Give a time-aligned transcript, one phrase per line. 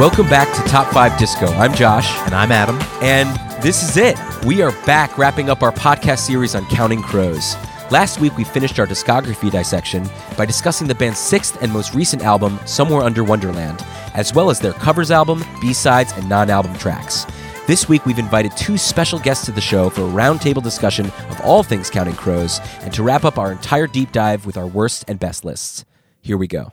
[0.00, 1.44] Welcome back to Top 5 Disco.
[1.48, 2.10] I'm Josh.
[2.20, 2.78] And I'm Adam.
[3.02, 3.28] And
[3.62, 4.16] this is it.
[4.46, 7.54] We are back wrapping up our podcast series on Counting Crows.
[7.90, 10.08] Last week, we finished our discography dissection
[10.38, 14.58] by discussing the band's sixth and most recent album, Somewhere Under Wonderland, as well as
[14.58, 17.26] their covers album, B sides, and non album tracks.
[17.66, 21.42] This week, we've invited two special guests to the show for a roundtable discussion of
[21.44, 25.04] all things Counting Crows and to wrap up our entire deep dive with our worst
[25.08, 25.84] and best lists.
[26.22, 26.72] Here we go.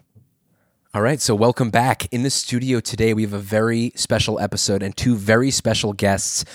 [0.94, 2.12] All right, so welcome back.
[2.14, 6.46] In the studio today, we have a very special episode and two very special guests.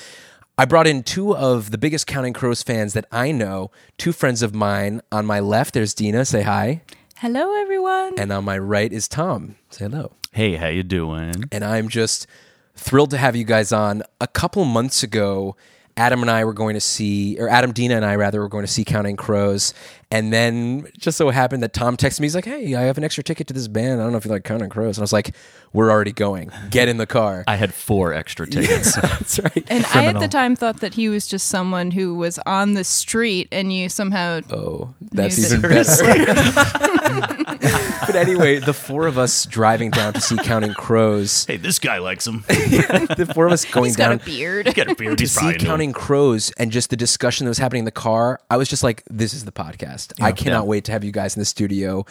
[0.57, 4.43] I brought in two of the biggest Counting Crows fans that I know, two friends
[4.43, 5.03] of mine.
[5.13, 6.25] On my left, there's Dina.
[6.25, 6.81] Say hi.
[7.19, 8.19] Hello, everyone.
[8.19, 9.57] And on my right is Tom.
[9.69, 10.13] Say hello.
[10.33, 11.45] Hey, how you doing?
[11.53, 12.27] And I'm just
[12.75, 14.03] thrilled to have you guys on.
[14.19, 15.57] A couple months ago,
[15.97, 18.65] Adam and I were going to see, or Adam Dina and I rather, were going
[18.65, 19.75] to see Counting Crows.
[20.13, 22.27] And then just so happened that Tom texted me.
[22.27, 23.99] He's like, "Hey, I have an extra ticket to this band.
[23.99, 25.35] I don't know if you like Counting Crows." And I was like,
[25.73, 26.51] "We're already going.
[26.69, 28.95] Get in the car." I had four extra tickets.
[29.01, 29.65] That's right.
[29.69, 32.85] and I at the time thought that he was just someone who was on the
[32.85, 34.41] street and you somehow.
[34.51, 36.05] Oh, that's Knew even better.
[38.07, 41.47] but anyway, the four of us driving down to see Counting Crows.
[41.47, 42.45] hey, this guy likes him.
[42.49, 44.75] The four of us going He's down got a beard.
[44.75, 45.19] Got a beard.
[45.19, 47.85] to He's see probably into Counting Crows and just the discussion that was happening in
[47.87, 50.02] the car, I was just like, this is the podcast.
[50.21, 50.69] I cannot Yeah.
[50.69, 52.05] wait to have you guys in the studio.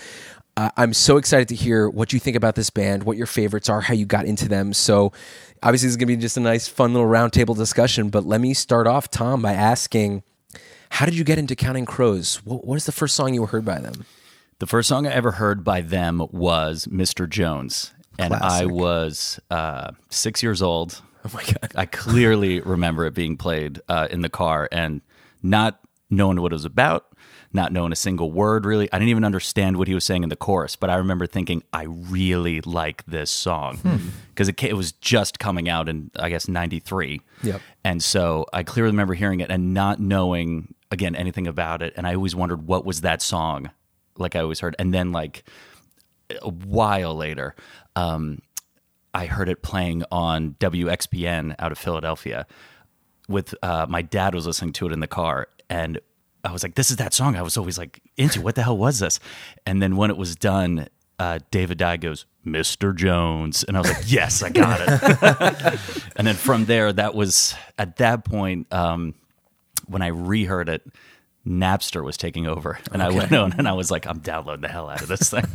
[0.57, 3.69] Uh, I'm so excited to hear what you think about this band, what your favorites
[3.69, 4.73] are, how you got into them.
[4.73, 5.13] So,
[5.63, 8.09] obviously, this is going to be just a nice, fun little roundtable discussion.
[8.09, 10.23] But let me start off, Tom, by asking,
[10.89, 12.41] how did you get into Counting Crows?
[12.43, 14.05] What, what is the first song you heard by them?
[14.59, 17.27] The first song I ever heard by them was Mr.
[17.29, 17.93] Jones.
[18.19, 21.01] And I was uh, six years old.
[21.25, 21.71] Oh my God.
[21.75, 25.01] I clearly remember it being played uh, in the car and
[25.41, 25.79] not
[26.09, 27.05] knowing what it was about,
[27.53, 28.91] not knowing a single word really.
[28.91, 31.63] I didn't even understand what he was saying in the chorus, but I remember thinking,
[31.73, 33.79] I really like this song
[34.29, 37.21] because it, it was just coming out in, I guess, 93.
[37.43, 37.61] Yep.
[37.83, 41.93] And so I clearly remember hearing it and not knowing, again, anything about it.
[41.97, 43.71] And I always wondered, what was that song?
[44.17, 44.75] Like I always heard.
[44.79, 45.43] And then, like,
[46.41, 47.55] a while later,
[47.95, 48.41] um,
[49.13, 52.45] I heard it playing on WXPN out of Philadelphia.
[53.27, 55.99] With uh, my dad was listening to it in the car, and
[56.43, 58.41] I was like, "This is that song I was always like into.
[58.41, 59.19] What the hell was this?"
[59.65, 60.87] And then when it was done,
[61.19, 62.95] uh, David Dye goes, "Mr.
[62.95, 65.79] Jones," and I was like, "Yes, I got it."
[66.15, 69.15] and then from there, that was at that point um,
[69.87, 70.83] when I reheard it.
[71.45, 74.67] Napster was taking over, and I went on and I was like, "I'm downloading the
[74.67, 75.45] hell out of this thing."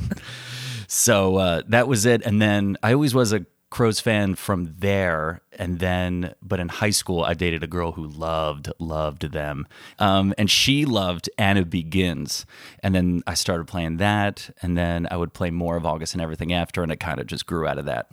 [0.88, 2.22] so uh, that was it.
[2.26, 5.42] And then I always was a Crows fan from there.
[5.58, 9.66] And then, but in high school, I dated a girl who loved, loved them.
[9.98, 12.46] Um, and she loved Anna Begins.
[12.82, 14.50] And then I started playing that.
[14.62, 16.82] And then I would play more of August and everything after.
[16.82, 18.10] And it kind of just grew out of that.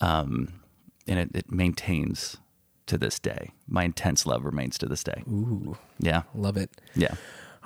[0.00, 0.48] Um,
[1.06, 2.36] and it, it maintains
[2.86, 3.50] to this day.
[3.68, 5.22] My intense love remains to this day.
[5.28, 6.22] Ooh, Yeah.
[6.34, 6.70] love it.
[6.96, 7.14] Yeah.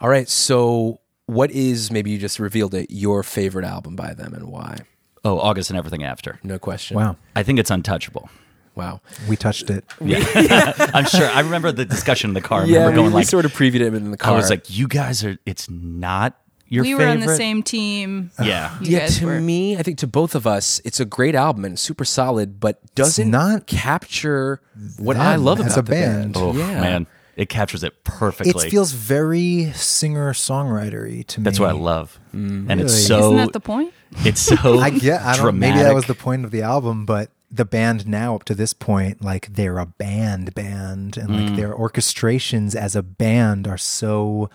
[0.01, 0.29] All right.
[0.29, 4.81] So, what is, maybe you just revealed it, your favorite album by them and why?
[5.27, 6.39] Oh, August and everything after.
[6.45, 6.97] No question.
[6.97, 7.17] Wow.
[7.35, 8.29] I think it's untouchable.
[8.77, 9.01] Wow.
[9.29, 9.85] We touched it.
[10.01, 11.29] I'm sure.
[11.29, 12.63] I remember the discussion in the car.
[12.63, 14.35] I Yeah, remember we, going we like, sort of previewed it in the car.
[14.35, 15.39] I was like, you guys are.
[15.47, 16.39] It's not
[16.69, 17.05] your we favorite.
[17.07, 18.31] were on the same team.
[18.43, 18.79] Yeah.
[18.81, 19.41] You yeah, to were.
[19.41, 22.81] me, I think to both of us, it's a great album and super solid, but
[22.95, 24.61] doesn't not capture
[24.99, 26.37] what I love as about a the band.
[26.37, 28.67] Oh yeah, man, it captures it perfectly.
[28.67, 31.45] It feels very singer songwritery to me.
[31.45, 33.19] That's what I love, and it's so.
[33.19, 33.93] Isn't that the point?
[34.25, 34.79] It's so.
[34.81, 35.21] I get.
[35.23, 35.43] I don't.
[35.45, 35.77] dramatic.
[35.77, 38.73] Maybe that was the point of the album, but the band now up to this
[38.73, 41.47] point, like they're a band band, and Mm.
[41.49, 44.51] like their orchestrations as a band are so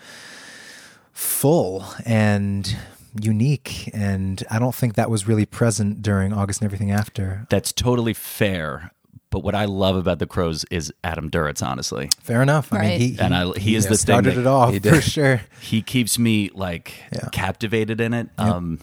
[1.12, 2.76] full and
[3.20, 7.46] unique, and I don't think that was really present during August and everything after.
[7.50, 8.92] That's totally fair.
[9.32, 12.72] But what I love about the Crows is Adam Duritz, honestly, Fair enough.
[12.72, 13.00] I mean, Right.
[13.00, 15.40] he, he, and I he is the thing started that it off he for sure.
[15.60, 17.28] he keeps me like Yeah.
[17.32, 18.28] captivated in it.
[18.38, 18.78] Um,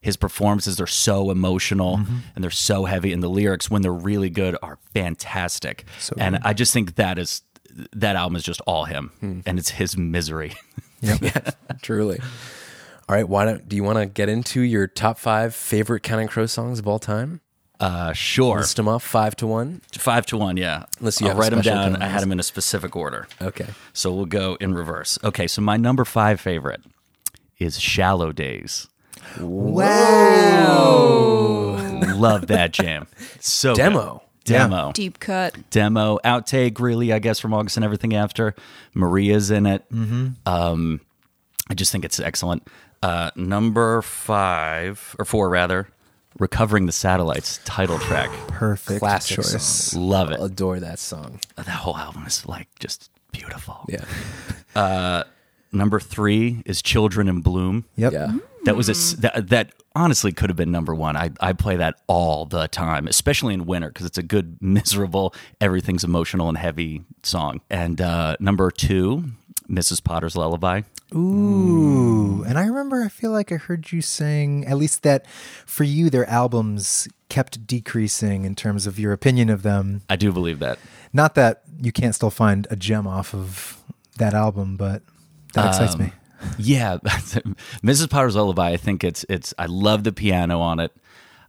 [0.00, 2.16] his performances are so emotional Mm-hmm.
[2.34, 5.84] and they're so heavy, and the lyrics, when they're really good, are fantastic.
[5.98, 6.42] So and good.
[6.46, 7.42] I just think that is
[7.92, 9.40] that album is just all him, Hmm.
[9.46, 10.52] and it's his misery.
[11.02, 11.50] Yeah,
[11.82, 12.18] truly.
[13.08, 16.28] All right, why don't do you want to get into your top five favorite Counting
[16.28, 17.42] Crow songs of all time?
[17.80, 19.80] Uh, sure, List them off five to one.
[19.98, 20.84] five to one, yeah.
[21.00, 21.92] Unless you I'll write them down.
[21.94, 23.66] kind I had them in a specific order, Okay.
[23.92, 25.18] so we'll go in reverse.
[25.24, 26.82] Okay, so my number five favorite
[27.58, 28.86] is "Shallow Days."
[30.64, 31.90] Wow.
[32.16, 33.06] Love that jam.
[33.40, 33.82] So good.
[33.82, 34.22] Demo.
[34.44, 34.92] demo.
[34.92, 35.54] Deep cut.
[35.70, 38.54] demo outtake really i guess from august and everything after
[38.92, 39.84] maria's in it
[40.44, 41.00] um,
[41.70, 42.66] i just think it's excellent
[43.02, 45.88] uh, number five or four rather
[46.38, 48.28] Recovering the Satellites title track.
[48.48, 49.62] Perfect Classic choice.
[49.62, 50.02] song.
[50.02, 50.40] Love it.
[50.40, 51.38] Adore that song.
[51.56, 53.84] That whole album is like just beautiful.
[53.88, 54.04] Yeah.
[54.74, 55.22] Uh,
[55.70, 57.84] Number three is Children in Bloom.
[57.96, 58.12] Yep.
[58.12, 58.32] Yeah.
[58.64, 61.16] That was a s- that, that honestly could have been number one.
[61.16, 65.32] I I play that all the time, especially in winter because it's a good miserable,
[65.60, 67.60] everything's emotional and heavy song.
[67.70, 69.24] And uh, number two,
[69.68, 70.02] Mrs.
[70.02, 70.82] Potter's Lullaby.
[71.14, 72.44] Ooh.
[72.46, 75.26] And I remember, I feel like I heard you saying, at least that
[75.66, 80.02] for you, their albums kept decreasing in terms of your opinion of them.
[80.08, 80.78] I do believe that.
[81.12, 83.80] Not that you can't still find a gem off of
[84.18, 85.02] that album, but
[85.54, 86.06] that excites me.
[86.06, 86.12] Um,
[86.58, 88.10] yeah, Mrs.
[88.10, 88.72] Potter's Lullaby.
[88.72, 89.54] I think it's it's.
[89.58, 90.92] I love the piano on it.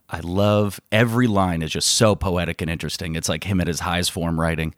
[0.10, 3.16] I love every line is just so poetic and interesting.
[3.16, 4.76] It's like him at his highest form writing,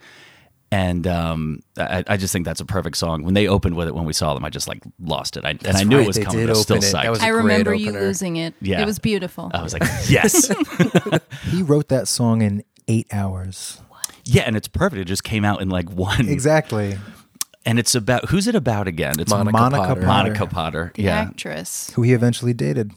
[0.71, 3.23] and um, I, I just think that's a perfect song.
[3.23, 5.45] When they opened with it, when we saw them, I just like lost it.
[5.45, 6.45] I, and I knew right, it was coming.
[6.45, 6.93] but I was still open it.
[6.93, 7.03] psyched.
[7.03, 8.53] That was a I remember you losing it.
[8.61, 8.81] Yeah.
[8.81, 9.49] It was beautiful.
[9.53, 10.51] I was like, yes,
[11.51, 13.81] He wrote that song in eight hours.
[14.25, 14.99] yeah, and it's perfect.
[15.01, 16.27] It just came out in like one.
[16.27, 16.97] Exactly.
[17.65, 19.19] And it's about who's it about again?
[19.19, 19.93] It's Monica, Monica Potter.
[20.01, 20.05] Potter.
[20.07, 20.91] Monica Potter.
[20.95, 21.91] the Yeah, actress.
[21.95, 22.91] Who he eventually dated.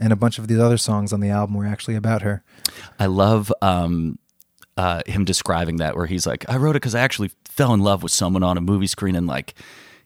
[0.00, 2.42] And a bunch of these other songs on the album were actually about her.
[2.98, 4.18] I love um,
[4.76, 7.80] uh, him describing that, where he's like, "I wrote it because I actually fell in
[7.80, 9.54] love with someone on a movie screen, and like,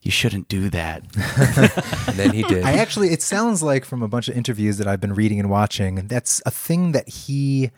[0.02, 1.02] you shouldn't do that."
[2.11, 2.64] And then he did.
[2.64, 5.49] I actually, it sounds like from a bunch of interviews that I've been reading and
[5.49, 7.70] watching, that's a thing that he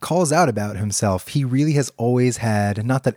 [0.00, 1.28] calls out about himself.
[1.28, 3.16] He really has always had, not that,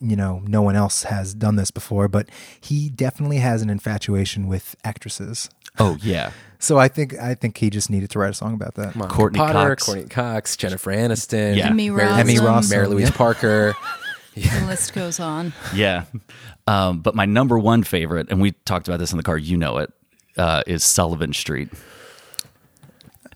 [0.00, 2.28] you know, no one else has done this before, but
[2.60, 5.48] he definitely has an infatuation with actresses.
[5.78, 8.74] oh yeah, So I think I think he just needed to write a song about
[8.76, 8.94] that.
[8.94, 9.84] Monica Courteney Potter, Cox.
[9.86, 11.68] Courteney Cox, Jennifer Aniston, Yeah.
[11.68, 12.18] Emmy Mary, Rossum.
[12.18, 13.16] Emmy Rossum, Mary Louise yeah.
[13.16, 13.74] Parker.
[14.36, 15.52] The list goes on.
[15.74, 16.04] yeah.
[16.68, 19.56] Um, but my number one favorite, and we talked about this in the car, you
[19.56, 19.92] know it,
[20.38, 21.68] uh, is Sullivan Street.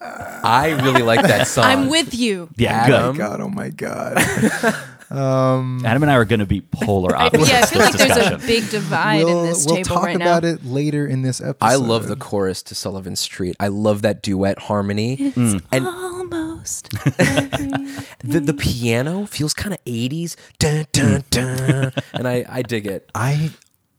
[0.01, 1.65] I really like that song.
[1.65, 2.49] I'm with you.
[2.57, 3.17] Yeah, Adam.
[3.17, 3.19] good.
[3.19, 4.17] God, oh my God.
[5.15, 7.51] Um, Adam and I are going to be polar opposites.
[7.55, 10.05] Yeah, I feel this like there's a big divide in we'll this we'll table talk
[10.05, 10.51] right about now.
[10.51, 11.59] it later in this episode.
[11.61, 13.57] I love the chorus to Sullivan Street.
[13.61, 15.17] I love that duet harmony.
[15.17, 15.63] Mm.
[15.71, 16.91] And Almost.
[16.91, 20.37] the, the piano feels kind of 80s.
[20.59, 21.31] Dun, dun, mm.
[21.31, 21.93] dun.
[22.15, 23.11] and I, I dig it.
[23.15, 23.51] I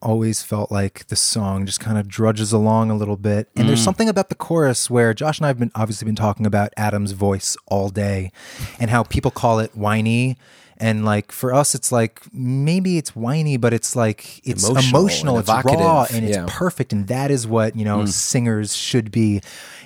[0.02, 3.48] always felt like the song just kind of drudges along a little bit.
[3.56, 3.84] And there's mm.
[3.84, 7.12] something about the chorus where Josh and I have been obviously been talking about Adam's
[7.12, 8.32] voice all day
[8.78, 10.36] and how people call it whiny.
[10.78, 15.38] And like for us, it's like maybe it's whiny, but it's like it's Emotional emotional,
[15.38, 16.46] it's raw, and it's yeah.
[16.48, 16.92] perfect.
[16.92, 18.06] And that is what, you know, hmm.
[18.06, 19.40] singers should be.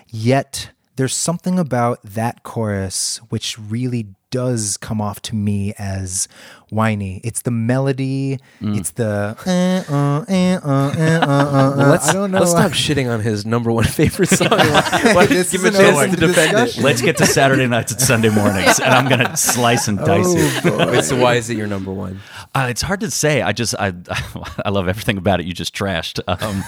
[0.08, 0.70] Yet
[1.00, 6.28] there's something about that chorus which really does come off to me as
[6.68, 7.22] whiny.
[7.24, 12.30] It's the melody, it's the uh, uh, uh, uh, uh, uh, uh, Let's, I don't
[12.30, 12.40] know.
[12.40, 14.48] let's stop shitting on his number one favorite song.
[14.52, 16.76] Let's This give him a chance to defend it.
[16.76, 20.26] Let's get to Saturday nights and Sunday mornings, and I'm going to slice and dice
[20.28, 20.64] it.
[20.90, 22.20] Wait, so why is it your number one?
[22.54, 23.40] Uh, it's hard to say.
[23.40, 23.94] I just I
[24.64, 25.46] I love everything about it.
[25.46, 26.20] You just trashed.
[26.28, 26.62] Um,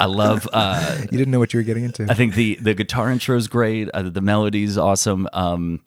[0.00, 0.48] I love.
[0.52, 2.06] Uh, You didn't know what you were getting into.
[2.10, 3.88] I think the the guitar intro is great.
[3.94, 5.28] Uh, the melody's awesome.
[5.32, 5.80] Um,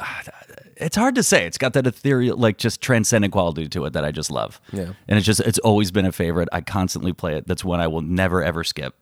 [0.76, 1.44] it's hard to say.
[1.46, 4.60] It's got that ethereal, like just transcendent quality to it that I just love.
[4.72, 4.92] Yeah.
[5.08, 6.48] and it's just it's always been a favorite.
[6.52, 7.46] I constantly play it.
[7.46, 8.94] That's one I will never ever skip.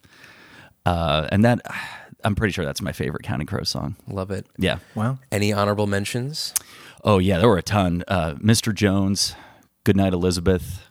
[0.84, 1.60] Uh, and that
[2.24, 3.94] I'm pretty sure that's my favorite Counting Crows song.
[4.08, 4.46] Love it.
[4.58, 4.78] Yeah.
[4.96, 5.18] wow.
[5.30, 6.54] Any honorable mentions?
[7.04, 8.02] Oh yeah, there were a ton.
[8.08, 8.74] Uh, Mr.
[8.74, 9.36] Jones,
[9.84, 10.82] Goodnight Elisabeth,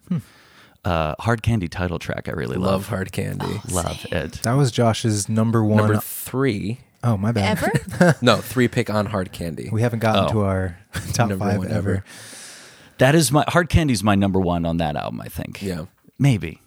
[0.86, 2.30] uh, Hard Candy title track.
[2.30, 2.88] I really Love love.
[2.90, 3.60] Hard Candy.
[3.72, 4.34] Love it.
[4.44, 5.78] That was Josh's number one.
[5.80, 6.80] Number three.
[7.04, 7.58] oh, my bad.
[8.00, 8.16] Ever?
[8.22, 9.70] No, three pick on Hard Candy.
[9.72, 10.32] We haven't gotten Oh.
[10.32, 10.78] to our
[11.14, 11.76] top Number five one ever.
[11.96, 12.04] ever.
[13.00, 15.20] That is my Hard Candy's my number one on that album.
[15.22, 15.62] I think.
[15.62, 15.86] Yeah.
[16.18, 16.62] maybe.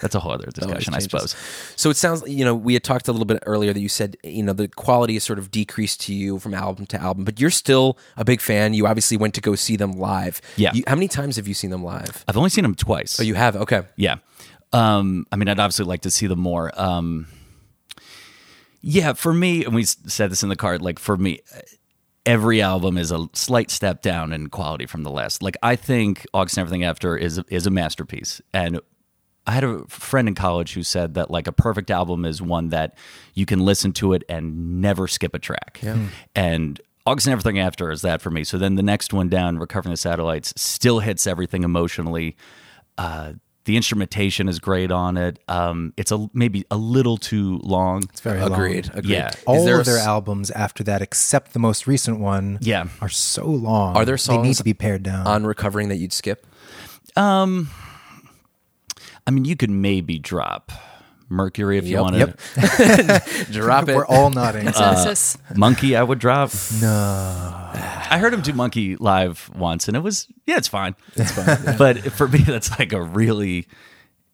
[0.00, 1.34] That's a whole other discussion, I suppose.
[1.76, 4.16] So it sounds, you know, we had talked a little bit earlier that you said,
[4.22, 7.40] you know, the quality has sort of decreased to you from album to album, but
[7.40, 8.74] you're still a big fan.
[8.74, 10.40] You obviously went to go see them live.
[10.56, 10.72] Yeah.
[10.74, 12.24] You, how many times have you seen them live?
[12.28, 13.18] I've only seen them twice.
[13.20, 13.56] Oh, you have?
[13.56, 13.82] Okay.
[13.96, 14.16] Yeah.
[14.72, 16.72] Um, I mean, I'd obviously like to see them more.
[16.80, 17.26] Um,
[18.80, 21.40] yeah, for me, and we said this in the card, like for me,
[22.26, 25.42] every album is a slight step down in quality from the last.
[25.42, 28.40] Like I think August and Everything After is is a masterpiece.
[28.52, 28.80] And
[29.46, 32.68] I had a friend in college who said that like a perfect album is one
[32.70, 32.96] that
[33.34, 35.80] you can listen to it and never skip a track.
[35.82, 35.98] Yeah.
[36.34, 38.44] And August and Everything After is that for me.
[38.44, 42.36] So then the next one down, Recovering the Satellites, still hits everything emotionally.
[42.96, 43.34] Uh,
[43.66, 45.38] the instrumentation is great on it.
[45.48, 48.02] Um, it's a maybe a little too long.
[48.10, 48.52] It's very long.
[48.52, 48.86] Agreed.
[48.94, 49.06] Agreed.
[49.10, 49.28] Yeah.
[49.28, 52.58] Is All there of their a s- albums after that, except the most recent one,
[52.62, 52.86] Yeah.
[53.02, 53.96] are so long.
[53.96, 55.26] Are there They need songs to be pared down.
[55.26, 56.46] on recovering that you'd skip?
[59.26, 60.70] I mean, you could maybe drop
[61.28, 62.02] Mercury if you Yep.
[62.02, 62.18] wanted.
[62.56, 63.48] Yep.
[63.50, 63.96] Drop it.
[63.96, 64.68] We're all nodding.
[64.68, 65.38] Uh, Consensus.
[65.56, 66.50] Monkey, I would drop.
[66.80, 66.90] no.
[68.10, 70.94] I heard him do Monkey live once, and it was yeah, it's fine.
[71.16, 71.76] It's fine.
[71.78, 73.66] but for me, that's like a really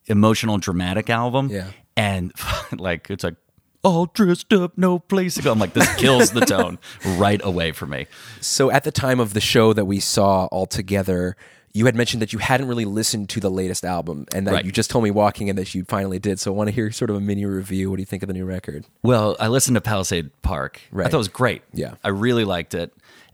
[0.06, 1.48] emotional, dramatic album.
[1.48, 1.70] Yeah.
[1.96, 2.32] and
[2.76, 3.36] like it's like
[3.82, 5.52] all dressed up, no place to go.
[5.52, 6.78] I'm like, this kills the tone
[7.16, 8.08] right away for me.
[8.40, 11.36] So at the time of the show that we saw all together,
[11.72, 14.64] you had mentioned that you hadn't really listened to the latest album, and that Right.
[14.64, 16.40] you just told me walking in that you finally did.
[16.40, 17.90] So I want to hear sort of a mini review.
[17.90, 18.86] What do you think of the new record?
[19.02, 20.80] Well, I listened to Palisade Park.
[20.92, 21.62] I thought it was great.
[21.72, 21.94] Yeah.
[22.02, 22.92] I really liked it.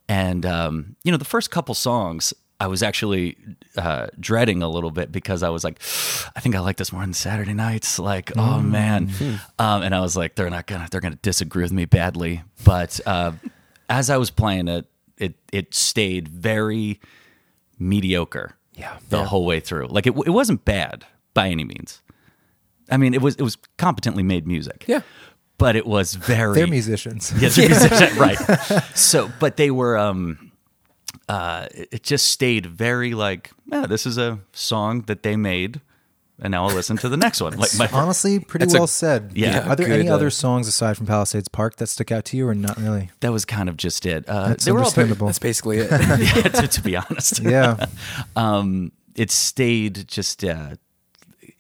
[0.09, 3.37] And, um, you know, the first couple songs, I was actually
[3.77, 5.81] uh, dreading a little bit because I was like,
[6.37, 7.99] I think I like this more than Saturday nights.
[7.99, 9.11] Like, oh man,
[9.59, 12.43] um, and I was like, they're not gonna, they're gonna disagree with me badly.
[12.65, 13.33] But uh,
[13.91, 14.87] as I was playing it,
[15.19, 16.99] it it stayed very
[17.79, 18.57] mediocre.
[18.75, 18.99] Yeah.
[19.09, 19.87] the whole way through.
[19.87, 22.03] Like it, it wasn't bad by any means.
[22.91, 24.85] I mean, it was it was competently made music.
[24.87, 25.01] Yeah.
[25.59, 27.33] but it was very They're musicians.
[27.41, 28.39] Yes, they're musicians, right.
[28.95, 29.97] So, but they were.
[29.97, 30.53] um
[31.29, 35.81] uh It it just stayed very like, yeah, this is a song that they made,
[36.41, 37.57] and now I'll listen to the next one.
[37.57, 39.33] Like my Honestly, pretty That's a- well said.
[39.35, 42.25] Yeah, Are there any good, uh, other songs aside from Palisades Park that stick out
[42.27, 43.11] to you, or not really?
[43.21, 44.29] that was kind of just it.
[44.29, 45.27] Uh, That's they were all very- understandable.
[45.29, 45.91] That's basically it.
[45.91, 47.41] yeah, to, to be honest.
[47.43, 47.87] yeah.
[48.37, 50.77] um, it stayed just, uh,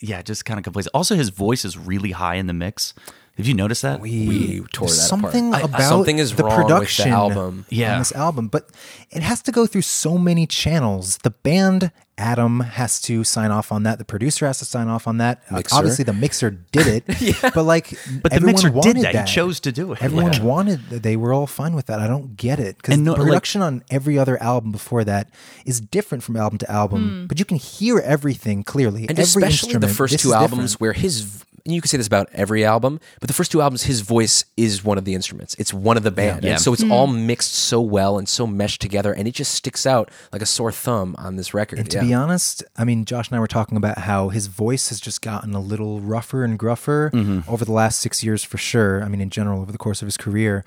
[0.00, 0.90] yeah, just kind of complacent.
[0.94, 2.92] Also, his voice is really high in the mix.
[3.36, 4.00] Have you noticed that?
[4.00, 5.64] we tore that something apart.
[5.64, 7.66] about something is the wrong with the production album.
[7.68, 7.92] Yeah.
[7.94, 8.70] on this album, but
[9.10, 11.18] it has to go through so many channels.
[11.18, 13.98] The band Adam has to sign off on that.
[13.98, 15.42] The producer has to sign off on that.
[15.50, 15.76] Uh, Mixer.
[15.76, 17.04] obviously, the mixer did it,
[17.54, 17.90] but like,
[18.22, 19.28] But the everyone mixer did wanted that.
[19.28, 20.02] He chose to do it.
[20.02, 20.42] Everyone Yeah.
[20.42, 20.88] wanted.
[20.88, 22.00] They were all fine with that.
[22.00, 25.28] I don't get it because no, the like- production on every other album before that
[25.66, 27.26] is different from album to album.
[27.28, 30.80] But you can hear everything clearly, and every especially the first This two albums different.
[30.80, 33.82] where his and you can say this about every album but the first two albums
[33.82, 36.52] his voice is one of the instruments it's one of the band Yeah.
[36.52, 39.84] and so it's all mixed so well and so meshed together and it just sticks
[39.84, 42.02] out like a sore thumb on this record And to Yeah.
[42.04, 45.20] be honest, I mean, Josh and I were talking about how his voice has just
[45.20, 47.50] gotten a little rougher and gruffer Mm-hmm.
[47.52, 49.02] over the last six years for sure.
[49.04, 50.64] I mean, in general, over the course of his career.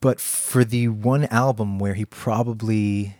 [0.00, 3.16] But for the one album where he probably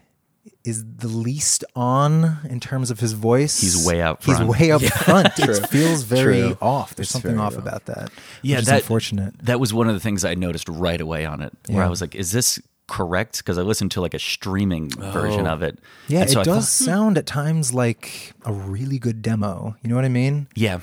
[0.64, 4.82] is the least on in terms of his voice, He's way out He's way up
[4.82, 5.38] front.
[5.38, 6.58] It feels very True.
[6.60, 6.94] off.
[6.94, 7.58] There's It's something off off.
[7.58, 8.10] about that.
[8.42, 9.34] yeah, which is that, unfortunate.
[9.42, 12.00] That was one of the things I noticed right away on it, where I was
[12.00, 15.78] like, "Is this correct?" Because I listened to like a streaming version of it.
[16.08, 19.76] Yeah, And it I does thought, sound at times like a really good demo.
[19.82, 20.48] You know what I mean?
[20.54, 20.80] yeah.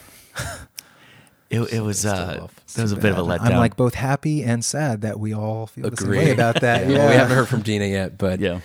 [1.50, 2.56] It, it was uh, off.
[2.74, 3.42] that was a bit of a letdown.
[3.52, 6.88] I'm like both happy and sad that we all feel the same way about that.
[6.88, 8.62] Yeah, Yeah, well, we haven't heard from Dina yet but yeah,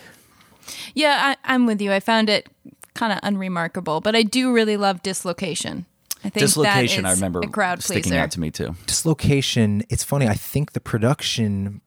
[0.93, 1.91] Yeah, I, I'm with you.
[1.91, 2.47] I found it
[2.95, 5.85] kind of unremarkable, but I do really love Dislocation.
[6.23, 7.03] I think dislocation.
[7.03, 8.17] that I remember a crowd sticking pleaser.
[8.19, 8.75] out to me too.
[8.87, 9.83] dislocation.
[9.89, 10.27] It's funny.
[10.27, 11.79] I think the production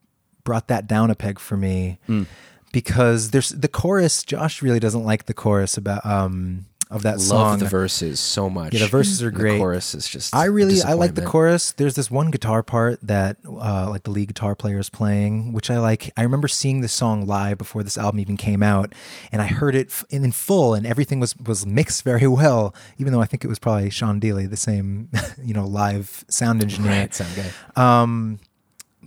[0.43, 2.23] brought that down a peg for me Hmm.
[2.71, 4.23] because there's the chorus.
[4.23, 7.59] Josh really doesn't like the chorus about um of that love song.
[7.59, 9.53] the verses so much Yeah, the verses are great.
[9.53, 11.71] The chorus is just I really I like the chorus.
[11.71, 15.71] There's this one guitar part that uh, like the lead guitar player is playing, which
[15.71, 16.11] I like.
[16.17, 18.93] I remember seeing this song live before this album even came out,
[19.31, 22.75] and I heard it in, in full, and everything was was mixed very well.
[22.97, 25.09] Even though I think it was probably Sean Dealey, the same
[25.43, 26.91] you know live sound engineer.
[26.91, 27.51] Right, sound guy.
[27.75, 28.39] Um,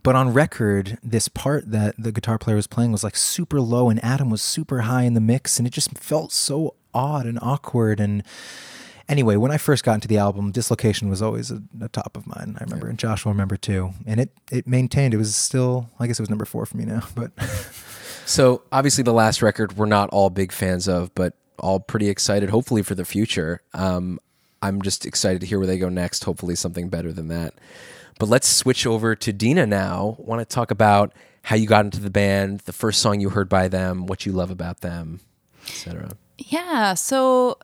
[0.03, 3.91] but on record, this part that the guitar player was playing was like super low,
[3.91, 7.39] and Adam was super high in the mix, and it just felt so odd and
[7.43, 8.01] awkward.
[8.01, 8.23] And
[9.09, 12.27] anyway, when I first got into the album, Dislocation was always a, a top of
[12.27, 12.57] mine.
[12.59, 13.91] I remember, and Josh will remember too.
[14.07, 15.15] And it it maintained.
[15.15, 17.03] It was still, I guess, it was number four for me now.
[17.15, 17.31] But
[18.27, 22.51] So obviously, the last record we're not all big fans of, but all pretty excited.
[22.51, 23.63] Hopefully for the future.
[23.73, 24.19] Um,
[24.63, 26.25] I'm just excited to hear where they go next.
[26.25, 27.55] Hopefully something better than that.
[28.19, 30.17] But let's switch over to Dina now.
[30.19, 31.13] Want to talk about
[31.43, 34.33] how you got into the band, the first song you heard by them, what you
[34.33, 35.21] love about them,
[35.69, 36.11] etc.
[36.39, 37.59] Yeah, so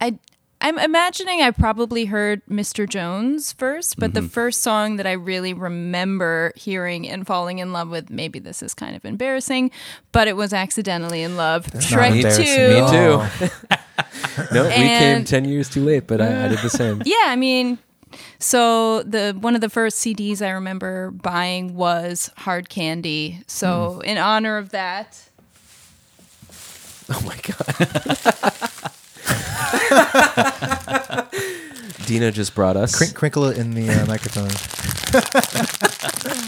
[0.00, 0.18] I
[0.64, 2.88] I'm imagining I probably heard Mr.
[2.88, 4.28] Jones first, but the mm-hmm.
[4.28, 8.72] first song that I really remember hearing and falling in love with, maybe this is
[8.72, 9.70] kind of embarrassing,
[10.10, 11.72] but it was accidentally in love.
[11.74, 12.18] not Shrek 2.
[12.20, 13.50] Me too.
[13.70, 14.48] Oh.
[14.54, 17.02] no, we came ten years too late, but I, I did the same.
[17.04, 17.78] Yeah, I mean,
[18.38, 23.42] so the one of the first CDs I remember buying was Hard Candy.
[23.46, 24.08] So mm-hmm.
[24.08, 25.28] in honor of that,
[27.10, 27.64] Oh my god.
[32.06, 32.96] Dina just brought us.
[32.96, 34.50] crink, crinkle it in the uh, microphone.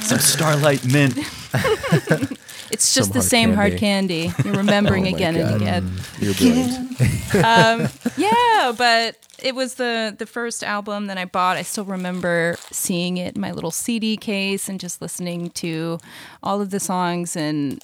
[0.03, 1.19] Some Starlight Mint.
[2.69, 4.27] It's just Some the hard same hard candy.
[4.29, 4.43] candy.
[4.49, 5.53] You're remembering Oh my again God.
[5.53, 5.93] and again.
[6.19, 7.35] You're brilliant.
[7.37, 11.57] um, yeah, but it was the the first album that I bought.
[11.57, 16.01] I still remember seeing it in my little CD case and just listening to
[16.43, 17.81] all of the songs and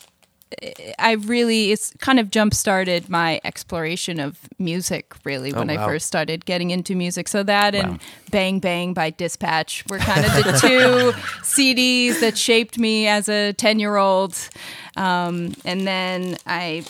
[0.98, 5.86] I really it's kind of jump started my exploration of music really when I wow.
[5.86, 7.28] first started getting into music.
[7.28, 12.78] So that and Bang Bang by Dispatch were kind of the two CDs that shaped
[12.78, 14.36] me as a 10-year-old.
[14.96, 16.84] Um, and then I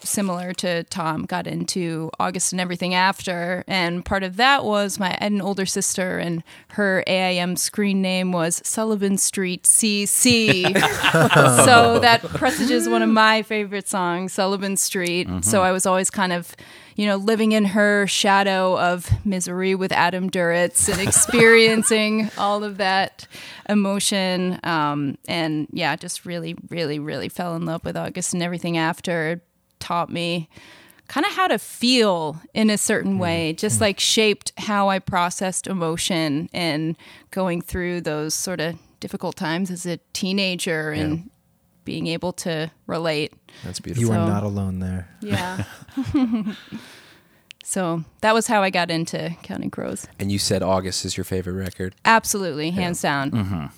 [0.00, 3.64] similar to Tom, got into August and everything after.
[3.66, 8.02] And part of that was my I had an older sister, and her AIM screen
[8.02, 10.64] name was Sullivan Street CC.
[11.64, 15.28] so that presages one of my favorite songs, Sullivan Street.
[15.42, 16.54] So I was always kind of,
[16.96, 22.76] you know, living in her shadow of misery with Adam Duritz and experiencing all of
[22.78, 23.26] that
[23.68, 24.60] emotion.
[24.62, 29.40] Um, and yeah, just really, really, really fell in love with August and everything after
[29.80, 30.48] taught me
[31.08, 33.18] kind of how to feel in a certain hmm.
[33.18, 33.84] way, just hmm.
[33.84, 36.96] like shaped how I processed emotion and
[37.30, 41.30] going through those sort of difficult times as a teenager and
[41.84, 43.32] being able to relate.
[43.64, 44.06] That's beautiful.
[44.08, 45.08] You are not alone there.
[45.20, 45.64] Yeah.
[47.64, 50.06] so that was how I got into Counting Crows.
[50.18, 51.94] and you said August is your favorite record.
[52.04, 53.30] Absolutely, hands down.
[53.34, 53.70] I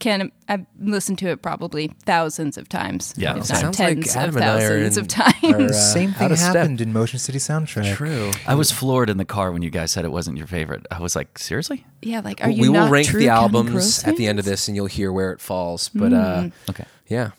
[0.00, 3.14] can I've listened to it probably thousands of times.
[3.16, 3.36] Yeah.
[3.36, 5.44] if Sounds not like tens Adam of and I are thousands in- of times.
[5.44, 6.54] are, uh, Same thing of step.
[6.56, 7.94] happened in Motion City soundtrack.
[7.94, 8.32] True.
[8.46, 10.86] I was floored in the car when you guys said it wasn't your favorite.
[10.90, 11.86] I was like, seriously?
[12.02, 14.66] yeah, like are you we will rank true the albums at the end of this,
[14.66, 15.88] and you'll hear where it falls.
[15.90, 16.84] But uh, Okay.
[17.06, 17.30] yeah.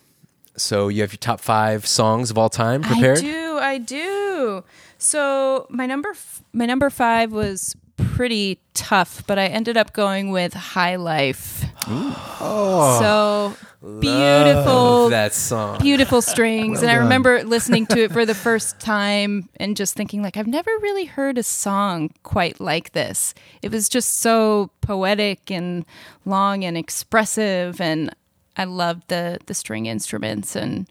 [0.58, 3.18] So you have your top five songs of all time prepared.
[3.20, 4.64] I do, I do.
[4.98, 7.76] So my number, f- my number five was
[8.16, 11.64] pretty tough, but I ended up going with High Life.
[12.42, 13.56] So
[14.00, 15.80] beautiful, that song.
[15.80, 17.04] beautiful strings, Well and I done.
[17.04, 21.06] remember listening to it for the first time and just thinking like I've never really
[21.06, 23.34] heard a song quite like this.
[23.62, 25.86] It was just so poetic and
[26.26, 28.14] long and expressive, and
[28.62, 30.88] I loved the the string instruments and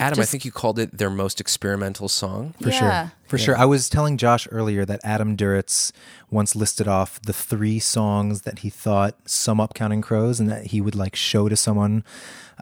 [0.00, 2.54] Adam, I think you called it their most experimental song.
[2.60, 2.78] For yeah.
[2.78, 3.12] sure.
[3.28, 3.56] For sure.
[3.56, 5.92] I was telling Josh earlier that Adam Duritz
[6.32, 10.66] once listed off the three songs that he thought sum up Counting Crows and that
[10.66, 12.02] he would like show to someone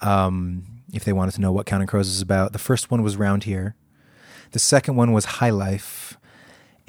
[0.03, 2.53] um, if they wanted to know what Counting Crows is about.
[2.53, 3.75] The first one was Round Here.
[4.51, 6.10] The second one was High Life.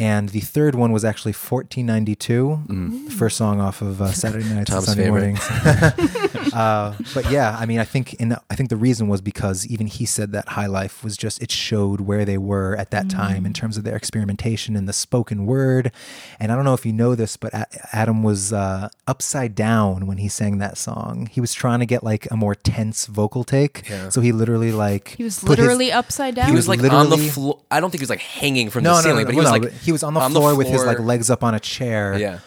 [0.02, 4.72] And the third one was actually 1492, the first song off of uh, Saturday Nights
[4.72, 5.22] and Sunday favorite.
[5.22, 5.42] Mornings.
[6.54, 9.86] uh, but yeah, I mean, I think in I think the reason was because even
[9.86, 13.46] he said that High Life was just it showed where they were at that time
[13.46, 15.92] in terms of their experimentation in the spoken word.
[16.40, 20.08] And I don't know if you know this, but A- Adam was uh, upside down
[20.08, 21.28] when he sang that song.
[21.32, 24.10] He was trying to get like a more tense vocal take, Yeah.
[24.10, 26.50] so he literally like He was put his- literally upside down.
[26.50, 27.60] He was like on the floor.
[27.70, 29.38] I don't think he was like hanging from no, the no, ceiling, no, but he
[29.38, 31.00] no, was no, like but he was on the, on the floor with his like
[31.00, 32.18] legs up on a chair.
[32.18, 32.40] yeah.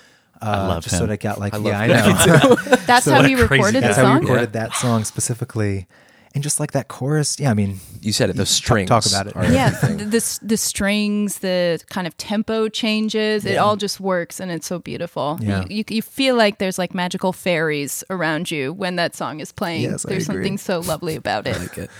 [0.42, 0.98] uh, love just him.
[1.00, 2.54] so that got like I yeah, I know.
[2.86, 3.80] That's So how he recorded guy.
[3.80, 4.20] the That's how he song.
[4.22, 5.86] recorded that song specifically,
[6.34, 7.38] and just like that chorus.
[7.38, 8.36] Yeah, I mean, You said it.
[8.36, 8.88] Those Talk- strings.
[8.88, 9.52] talk about it.
[9.52, 14.50] yeah, the, the the strings, the kind of tempo changes, it all just works, and
[14.50, 15.38] it's so beautiful.
[15.40, 15.62] Yeah.
[15.68, 19.52] You, you you feel like there's like magical fairies around you when that song is
[19.52, 19.82] playing.
[19.82, 20.42] Yes, I there's agree.
[20.42, 21.56] something so lovely about it.
[21.56, 21.90] I like it.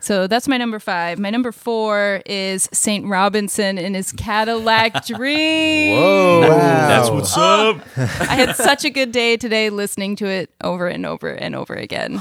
[0.00, 1.18] So that's my number five.
[1.18, 5.96] My number four is Saint Robinson in his Cadillac Dream.
[5.96, 6.40] Whoa.
[6.48, 7.78] That's what's up.
[7.96, 11.74] I had such a good day today listening to it over and over and over
[11.74, 12.14] again.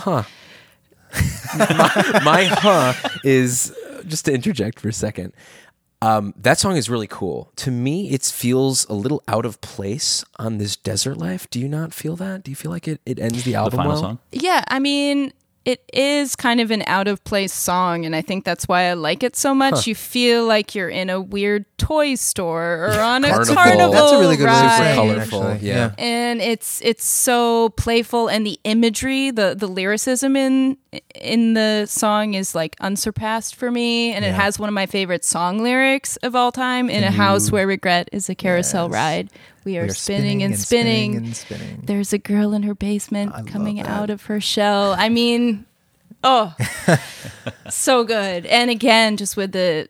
[2.23, 3.73] my huh is
[4.07, 5.33] just to interject for a second.
[6.01, 7.51] Um, that song is really cool.
[7.57, 11.49] To me, it feels a little out of place on this desert life.
[11.49, 12.43] Do you not feel that?
[12.43, 14.01] Do you feel like it, it ends the The album final well?
[14.01, 14.19] song?
[14.31, 15.33] Yeah, I mean,
[15.69, 18.93] it is kind of an out of place song, and I think that's why I
[18.93, 19.85] like it so much.
[19.85, 23.55] You feel like you're in a weird toy store or on a Carnival.
[23.55, 23.91] carnival.
[23.91, 24.77] that's a really good way ride.
[24.95, 25.67] Super colorful, actually.
[25.67, 25.91] yeah.
[25.97, 30.77] and it's it's so playful and the imagery the the lyricism in
[31.13, 35.23] in the song is like unsurpassed for me and it has one of my favorite
[35.23, 37.15] song lyrics of all time in a mm-hmm.
[37.15, 38.93] house where regret is a carousel Yes.
[38.93, 39.29] ride.
[39.65, 41.81] We are, We are spinning, and spinning, and spinning.
[41.83, 44.95] there's a girl in her basement I coming out of her shell.
[44.97, 45.65] I mean
[46.23, 46.55] oh
[47.69, 48.45] so good.
[48.47, 49.89] And again just with the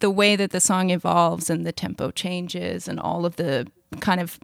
[0.00, 3.66] the way that the song evolves and the tempo changes and all of the
[4.00, 4.38] kind of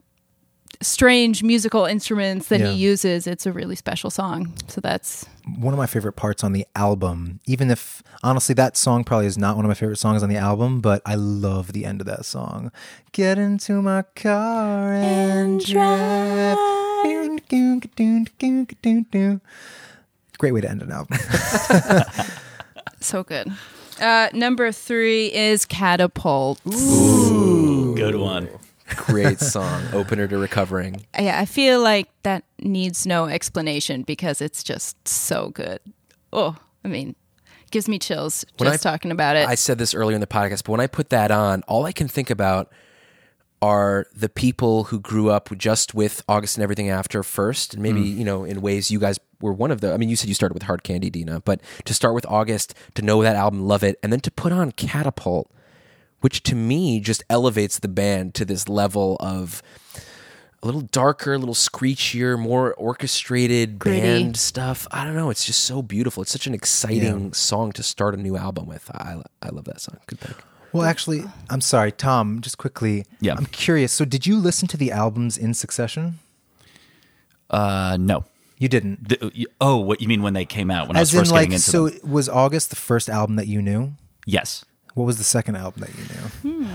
[0.81, 2.71] strange musical instruments that Yeah.
[2.71, 5.25] he uses it's a really special song so that's
[5.59, 9.37] One of my favorite parts on the album, even if honestly that song probably is
[9.37, 12.07] not one of my favorite songs on the album, but I love the end of
[12.07, 12.71] that song.
[13.11, 16.57] Get into my car and drive.
[20.37, 21.17] Great way to end an album.
[23.01, 23.51] So good.
[24.01, 26.59] Uh, number three is Catapult.
[26.65, 28.49] Ooh, Good one.
[28.87, 29.83] Great song.
[29.93, 31.05] Opener to Recovering.
[31.19, 35.79] Yeah, I feel like that needs no explanation because it's just so good.
[36.31, 37.15] Oh, I mean,
[37.71, 39.47] gives me chills When just I- talking about it.
[39.47, 41.91] I said this earlier in the podcast, but when I put that on, all I
[41.91, 42.71] can think about
[43.61, 48.01] are the people who grew up just with August and everything after first, and maybe
[48.01, 48.17] mm.
[48.17, 49.93] you know in ways you guys were one of the.
[49.93, 52.75] I mean, you said you started with Hard Candy, Dina, but to start with August,
[52.95, 55.49] to know that album, love it, and then to put on Catapult,
[56.21, 59.61] which to me just elevates the band to this level of
[60.63, 64.01] a little darker, a little screechier, more orchestrated Gritty.
[64.01, 64.87] band stuff.
[64.89, 65.29] I don't know.
[65.29, 66.23] It's just so beautiful.
[66.23, 68.89] It's such an exciting song to start a new album with.
[68.91, 69.97] I, I love that song.
[70.07, 70.35] Good pick.
[70.73, 72.41] well, actually, I'm sorry, Tom.
[72.41, 73.35] Just quickly, Yeah.
[73.37, 73.91] I'm curious.
[73.93, 76.17] So, did you listen to the albums in succession?
[77.49, 78.25] Uh, no.
[78.57, 79.09] You didn't.
[79.09, 81.31] The- oh, what you mean when they came out when As I was in, first
[81.31, 82.11] like, getting into so them?
[82.11, 83.91] was August the first album that you knew?
[84.25, 84.63] Yes,
[84.95, 86.65] What was the second album that you knew?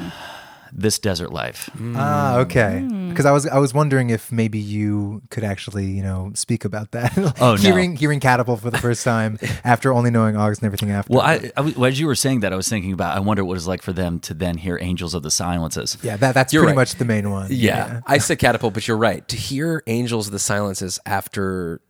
[0.73, 1.69] this desert life.
[1.97, 2.79] Ah, okay.
[2.79, 3.09] Hmm.
[3.09, 6.93] Because I was I was wondering if maybe you could actually you know speak about
[6.93, 7.13] that.
[7.19, 7.57] Oh, no.
[7.57, 11.13] hearing hearing Catapult for the first time after only knowing August and everything after.
[11.13, 13.17] Well, I, I was- as you were saying that, I was thinking about.
[13.17, 16.17] I wonder what it's like for them to then hear "Angels of the Silences." yeah,
[16.19, 16.83] that that's You're pretty right.
[16.83, 17.49] much the main one.
[17.51, 18.03] Yeah.
[18.07, 19.27] I said Catapult, but you're right.
[19.27, 21.81] To hear Angels of the Silences after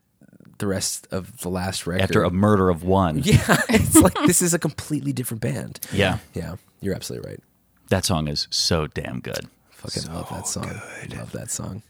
[0.60, 2.02] the rest of the last record.
[2.02, 5.80] After a murder of one, yeah, it's like this is a completely different band.
[5.92, 7.40] yeah, Yeah, you're absolutely right.
[7.88, 9.48] that song is so damn good.
[9.72, 10.80] Fucking love that song.
[11.16, 11.82] Love that song.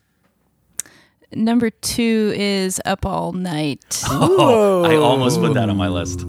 [1.32, 4.02] number two is Up All Night.
[4.08, 6.24] Oh, I almost put that on my list.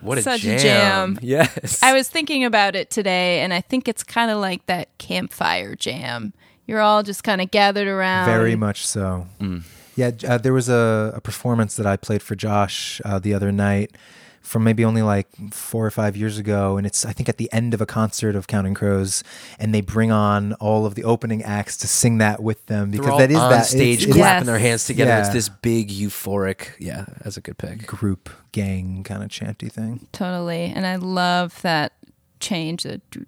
[0.00, 1.16] What a Such a jam.
[1.16, 1.18] jam.
[1.22, 1.82] Yes.
[1.82, 5.74] I was thinking about it today, and I think it's kind of like that campfire
[5.74, 6.32] jam.
[6.66, 8.26] You're all just kind of gathered around.
[8.26, 9.26] Very much so.
[9.40, 9.62] Mm.
[9.96, 13.50] Yeah, uh, there was a, a performance that I played for Josh uh, the other
[13.50, 13.96] night
[14.42, 17.52] from maybe only like four or five years ago, and it's I think at the
[17.52, 19.24] end of a concert of Counting Crows,
[19.58, 23.08] and they bring on all of the opening acts to sing that with them because
[23.08, 24.46] all that is on that stage it's, it's clapping Yes.
[24.46, 25.18] their hands together.
[25.20, 26.68] It's this big euphoric.
[26.78, 27.86] Yeah, that's a good pick.
[27.88, 30.06] group gang kind of chanty thing.
[30.12, 30.72] Totally.
[30.74, 31.94] And I love that
[32.38, 32.84] change.
[32.84, 33.26] The do,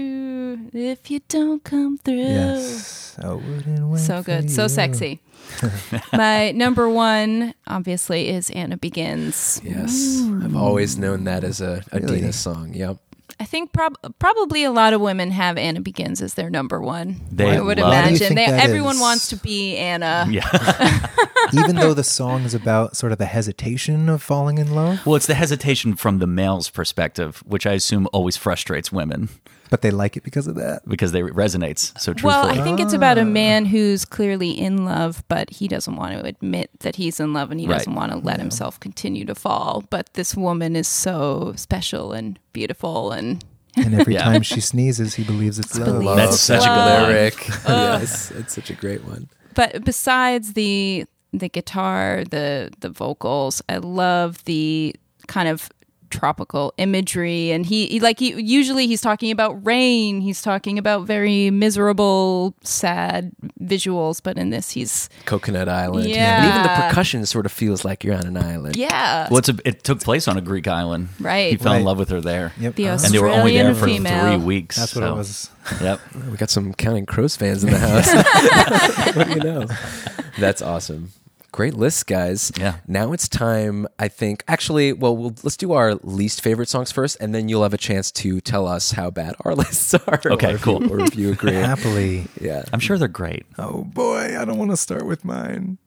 [0.00, 2.16] do, do, if you don't come through.
[2.16, 4.50] Yes, I wouldn't wait So for good.
[4.50, 5.20] So sexy.
[6.12, 9.60] My number one, obviously, is Anna Begins.
[9.64, 12.20] Yes, I've always known that as a, a Really?
[12.20, 12.74] Dina song.
[12.74, 12.98] Yep.
[13.38, 17.20] I think prob- probably a lot of women have Anna Begins as their number one.
[17.30, 18.34] They I would love- Why do you imagine.
[18.36, 19.00] They, everyone is?
[19.00, 20.26] wants to be Anna.
[20.30, 21.06] Yeah.
[21.52, 25.14] Even though the song is about sort of the hesitation of falling in love, well,
[25.14, 29.28] it's the hesitation from the male's perspective, which I assume always frustrates women
[29.70, 30.82] but they like it because of that.
[30.88, 32.32] because they resonates so truthfully.
[32.52, 32.60] Well.
[32.60, 33.24] I think it's about a ah.
[33.24, 37.50] man who's clearly in love, but he doesn't want to admit that he's in love
[37.50, 37.78] and he Right.
[37.78, 39.84] doesn't want to let himself continue to fall.
[39.90, 43.44] But this woman is so special and beautiful and
[43.76, 44.22] And every Yeah.
[44.24, 45.84] time she sneezes, he believes it's love.
[45.86, 47.02] believe That's such a good Love.
[47.02, 47.10] line.
[47.12, 47.48] lyric.
[47.68, 49.28] yes, it's such a great one.
[49.54, 54.94] but besides the the guitar, the the vocals, I love the
[55.26, 55.68] kind of
[56.10, 61.06] tropical imagery and he, he like he, usually he's talking about rain he's talking about
[61.06, 66.08] very miserable sad visuals but in this he's Coconut Island.
[66.08, 66.42] Yeah.
[66.44, 68.76] And even the percussion sort of feels like you're on an island.
[68.76, 71.08] yeah well, it's a, it took place on a Greek island.
[71.20, 71.50] Right.
[71.52, 72.52] He fell in love with her there.
[72.60, 72.74] Yep.
[72.76, 74.36] The And they were only there for Australian female.
[74.38, 74.76] three weeks.
[74.76, 75.50] That's what so- it was.
[75.82, 76.00] Yep.
[76.30, 77.78] We got some Counting Crows fans in the
[79.08, 79.16] house.
[79.16, 79.66] what do you know?
[80.38, 81.10] That's awesome.
[81.56, 82.52] Great list, guys.
[82.58, 82.76] Yeah.
[82.86, 84.44] Now it's time, I think.
[84.46, 87.78] Actually, well, we'll let's do our least favorite songs first, and then you'll have a
[87.78, 90.20] chance to tell us how bad our lists are.
[90.26, 90.82] Okay, or if cool.
[90.82, 91.54] You, or if you agree.
[91.54, 92.26] Happily.
[92.38, 92.62] yeah.
[92.74, 93.46] I'm sure they're great.
[93.58, 95.78] Oh boy, I don't want to start with mine.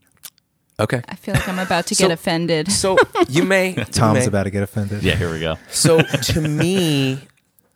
[0.79, 1.03] Okay.
[1.07, 2.71] I feel like I'm about to So- get offended.
[2.71, 3.69] So you may.
[3.77, 5.03] you Tom's may- about to get offended.
[5.03, 5.57] Yeah, here we go.
[5.69, 7.19] So to me,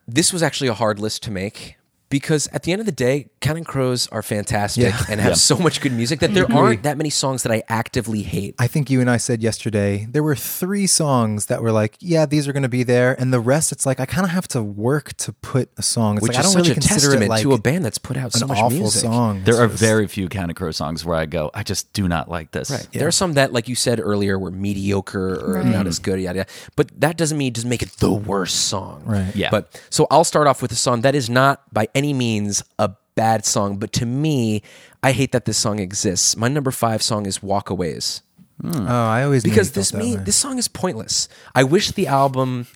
[0.08, 1.76] this was actually a hard list to make
[2.14, 5.04] because at the end of the day, Counting Crows are fantastic Yeah.
[5.10, 5.36] and have Yeah.
[5.52, 8.54] so much good music that there aren't that many songs that I actively hate.
[8.60, 12.28] I think you and I said yesterday there were three songs that were like, yeah,
[12.28, 14.48] these are going to be there, and the rest, it's like I kind of have
[14.50, 16.18] to work to put a song.
[16.18, 17.58] It's Which like I is don't such really a consider testament it like to a
[17.58, 19.02] band that's put out an so much awful music.
[19.02, 19.42] song.
[19.44, 22.52] There are very few Counting Crows songs where I go, I just do not like
[22.52, 22.70] this.
[22.70, 22.88] Right.
[22.94, 25.66] There are some that, like you said earlier, were mediocre or Right.
[25.66, 26.50] not as good, yada, yada.
[26.76, 29.02] But that doesn't mean it doesn't make it the worst song.
[29.06, 29.36] Right.
[29.36, 29.50] Yeah.
[29.50, 32.92] But so I'll start off with a song that is not by any means a
[33.16, 34.64] bad song, but to me,
[35.04, 36.36] I hate that this song exists.
[36.36, 38.22] My number five song is Walkaways.
[38.64, 41.28] Oh, I always because this me this song is pointless.
[41.56, 42.68] I wish the album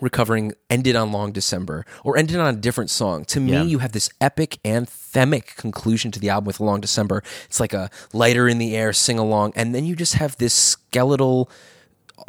[0.00, 3.24] recovering ended on Long December or ended on a different song.
[3.26, 3.62] To me, Yeah.
[3.62, 7.22] you have this epic anthemic conclusion to the album with Long December.
[7.46, 10.54] It's like a lighter in the air sing along, and then you just have this
[10.54, 11.50] skeletal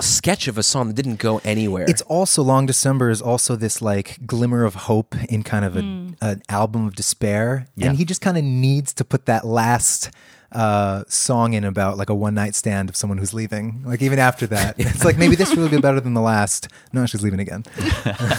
[0.02, 1.86] sketch of a song that didn't go anywhere.
[1.88, 5.80] It's also Long December is also this like glimmer of hope in kind of a,
[6.22, 7.90] an album of despair, Yeah.
[7.90, 10.10] and he just kind of needs to put that last
[10.52, 13.82] uh, song in about like a one night stand of someone who's leaving.
[13.86, 16.68] Like even after that, it's like maybe this will be better than the last.
[16.92, 17.64] No, she's leaving again.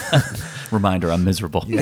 [0.71, 1.65] Reminder, I'm miserable.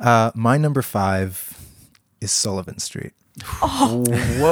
[0.00, 1.56] Uh, my number five
[2.20, 3.12] is Sullivan Street.
[3.42, 4.04] Whoa.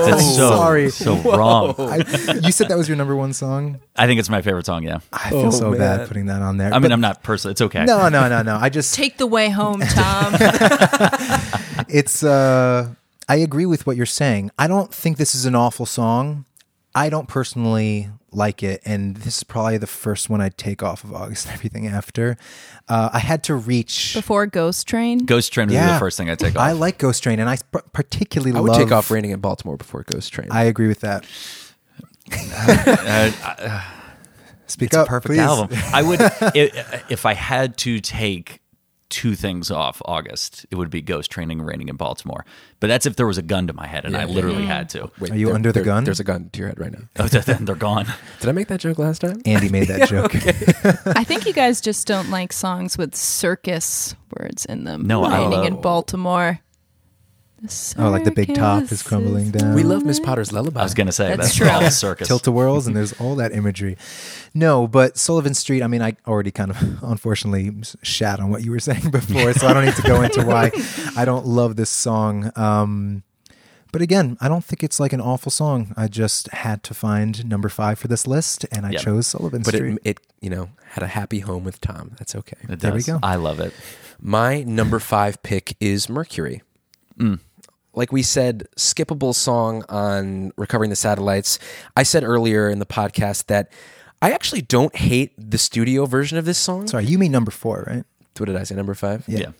[0.09, 0.90] It's so, sorry.
[0.90, 1.75] so wrong.
[1.79, 1.97] I,
[2.43, 3.79] you said that was your number one song.
[3.97, 4.85] I think it's my favorite song.
[4.85, 5.01] Yeah.
[5.12, 5.79] I feel Oh, so man.
[5.79, 6.69] bad putting that on there.
[6.73, 7.53] I mean, But- I'm not personally.
[7.53, 7.85] It's okay.
[7.85, 8.57] no, no, no, no.
[8.57, 10.35] I just Take the way home, Tom.
[11.88, 12.88] it's uh
[13.29, 14.51] I agree with what you're saying.
[14.59, 16.45] I don't think this is an awful song.
[16.95, 21.03] I don't personally like it, and this is probably the first one I'd take off
[21.05, 22.37] of August and everything after.
[22.88, 24.14] Uh, I had to reach.
[24.14, 25.19] Before Ghost Train.
[25.27, 26.62] Ghost Train would be the first thing I take off.
[26.62, 28.79] I like Ghost Train, and I p- particularly I would love.
[28.81, 30.49] take off Raining in Baltimore before Ghost Train.
[30.51, 31.25] I agree with that.
[32.33, 33.83] Uh,
[34.66, 35.40] Speak it's up, a perfect please.
[35.40, 35.77] album.
[35.93, 38.60] I would, i- if I had to take
[39.11, 42.46] two things off August, it would be Ghost Training Raining in Baltimore.
[42.79, 45.11] But that's if there was a gun to my head and I literally had to.
[45.20, 46.05] Wait, Are you there- under the there- gun?
[46.05, 47.01] There's a gun to your head right now.
[47.18, 48.07] Oh, then they're gone.
[48.40, 49.42] Did I make that joke last time?
[49.44, 50.35] Andy made that joke.
[51.16, 55.07] I think you guys just don't like songs with circus words in them.
[55.07, 56.61] No, I Raining love- in Baltimore.
[57.99, 59.75] Oh, like the big top is crumbling down.
[59.75, 60.81] We love Miss Potter's Lullaby.
[60.81, 61.68] I was going to say, That's that's, true.
[61.68, 62.27] all circus.
[62.29, 63.96] tilt-a-whirls and there's all that imagery
[64.55, 67.70] no but sullivan street i mean i already kind of unfortunately
[68.03, 70.70] shat on what you were saying before so i don't need to go into why
[71.16, 73.23] i don't love this song um
[73.92, 77.49] but again i don't think it's like an awful song i just had to find
[77.49, 78.99] number five for this list and i Yeah.
[78.99, 82.12] chose sullivan but street it, it, you know, had a happy home with Tom.
[82.18, 82.57] That's okay.
[82.68, 83.18] It There we go.
[83.23, 83.73] I love it.
[84.20, 86.62] My number five pick is Mercury.
[88.01, 91.59] Like we said, skippable song on Recovering the Satellites.
[91.95, 93.71] I said earlier in the podcast that
[94.23, 96.87] I actually don't hate the studio version of this song.
[96.87, 98.05] sorry you mean number four right
[98.39, 98.75] What did I say?
[98.75, 99.25] Number five?
[99.29, 99.51] Yeah.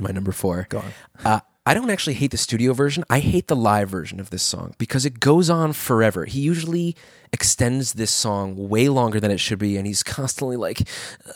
[0.00, 0.66] My number four.
[0.68, 0.92] Go on.
[1.24, 3.04] Uh, I don't actually hate the studio version.
[3.08, 6.26] I hate the live version of this song because it goes on forever.
[6.26, 6.94] He usually
[7.32, 10.86] extends this song way longer than it should be, and he's constantly like,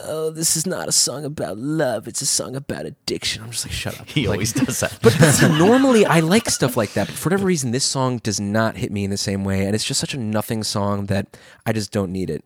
[0.00, 2.06] "Oh, this is not a song about love.
[2.06, 4.98] It's a song about addiction." I'm just like, "Shut up." He Like, always does that.
[5.00, 8.38] but see, normally I like stuff like that, but for whatever reason, this song does
[8.38, 11.38] not hit me in the same way, and it's just such a nothing song that
[11.64, 12.44] I just don't need it.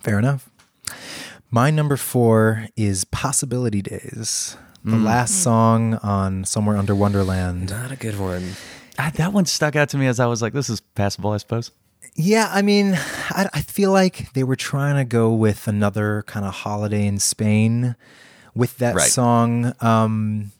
[0.00, 0.48] Fair enough.
[1.50, 7.70] My number four is Possibility Days, the last song on Somewhere Under Wonderland.
[7.70, 8.50] Not a good one.
[8.98, 11.38] Ah, that one stuck out to me as I was like, this is passable, I
[11.38, 11.70] suppose.
[12.14, 12.94] Yeah, I mean,
[13.30, 17.18] I, I feel like they were trying to go with another kind of holiday in
[17.18, 17.96] Spain
[18.54, 19.10] with that Right.
[19.10, 19.72] song.
[19.80, 20.52] Um,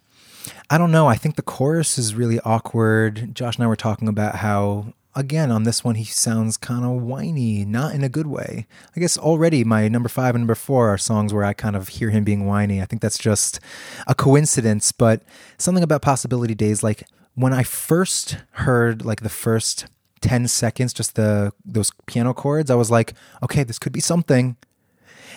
[0.70, 1.06] I don't know.
[1.06, 3.34] I think the chorus is really awkward.
[3.34, 7.02] Josh and I were talking about how, again, on this one, he sounds kind of
[7.02, 8.66] whiny, not in a good way.
[8.96, 11.88] I guess already my number five and number four are songs where I kind of
[11.88, 12.82] hear him being whiny.
[12.82, 13.60] I think that's just
[14.06, 15.22] a coincidence, but
[15.58, 19.86] something about Possibility Days, like when I first heard like the first
[20.20, 24.56] 10 seconds, just the those piano chords, I was like, okay, this could be something.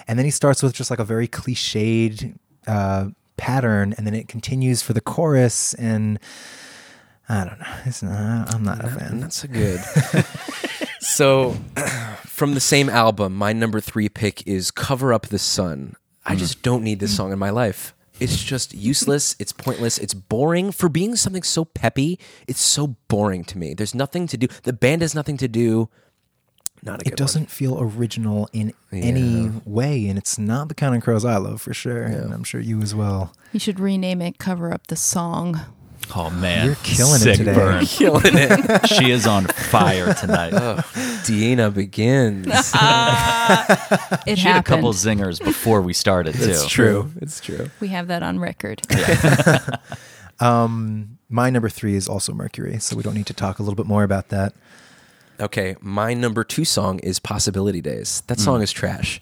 [0.08, 4.28] And then he starts with just like a very cliched uh, pattern, and then it
[4.28, 5.74] continues for the chorus.
[5.74, 6.20] And
[7.30, 7.76] I don't know.
[7.86, 9.20] It's not, I'm not a fan.
[9.20, 9.82] Not so good.
[11.00, 11.58] so,
[12.26, 15.96] from the same album, my number three pick is Cover Up the Sun.
[16.26, 16.40] I hmm.
[16.40, 17.18] just don't need this hmm.
[17.18, 17.94] song in my life.
[18.20, 19.36] It's just useless.
[19.40, 19.98] It's pointless.
[19.98, 20.72] It's boring.
[20.72, 23.74] For being something so peppy, it's so boring to me.
[23.74, 24.48] There's nothing to do.
[24.64, 25.90] The band has nothing to do.
[26.84, 31.02] Not a good It doesn't feel original in any way, and it's not the Counting
[31.02, 33.34] Crows I love for sure, and I'm sure you as well.
[33.52, 35.60] You should rename it Cover Up the Song.
[36.16, 36.66] Oh, man.
[36.66, 37.54] You're killing it today.
[37.54, 37.76] burn.
[37.76, 37.86] one.
[37.86, 38.88] Killing it.
[38.90, 40.54] she is on fire tonight.
[41.24, 42.48] Deanna begins.
[44.28, 46.50] It She had a couple zingers before we started, too.
[46.50, 47.12] It's true.
[47.18, 47.70] It's true.
[47.80, 48.82] we have that on record.
[50.40, 53.76] Um, my number three is also Mercury, so we don't need to talk a little
[53.76, 54.54] bit more about that.
[55.40, 58.26] Okay, my number two song is "Possibility Days." Hmm.
[58.28, 59.20] That song is trash.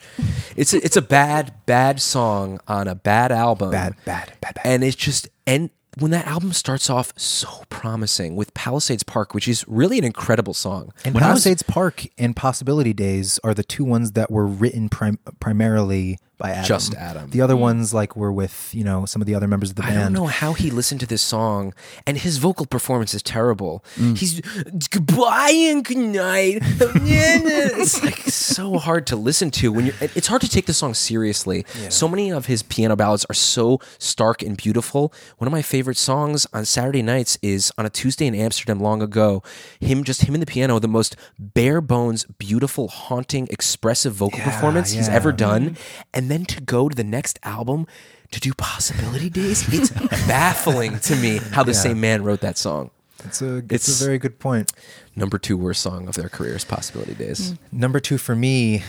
[0.55, 3.71] It's a, it's a bad bad song on a bad album.
[3.71, 4.61] Bad, bad, bad, bad.
[4.63, 9.47] And it's just and when that album starts off so promising with Palisades Park, which
[9.47, 10.91] is really an incredible song.
[11.03, 14.45] And When I was- Palisades Park and Possibility Days are the two ones that were
[14.45, 16.65] written prim- primarily by Adam.
[16.65, 17.29] Just Adam.
[17.29, 19.81] The other ones like were with you know some of the other members of the
[19.83, 19.93] band.
[19.93, 20.15] I band.
[20.15, 21.73] don't know how he listened to this song,
[22.05, 23.83] and his vocal performance is terrible.
[23.95, 24.17] Mm.
[24.17, 24.41] He's
[24.89, 26.59] goodbye and good night.
[26.61, 29.95] it's like so hard to listen to when you're.
[30.01, 31.65] It's hard to take the song seriously.
[31.89, 35.13] So many of his piano ballads are so stark and beautiful.
[35.37, 39.01] One of my favorite songs on Saturday nights is on a Tuesday in Amsterdam long
[39.01, 39.43] ago.
[39.79, 44.51] Him, just him and the piano, the most bare bones, beautiful, haunting, expressive vocal Yeah,
[44.51, 45.13] performance he's yeah.
[45.15, 45.77] ever done.
[46.13, 47.87] And then to go to the next album
[48.31, 49.89] to do Possibility Days, it's
[50.27, 52.91] baffling to me how the same man wrote that song.
[53.23, 54.71] It's a it's, It's- a very good point.
[55.15, 57.51] Number two worst song of their careers, Possibility Days.
[57.53, 57.57] Mm.
[57.71, 58.83] Number two for me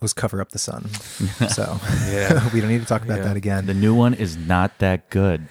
[0.00, 0.88] was "Cover Up the Sun."
[1.48, 1.78] So
[2.10, 3.66] yeah we don't need to talk about that again.
[3.66, 5.46] The new one is not that good.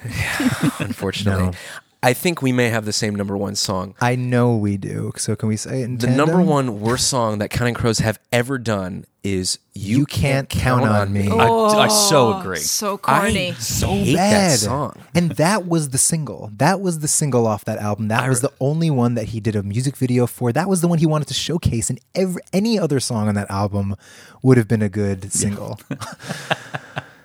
[0.80, 1.52] Unfortunately, No.
[2.04, 3.94] I think we may have the same number one song.
[4.02, 5.12] I know we do.
[5.18, 6.28] So can we say it in The tandem?
[6.30, 10.84] number one worst song that Counting Crows have ever done is "You, You Can't Count
[10.84, 12.58] on Me." I, I oh, so agree.
[12.58, 13.50] So corny.
[13.50, 14.52] I so so hate bad.
[14.52, 14.98] that song.
[15.14, 16.50] And that was the single.
[16.58, 18.08] That was the single off that album.
[18.08, 20.52] That was the only one that he did a music video for.
[20.52, 21.92] That was the one he wanted to showcase.
[21.92, 23.96] And every, any other song on that album
[24.42, 25.80] would have been a good single.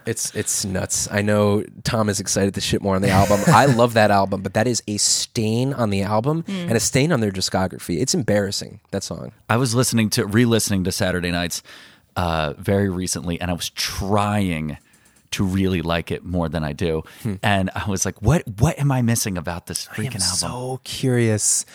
[0.06, 1.08] It's it's nuts.
[1.10, 3.40] I know Tom is excited to shit more on the album.
[3.48, 7.10] I love that album, but that is a stain on the album and a stain
[7.12, 8.00] on their discography.
[8.00, 9.32] It's embarrassing that song.
[9.50, 11.62] I was listening to re-listening to Saturday Nights
[12.14, 14.78] uh, very recently, and I was trying
[15.32, 17.02] to really like it more than I do,
[17.42, 18.44] and I was like, "What?
[18.60, 21.66] What am I missing about this I'm freaking album?" so curious.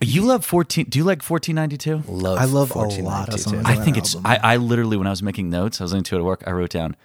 [0.00, 0.86] you love fourteen?
[0.88, 2.02] Do you like fourteen ninety two?
[2.08, 3.62] Love I love a 1492 lot of songs.
[3.64, 4.16] I think it's.
[4.24, 6.42] I, I literally, when I was making notes, I was listening to it at work.
[6.44, 6.96] I wrote down,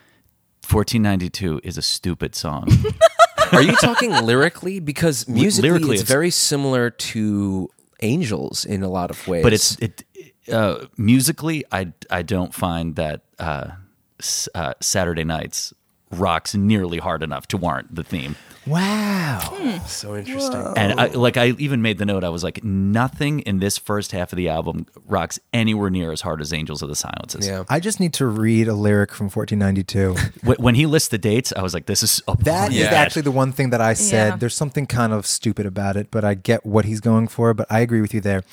[0.68, 2.68] "fourteen ninety two is a stupid song."
[3.54, 4.80] Are you talking lyrically?
[4.82, 7.70] Because musically, lyrically, it's, it's- very similar to
[8.02, 9.44] Angels in a lot of ways.
[9.44, 10.04] but it's it
[10.52, 13.72] uh, musically I I don't find that uh,
[14.20, 15.74] s- uh, Saturday Nights
[16.12, 18.36] rocks nearly hard enough to warrant the theme.
[18.68, 19.40] Wow.
[19.44, 19.86] Hmm.
[19.88, 20.74] so interesting.
[20.76, 24.12] And I, like I even made the note, I was like, nothing in this first
[24.12, 27.48] half of the album rocks anywhere near as hard as Angels of the Silences.
[27.48, 27.64] Yeah.
[27.70, 30.14] I just need to read a lyric from 1492.
[30.46, 32.88] Wh- When he lists the dates, I was like, this is a That is Yeah.
[32.94, 34.30] actually the one thing that I said.
[34.30, 34.36] Yeah.
[34.38, 37.54] There's something kind of stupid about it, but I get what he's going for.
[37.54, 38.44] But I agree with you there.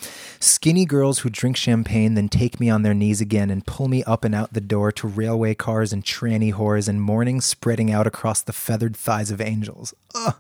[0.41, 4.05] Skinny girls who drink champagne, then take me on their knees again and pull me
[4.05, 8.07] up and out the door to railway cars and tranny whores and morning spreading out
[8.07, 9.95] across the feathered thighs of angels.
[10.15, 10.33] Uh,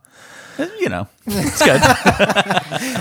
[0.58, 1.80] uh, you know, it's good.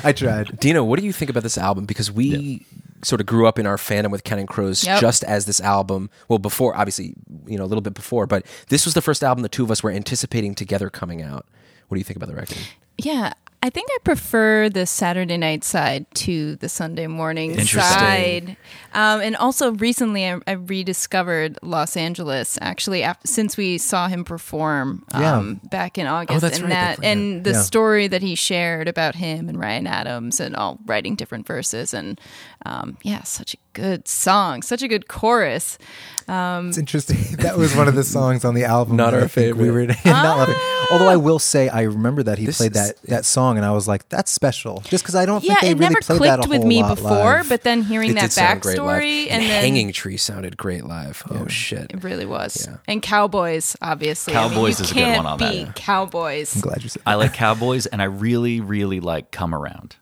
[0.04, 0.60] I tried.
[0.60, 1.86] Dina, what do you think about this album?
[1.86, 2.66] Because we
[3.04, 5.02] sort of grew up in our fandom with Counting Crows Yep.
[5.02, 6.10] just as this album.
[6.30, 7.14] Well, before, obviously,
[7.46, 9.72] you know, a little bit before, but this was the first album the two of
[9.72, 11.46] us were anticipating together coming out.
[11.90, 12.58] What do you think about the record?
[12.98, 13.34] Yeah,
[13.66, 18.58] I think I prefer the Saturday night side to the Sunday morning side.
[18.94, 22.58] Um, and also recently, I, I rediscovered Los Angeles.
[22.60, 27.00] Actually, after, since we saw him perform um, back in August, that's and right, that
[27.06, 27.62] and the Yeah.
[27.62, 32.20] story that he shared about him and Ryan Adams and all writing different verses, and
[32.66, 35.78] um, yeah, such a good song, such a good chorus.
[36.28, 37.18] Um, It's interesting.
[37.44, 38.96] That was one of the songs on the album.
[38.96, 40.56] Not our I think We were not loving.
[40.92, 43.66] Although I will say, I remember that he This played is- that that song, and
[43.66, 46.02] I was like, "That's special," just because I don't Yeah, think they it really never
[46.02, 47.50] played that a clicked with whole me lot before, live.
[47.50, 49.02] but then hearing It that did sound great live.
[49.02, 51.24] backstory and then Hanging Tree sounded great live.
[51.32, 51.88] Oh, shit.
[51.92, 52.66] It really was.
[52.70, 52.78] Yeah.
[52.88, 54.36] And Cowboys, obviously.
[54.36, 55.72] I mean, Cowboys is a good one on that, yeah.
[55.76, 56.56] Cowboys.
[56.56, 57.02] I'm glad you said.
[57.06, 59.96] I like Cowboys, and I really, really like Come Around.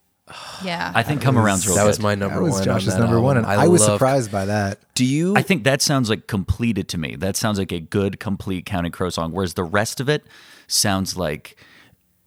[0.63, 0.91] Yeah.
[0.93, 1.87] I think Come Around's real That good.
[1.87, 2.63] was my number that was one.
[2.63, 4.79] Josh's on that number one, and I, was love- surprised by that.
[4.95, 5.35] Do you?
[5.35, 7.15] I think that sounds like completed to me.
[7.15, 9.31] That sounds like a good, complete Counting Crow song.
[9.31, 10.25] Whereas the rest of it
[10.67, 11.55] sounds like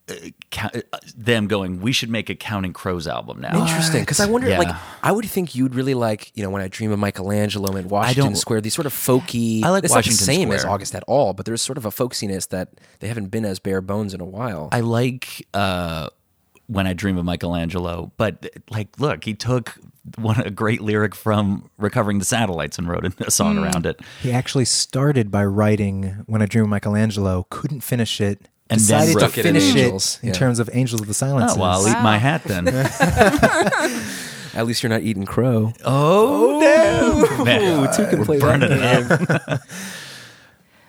[0.09, 0.14] uh,
[0.51, 4.27] ca- uh, them going, "We should make a Counting Crows album now." Interesting, because I
[4.27, 4.59] wonder, Yeah.
[4.59, 7.90] like, I would think you'd really like, you know, when I dream of Michelangelo and
[7.90, 9.62] Washington don't- Square, these sort of folky.
[9.64, 10.75] I like it's Washington not the same as Square.
[10.75, 12.69] August at all, but there's sort of a folksiness that
[13.01, 14.69] they haven't been as bare bones in a while.
[14.73, 16.09] I like uh,
[16.66, 19.79] when I dream of Michelangelo, but like, look, he took
[20.16, 23.64] one a great lyric from "Recovering the Satellites" and wrote a song hmm.
[23.64, 24.00] around it.
[24.22, 29.07] He actually started by writing "When I Dream of Michelangelo," couldn't finish it, And then
[29.07, 30.35] decided to wrote- Stuck it in finish it in yeah.
[30.35, 31.53] terms of "Angels of the Silence.
[31.55, 32.68] Oh, well, I'll eat my hat then.
[34.55, 35.72] At least you're not eating crow.
[35.85, 37.44] oh, oh no!
[37.44, 39.61] Man, two can play burning that it up.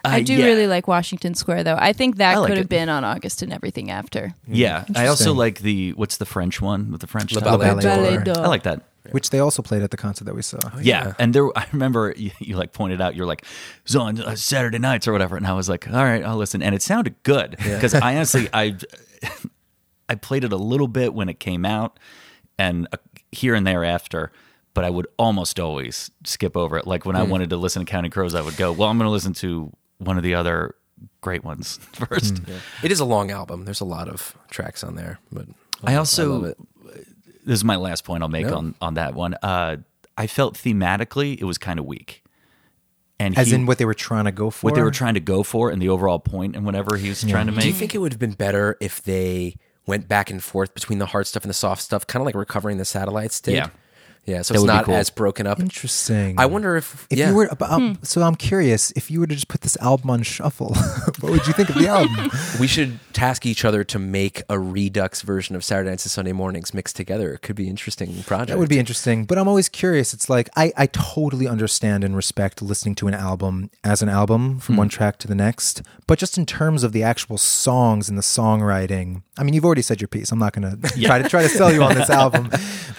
[0.07, 0.45] I do Uh, yeah.
[0.45, 1.77] really like Washington Square, though.
[1.79, 2.69] I think that I like could have it.
[2.69, 4.33] been on August and everything after.
[4.47, 7.33] Yeah, I also like the what's the French one with the French?
[7.33, 7.57] Le title?
[7.57, 8.33] Ballet Ballet d'Or.
[8.33, 8.43] d'Or.
[8.45, 8.81] I like that.
[9.11, 10.57] which they also played at the concert that we saw.
[10.81, 11.13] Yeah.
[11.19, 13.47] and there I remember you, you like pointed out you're like it
[13.83, 16.63] was on uh, Saturday nights or whatever, and I was like, all right, I'll listen,
[16.63, 18.75] and it sounded good because I honestly I
[20.09, 21.99] I played it a little bit when it came out,
[22.57, 22.97] and uh,
[23.31, 24.31] here and there after,
[24.73, 26.85] but I would almost always skip over it.
[26.87, 29.07] Like when I wanted to listen to Counting Crows, I would go, well, I'm going
[29.07, 30.75] to listen to one of the other
[31.21, 32.41] great ones first.
[32.83, 33.65] It is a long album.
[33.65, 35.45] There's a lot of tracks on there, but
[35.83, 36.57] I also love it.
[37.45, 38.57] this is my last point I'll make No.
[38.57, 39.35] on on that one.
[39.41, 39.77] Uh,
[40.17, 42.23] I felt thematically it was kind of weak,
[43.19, 44.65] and As he- in what they were trying to go for.
[44.67, 47.23] what they were trying to go for and the overall point and whatever he was
[47.23, 47.61] trying to make.
[47.63, 50.99] Do you think it would have been better if they went back and forth between
[50.99, 53.55] the hard stuff and the soft stuff, kind of like recovering the satellites did?
[53.55, 53.69] Yeah.
[54.25, 54.41] Yeah.
[54.41, 54.95] So That it's not cool.
[54.95, 55.59] as broken up.
[55.59, 56.35] Interesting.
[56.37, 57.29] I wonder if, If yeah.
[57.29, 58.91] you were, but, um, so I'm curious.
[58.91, 60.73] If you were to just put this album on shuffle,
[61.19, 62.31] what would you think of the album?
[62.59, 66.33] we should task each other to make a redux version of Saturday nights and Sunday
[66.33, 67.33] mornings mixed together.
[67.33, 68.49] It could be an interesting project.
[68.49, 69.25] That would be interesting.
[69.25, 70.13] But I'm always curious.
[70.13, 74.59] It's like I, I totally understand and respect listening to an album as an album
[74.59, 75.81] from one track to the next.
[76.07, 79.81] But just in terms of the actual songs and the songwriting, I mean, you've already
[79.81, 80.31] said your piece.
[80.31, 82.49] I'm not going to try to try to sell you on this album.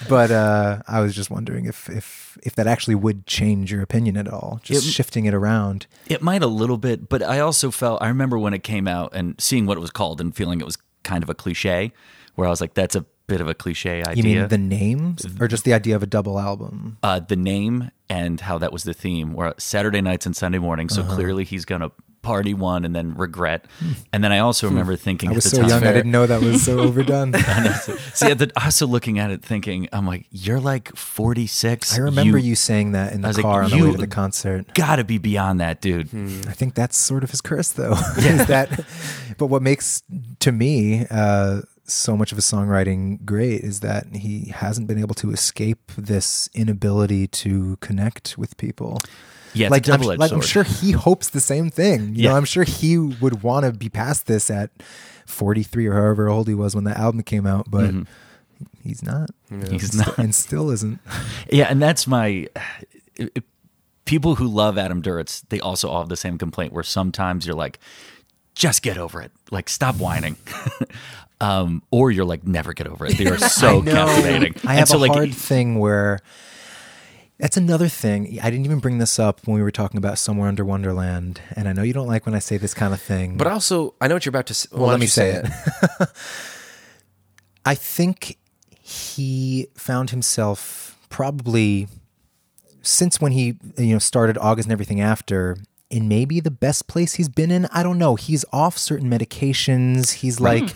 [0.09, 4.15] But uh, I was just wondering if if if that actually would change your opinion
[4.15, 5.85] at all, just It- shifting it around.
[6.07, 9.09] It might a little bit, but I also felt I remember when it came out
[9.13, 11.91] and seeing what it was called and feeling it was kind of a cliche,
[12.35, 15.25] where I was like, "That's a bit of a cliche idea." You mean the names
[15.39, 16.97] or just the idea of a double album?
[17.03, 19.33] uh, the name and how that was the theme.
[19.33, 21.09] Where Saturday nights and Sunday mornings, Uh-huh.
[21.09, 21.91] so clearly he's gonna
[22.27, 23.65] party one and then regret.
[24.13, 25.31] And then I also remember thinking Hmm.
[25.31, 27.33] I at was the so time, young, I didn't know that was so overdone.
[28.13, 31.95] See, at the, also looking at it, thinking, I'm like, you're like 46.
[31.97, 33.91] I remember you, saying that in the I was like, car on the you- way
[33.93, 34.73] to the concert.
[34.73, 36.07] Gotta be beyond that, dude.
[36.47, 37.93] I think that's sort of his curse, though.
[38.17, 38.69] is that?
[39.37, 40.03] But what makes
[40.39, 45.15] to me uh, so much of his songwriting great is that he hasn't been able
[45.15, 48.99] to escape this inability to connect with people.
[49.53, 52.15] Yeah, like a I'm, like I'm sure he hopes the same thing.
[52.15, 52.29] You Yeah.
[52.31, 54.69] know, I'm sure he would want to be past this at
[55.25, 57.93] 43 or however old he was when the album came out, but
[58.83, 59.29] he's not.
[59.51, 59.71] Mm-hmm.
[59.71, 60.17] He's not.
[60.17, 60.99] and still isn't.
[61.51, 62.47] Yeah, and that's my.
[63.15, 63.43] it- it-
[64.05, 67.53] people who love Adam Duritz, they also all have the same complaint where sometimes you're
[67.57, 67.77] like,
[68.55, 69.33] just get over it.
[69.51, 70.37] Like, stop whining.
[71.41, 73.17] um, or you're like, never get over it.
[73.17, 74.53] They are so I captivating.
[74.63, 76.19] I And have so, a like, hard thing where
[77.39, 78.39] that's another thing.
[78.41, 81.67] I didn't even bring this up when we were talking about Somewhere Under Wonderland, and
[81.67, 83.37] I know you don't like when I say this kind of thing.
[83.37, 84.69] But also, I know what you're about to say.
[84.71, 85.45] well, let me say it.
[87.65, 88.37] I think
[88.81, 91.87] he found himself probably
[92.81, 95.57] since when he you know started August and everything after
[95.89, 97.65] in maybe the best place he's been in.
[97.71, 98.15] I don't know.
[98.15, 100.13] He's off certain medications.
[100.13, 100.45] He's hmm.
[100.45, 100.73] like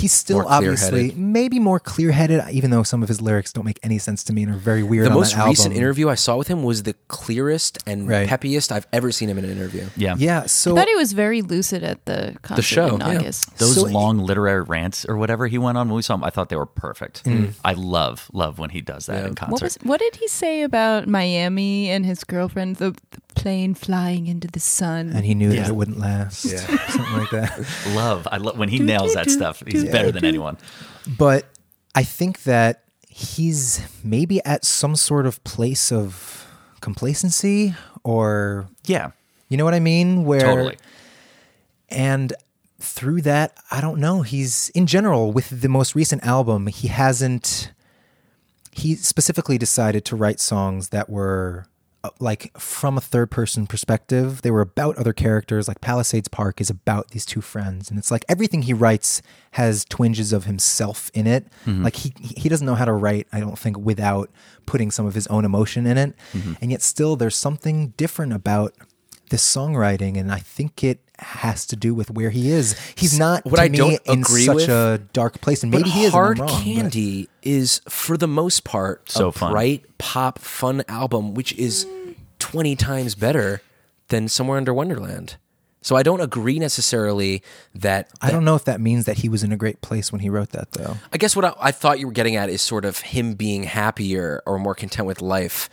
[0.00, 3.78] he's still More obviously maybe more clear-headed even though some of his lyrics don't make
[3.82, 5.82] any sense to me and are very weird The on most that recent album.
[5.82, 8.28] interview I saw with him was the clearest and Right.
[8.28, 9.84] peppiest I've ever seen him in an interview.
[9.96, 10.14] yeah.
[10.18, 13.18] Yeah, So I so thought he was very lucid at the concert show, in yeah.
[13.18, 13.56] August.
[13.58, 16.30] Those So- long literary rants or whatever he went on when we saw him, I
[16.30, 17.24] thought they were perfect.
[17.24, 17.52] Mm.
[17.64, 19.28] I love, love when he does that Yeah.
[19.28, 19.52] in concert.
[19.52, 24.26] What was what did he say about Miami and his girlfriend, the, the plane flying
[24.26, 25.12] into the sun?
[25.14, 25.62] and he knew Yeah.
[25.62, 26.44] that it wouldn't last.
[26.44, 27.64] Yeah, Something like that.
[27.94, 28.26] love.
[28.30, 29.62] I love when he nails that stuff.
[29.66, 30.58] He's better than anyone.
[31.18, 31.46] But
[31.94, 36.46] I think that he's maybe at some sort of place of
[36.80, 37.74] complacency
[38.04, 39.10] or Yeah,
[39.48, 40.24] you know what I mean?
[40.24, 40.76] Where totally.
[41.88, 42.32] and
[42.78, 44.22] through that, I don't know.
[44.22, 47.72] He's in general with the most recent album, he hasn't
[48.72, 51.66] he specifically decided to write songs that were
[52.06, 54.42] Uh, like from a third person perspective.
[54.42, 55.66] They were about other characters.
[55.66, 59.84] Like Palisades Park is about these two friends, and it's like everything he writes has
[59.84, 61.46] twinges of himself in it.
[61.64, 61.82] Mm-hmm.
[61.82, 63.26] Like he he doesn't know how to write.
[63.32, 64.30] I don't think without
[64.66, 66.52] putting some of his own emotion in it, mm-hmm.
[66.60, 68.72] and yet still there's something different about
[69.30, 72.78] this songwriting, and I think it has to do with where he is.
[72.94, 75.70] He's not What to I me don't in agree such with- a dark place, and
[75.72, 76.06] maybe he is.
[76.06, 79.52] and I'm Hard wrong, but- Candy is, for the most part, So a fun.
[79.52, 81.86] bright pop fun album, which is
[82.38, 83.62] twenty times better
[84.08, 85.36] than Somewhere Under Wonderland.
[85.82, 87.42] So I don't agree necessarily
[87.74, 88.10] that.
[88.20, 90.28] I don't know if that means that he was in a great place when he
[90.28, 90.96] wrote that, though.
[91.12, 93.62] I guess what I, I thought you were getting at is sort of him being
[93.64, 95.70] happier or more content with life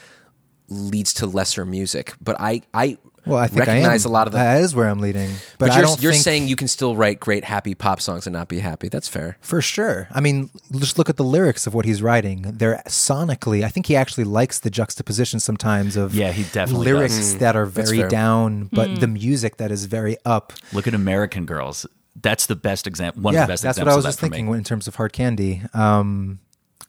[0.69, 2.13] leads to lesser music.
[2.21, 4.11] But I, I Well, I think recognize I am.
[4.11, 4.39] a lot of the.
[4.39, 6.01] that is where I'm leading, but, but you're, don't.
[6.01, 8.89] you're think, saying you can still write great happy pop songs and not be happy.
[8.89, 9.37] That's fair.
[9.41, 10.07] for sure.
[10.11, 12.41] I mean, just look at the lyrics of what he's writing.
[12.41, 13.63] They're sonically.
[13.63, 17.37] I think he actually likes the juxtaposition sometimes of Yeah, he definitely lyrics does.
[17.37, 20.53] that are very down, but the music that is very up.
[20.73, 21.85] Look at American Girls.
[22.15, 23.23] That's the best example.
[23.23, 24.57] One yeah, of the best that's what I was just thinking me.
[24.57, 25.61] in terms of hard candy.
[25.73, 26.39] Um,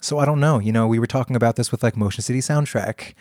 [0.01, 0.59] so I don't know.
[0.59, 3.14] You know, we were talking about this with like Motion City soundtrack,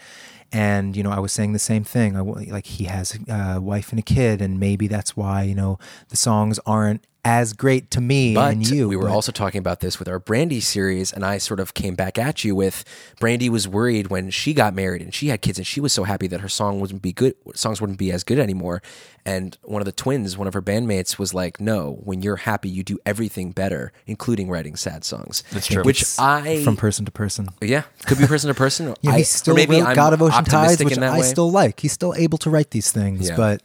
[0.54, 2.16] And you know, I was saying the same thing.
[2.16, 5.56] I like he has a uh, wife and a kid, and maybe that's why you
[5.56, 5.80] know
[6.10, 8.90] the songs aren't as great to me But and you.
[8.90, 11.74] we were but- also talking about this with our Brandi series, and I sort of
[11.74, 12.84] came back at you with
[13.22, 16.04] Brandi was worried when she got married and she had kids, and she was so
[16.04, 18.82] happy that her song wouldn't be good, songs wouldn't be as good anymore.
[19.26, 22.68] And one of the twins, one of her bandmates, was like, "No, when you're happy,
[22.68, 25.84] you do everything better, including writing sad songs." That's true.
[25.84, 27.48] Which It's I from person to person.
[27.62, 28.94] yeah could be person to person.
[29.02, 31.00] Yeah, I, he still or maybe wrote I'm God of Ocean Tides, optimistic which in
[31.02, 31.26] that I way.
[31.26, 31.80] still like.
[31.80, 33.38] He's still able to write these things, Yeah.
[33.38, 33.62] but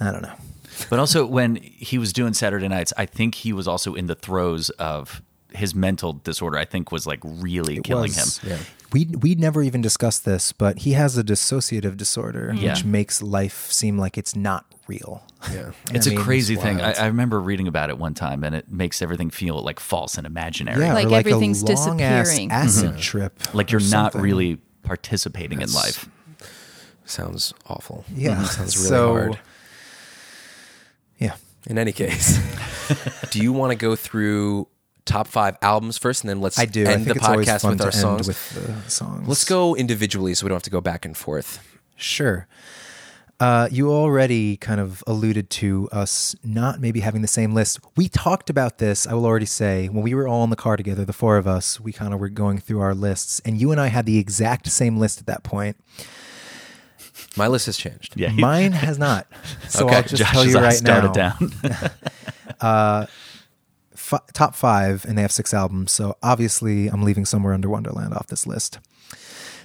[0.00, 0.32] I don't know.
[0.90, 4.14] But also, when he was doing Saturday nights, I think he was also in the
[4.14, 6.56] throes of his mental disorder.
[6.58, 8.50] I think was like really killing was- him.
[8.50, 8.58] Yeah.
[8.92, 12.72] We we never even discussed this, but he has a dissociative disorder, Yeah.
[12.72, 15.22] which makes life seem like it's not real.
[15.50, 15.70] Yeah.
[15.94, 16.78] It's I a mean, crazy it's thing.
[16.78, 16.92] I.
[16.92, 20.26] I remember reading about it one time, and it makes everything feel like false and
[20.26, 20.82] imaginary.
[20.82, 22.52] Yeah, Like like everything's a long-ass disappearing.
[22.52, 23.00] acid mm-hmm.
[23.00, 24.20] trip, like you're not something.
[24.20, 26.06] really participating in life.
[27.04, 28.04] Sounds awful.
[28.14, 29.38] Yeah, sounds really so, hard.
[31.66, 32.38] In any case,
[33.30, 34.68] do you want to go through
[35.04, 36.84] top five albums first, and then let's I do.
[36.84, 38.26] end I the podcast with our songs?
[38.26, 39.28] with the songs.
[39.28, 41.66] Let's go individually, so we don't have to go back and forth.
[41.96, 42.48] Sure.
[43.40, 47.80] Uh, you already kind of alluded to us not maybe having the same list.
[47.96, 50.76] We talked about this, I will already say, when we were all in the car
[50.76, 53.72] together, the four of us, we kind of were going through our lists, and you
[53.72, 55.76] and I had the exact same list at that point.
[57.36, 58.14] My list has changed.
[58.16, 59.26] Yeah, Mine has not.
[59.68, 61.36] So Okay, I'll just Josh tell has you right started now.
[62.60, 63.08] down.
[63.94, 65.92] F- top five, and they have six albums.
[65.92, 68.78] So obviously, I'm leaving Somewhere Under Wonderland off this list.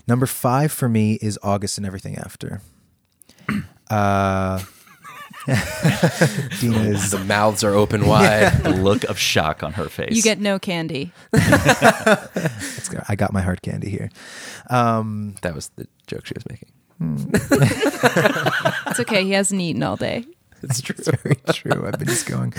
[0.07, 2.61] Number five for me is August and Everything After.
[3.89, 4.59] Uh,
[5.45, 8.51] Dina is The mouths are open wide.
[8.63, 10.13] the look of shock on her face.
[10.13, 11.13] You get no candy.
[11.31, 12.89] Let's.
[13.07, 14.09] I got my hard candy here.
[14.69, 16.67] Um, That was the joke she was making.
[18.87, 19.23] It's okay.
[19.23, 20.25] He hasn't eaten all day.
[20.63, 20.95] It's true.
[20.97, 21.85] it's very true.
[21.85, 22.51] I've been just going.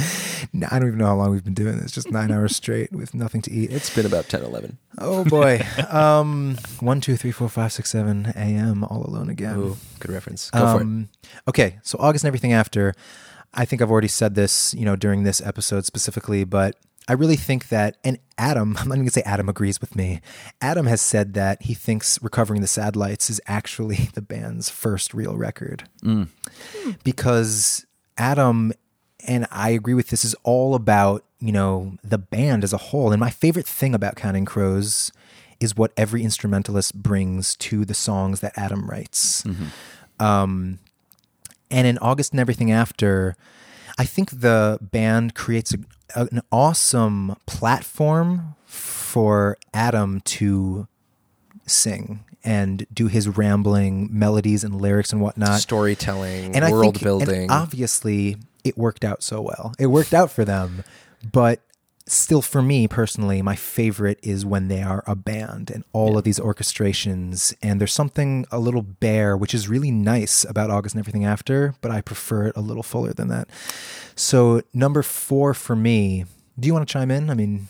[0.70, 1.90] I don't even know how long we've been doing this.
[1.90, 3.72] Just nine hours straight with nothing to eat.
[3.72, 4.78] It's been about 10, 11.
[4.98, 5.60] Oh boy.
[5.90, 8.84] Um, one, two, three, four, five, six, seven a.m.
[8.84, 9.56] All alone again.
[9.58, 10.50] Ooh, good reference.
[10.50, 10.82] Go for it.
[10.82, 11.08] Um,
[11.48, 12.94] Okay, so August and everything after.
[13.54, 16.76] I think I've already said this, you know, during this episode specifically, but
[17.08, 20.20] I really think that, and Adam, I'm not even gonna say Adam agrees with me.
[20.60, 25.36] Adam has said that he thinks "Recovering the Satellites is actually the band's first real
[25.36, 25.88] record
[27.02, 27.86] because
[28.16, 28.72] Adam
[29.26, 33.10] and I agree with this is all about you know the band as a whole.
[33.12, 35.10] And my favorite thing about Counting Crows
[35.60, 39.44] is what every instrumentalist brings to the songs that Adam writes.
[40.20, 40.78] Um,
[41.70, 43.36] and in August and everything after,
[43.98, 45.78] I think the band creates a,
[46.14, 50.86] an awesome platform for Adam to
[51.66, 57.04] sing and do his rambling melodies and lyrics and whatnot Storytelling, and I world think-
[57.04, 57.42] building.
[57.42, 59.74] And obviously, it worked out so well.
[59.78, 60.84] It worked out for them,
[61.30, 61.60] but
[62.10, 66.24] still, for me personally, my favorite is when they are a band and all of
[66.24, 67.54] these orchestrations.
[67.62, 71.74] And there's something a little bare, which is really nice about August and everything after,
[71.80, 73.48] but I prefer it a little fuller than that.
[74.14, 76.24] So number four for me.
[76.58, 77.30] Do you want to chime in?
[77.30, 77.68] I mean,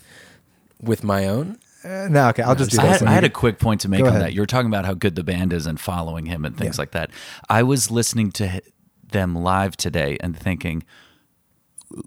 [0.80, 1.58] with my own.
[1.84, 2.28] uh, no.
[2.28, 4.10] Okay, I'll just do I had, I had a quick point to make Go on
[4.12, 4.22] ahead.
[4.22, 4.32] that.
[4.32, 6.82] You were talking about how good the band is and following him and things Yeah.
[6.82, 7.10] like that.
[7.50, 8.62] I was listening to
[9.10, 10.84] them live today and thinking,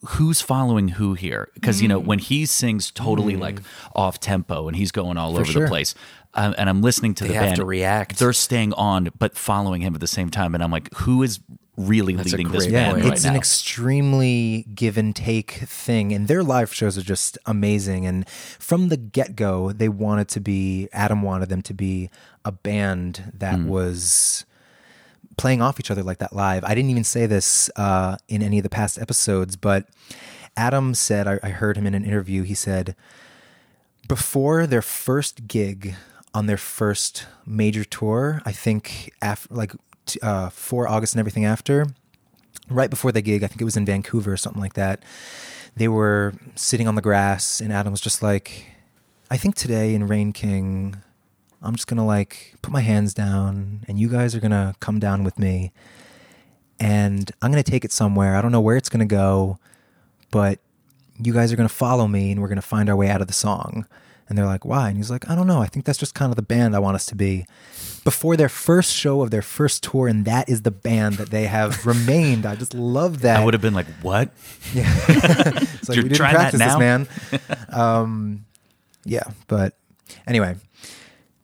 [0.05, 1.49] who's following who here?
[1.53, 3.61] Because you know when he sings totally like
[3.95, 5.63] off tempo and he's going all over sure.
[5.63, 5.95] the place,
[6.34, 8.19] um, and I'm listening to They the have band, to react.
[8.19, 11.39] They're staying on but following him at the same time, and I'm like, who is
[11.77, 13.13] really That's leading this band point.
[13.13, 18.05] it's right an extremely give and take thing, and their live shows are just amazing.
[18.05, 20.89] And from the get go, they wanted to be.
[20.93, 22.09] Adam wanted them to be
[22.45, 23.67] a band that Hmm.
[23.67, 24.45] was
[25.42, 26.64] playing off each other like that live.
[26.64, 29.88] I didn't even say this uh, in any of the past episodes, but
[30.56, 32.44] Adam said I, I heard him in an interview.
[32.44, 32.96] He said
[34.08, 35.96] before their first gig
[36.36, 39.72] on their first major tour, I think after like
[40.22, 41.88] uh, for August and everything after,
[42.70, 45.02] right before the gig, I think it was in Vancouver or something like that.
[45.76, 48.66] They were sitting on the grass, and Adam was just like,
[49.32, 50.98] "I think today in Rain King,
[51.62, 55.24] I'm just gonna like put my hands down, and you guys are gonna come down
[55.24, 55.72] with me,
[56.80, 58.36] and I'm gonna take it somewhere.
[58.36, 59.57] I don't know where it's gonna go,
[60.32, 60.59] but
[61.22, 63.34] you guys are gonna follow me, and we're gonna find our way out of the
[63.34, 63.86] song."
[64.28, 65.62] And they're like, "Why?" And he's like, "I don't know.
[65.62, 67.45] I think that's just kind of the band I want us to be."
[68.03, 71.45] Before their first show of their first tour, and that is the band that they
[71.47, 72.45] have remained.
[72.45, 73.41] I just love that.
[73.41, 74.32] I would have been like, what?
[74.74, 74.86] Yeah.
[75.07, 77.07] it's like You're we didn't practice this, man.
[77.70, 78.45] um,
[79.03, 79.76] yeah, but
[80.26, 80.55] anyway,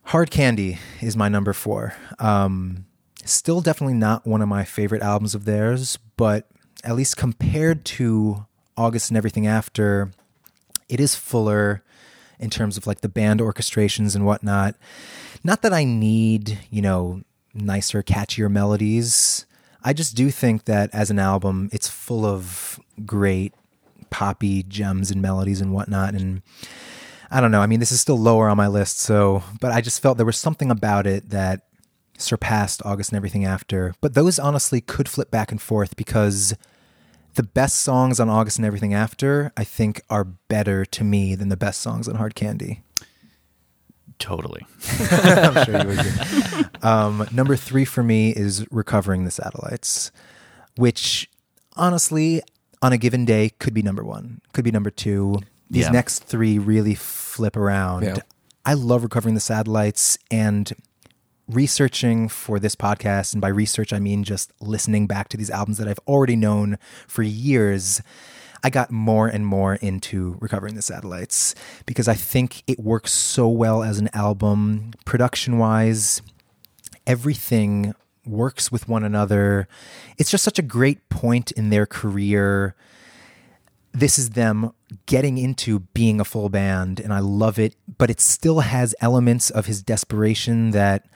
[0.08, 1.92] Hard Candy is my number four.
[2.18, 2.86] Um,
[3.26, 6.48] still definitely not one of my favorite albums of theirs, but
[6.82, 10.10] at least compared to August and everything after,
[10.88, 11.82] it is fuller
[12.38, 14.76] in terms of like the band orchestrations and whatnot.
[15.44, 17.20] Not that I need, you know,
[17.52, 19.44] nicer, catchier melodies.
[19.84, 23.52] I just do think that as an album, it's full of great
[24.08, 26.14] poppy gems and melodies and whatnot.
[26.14, 26.40] And
[27.30, 27.60] I don't know.
[27.60, 30.26] I mean, this is still lower on my list, so, but I just felt there
[30.26, 31.62] was something about it that
[32.16, 33.94] surpassed August and everything after.
[34.00, 36.54] But those honestly could flip back and forth because
[37.34, 41.48] the best songs on August and everything after, I think, are better to me than
[41.48, 42.82] the best songs on Hard Candy.
[44.18, 44.66] Totally.
[45.00, 46.64] I'm sure you would agree.
[46.82, 50.10] Um, number three for me is Recovering the Satellites,
[50.76, 51.30] which
[51.76, 52.42] honestly,
[52.82, 55.38] on a given day, could be number one, could be number two.
[55.70, 55.90] These Yeah.
[55.90, 58.04] next three really flip around.
[58.04, 58.16] Yeah.
[58.64, 60.72] I love Recovering the Satellites and
[61.48, 63.32] researching for this podcast.
[63.32, 66.78] And by research, I mean just listening back to these albums that I've already known
[67.06, 68.02] for years.
[68.62, 71.54] I got more and more into Recovering the Satellites
[71.86, 76.20] because I think it works so well as an album, production wise.
[77.06, 77.94] Everything
[78.26, 79.68] works with one another.
[80.18, 82.74] It's just such a great point in their career.
[83.98, 84.70] This is them
[85.06, 87.74] getting into being a full band, and I love it.
[87.98, 91.06] But it still has elements of his desperation that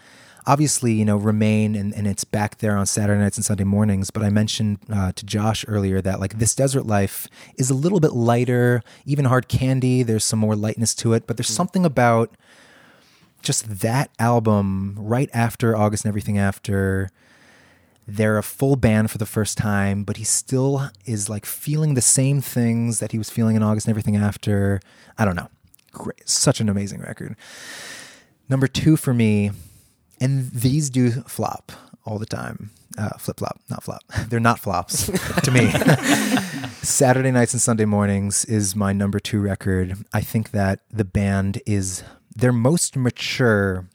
[0.49, 4.11] obviously, you know, remain and, and it's back there on Saturday nights and Sunday mornings.
[4.11, 8.01] But I mentioned uh, to Josh earlier that like this desert life is a little
[8.01, 10.03] bit lighter, even hard candy.
[10.03, 12.37] There's some more lightness to it, but there's something about
[13.43, 17.11] just that album right after August and everything after.
[18.07, 22.03] They're a full band for the first time, but he still is like feeling the
[22.03, 24.81] same things that he was feeling in August and everything after.
[25.17, 25.49] I don't know.
[25.93, 26.29] Great.
[26.29, 27.37] Such an amazing record.
[28.49, 29.53] Number two for me,
[30.21, 31.73] and these do flop
[32.05, 32.71] all the time.
[32.99, 34.03] Uh, flip flop, not flop.
[34.29, 35.07] They're not flops
[35.43, 35.71] to me.
[36.83, 39.97] Saturday nights and Sunday mornings is my number two record.
[40.13, 42.03] I think that the band is
[42.35, 43.89] their most mature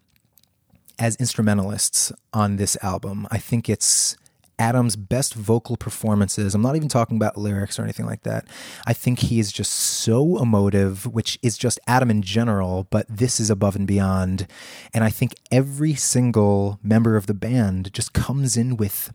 [0.99, 3.27] as instrumentalists on this album.
[3.31, 4.17] I think it's
[4.59, 6.55] Adam's best vocal performances.
[6.55, 8.47] I'm not even talking about lyrics or anything like that.
[8.87, 13.39] I think he is just so emotive, which is just Adam in general, but this
[13.39, 14.47] is above and beyond.
[14.93, 19.11] And I think every single member of the band just comes in with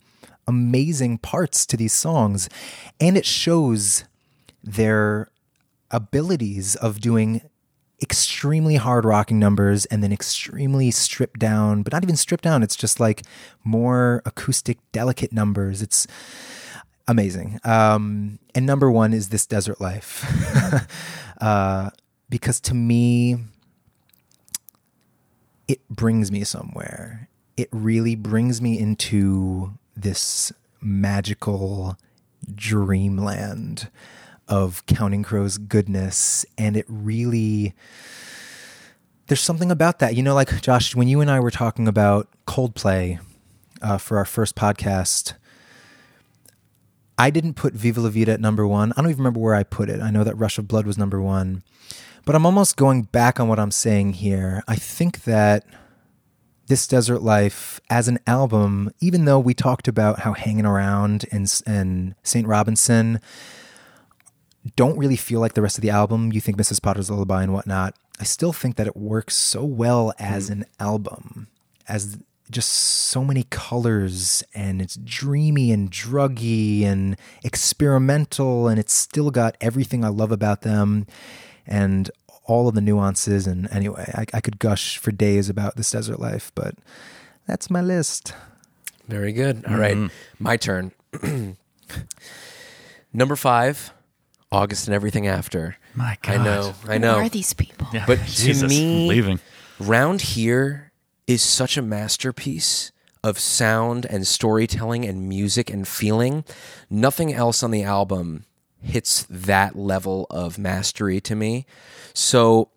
[0.47, 2.49] amazing parts to these songs.
[3.01, 4.05] And it shows
[4.62, 5.28] their
[5.91, 7.43] abilities of doing
[8.03, 12.62] extremely hard rocking numbers and then extremely stripped down, but not even stripped down.
[12.62, 13.22] It's just like
[13.64, 15.80] more acoustic, delicate numbers.
[15.80, 16.07] It's
[17.07, 17.61] amazing.
[17.64, 20.26] Um, and number one is This Desert Life.
[21.40, 21.90] uh,
[22.28, 23.36] because to me,
[25.68, 27.28] it brings me somewhere.
[27.57, 31.96] It really brings me into this magical
[32.53, 33.88] dreamland
[34.53, 36.44] of Counting Crow's goodness.
[36.59, 37.72] And it really,
[39.26, 40.14] there's something about that.
[40.14, 43.18] You know, like Josh, when you and I were talking about Coldplay
[43.80, 45.32] uh, for our first podcast,
[47.16, 48.92] I didn't put Viva La Vida at number one.
[48.92, 50.03] I don't even remember where I put it.
[50.03, 51.62] I know that Rush of Blood was number one.
[52.26, 54.62] But I'm almost going back on what I'm saying here.
[54.68, 55.64] I think that
[56.66, 61.61] this desert life as an album even though we talked about how hanging around and
[61.66, 63.20] and st robinson
[64.76, 67.52] don't really feel like the rest of the album you think mrs potter's lullaby and
[67.52, 70.52] whatnot i still think that it works so well as hmm.
[70.54, 71.48] an album
[71.88, 72.18] as
[72.50, 79.56] just so many colors and it's dreamy and druggy and experimental and it's still got
[79.60, 81.06] everything i love about them
[81.66, 82.10] and
[82.44, 83.46] all of the nuances.
[83.46, 86.74] And anyway, I, I could gush for days about this desert life, but
[87.46, 88.34] that's my list.
[89.08, 89.64] Very good.
[89.66, 90.44] All right, mm-hmm.
[90.44, 90.92] my turn.
[93.12, 93.92] Number five,
[94.53, 95.76] August and everything after.
[95.94, 96.34] My God.
[96.36, 97.14] I know, I Who know.
[97.16, 97.88] are these people?
[97.92, 99.40] Yeah, But Jesus, to me, I'm leaving.
[99.80, 100.92] Round Here
[101.26, 102.92] is such a masterpiece
[103.24, 106.44] of sound and storytelling and music and feeling.
[106.90, 108.44] Nothing else on the album
[108.80, 111.64] hits that level of mastery to me.
[112.14, 112.68] So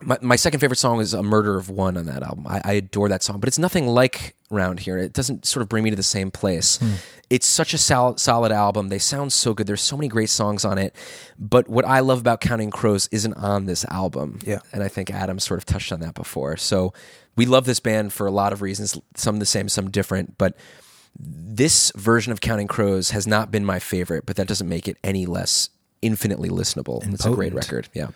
[0.00, 2.46] my, my second favorite song is a murder of one on that album.
[2.46, 4.96] I, I adore that song but it's nothing like round here.
[4.98, 6.78] It doesn't sort of bring me to the same place.
[6.78, 6.94] Hmm.
[7.30, 8.88] It's such a sol- solid album.
[8.88, 9.66] They sound so good.
[9.66, 10.94] There's so many great songs on it
[11.38, 14.38] but what i love about counting crows isn't on this album.
[14.44, 14.60] Yeah.
[14.72, 16.56] and i think adam sort of touched on that before.
[16.56, 16.92] So
[17.36, 20.56] we love this band for a lot of reasons some the same some different but
[21.20, 24.96] this version of counting crows has not been my favorite but that doesn't make it
[25.02, 25.70] any less
[26.00, 27.02] infinitely listenable.
[27.02, 27.88] And it's a great record.
[27.92, 28.08] Yeah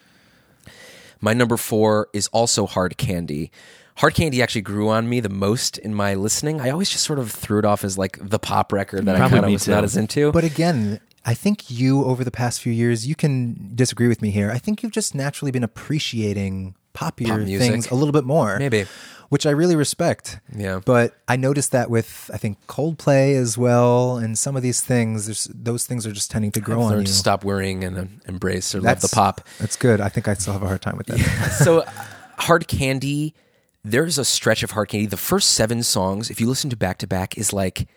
[1.22, 3.50] my number four is also Hard Candy,
[3.96, 6.60] Hard Candy actually grew on me the most in my listening.
[6.60, 9.18] I always just sort of threw it off as like the pop record that I
[9.18, 9.84] Probably kind of me was not too.
[9.84, 10.32] as into.
[10.32, 14.30] But again, I think you over the past few years, you can disagree with me
[14.30, 14.50] here.
[14.50, 17.70] I think you've just naturally been appreciating poppier Pop music.
[17.70, 18.58] things a little bit more.
[18.58, 18.86] Maybe.
[19.28, 20.40] Which I really respect.
[20.54, 20.80] Yeah.
[20.84, 25.24] But I noticed that with I think Coldplay as well and some of these things,
[25.26, 27.12] there's those things are just tending to grow I've on learned you.
[27.14, 29.40] to stop worrying and uh, embrace or That's love the pop.
[29.58, 30.02] That's good.
[30.02, 31.18] I think I still have a hard time with that.
[31.64, 31.82] so
[32.38, 33.34] hard candy
[33.84, 36.98] there's a stretch of hard candy the first seven songs if you listen to back
[36.98, 37.88] to back is like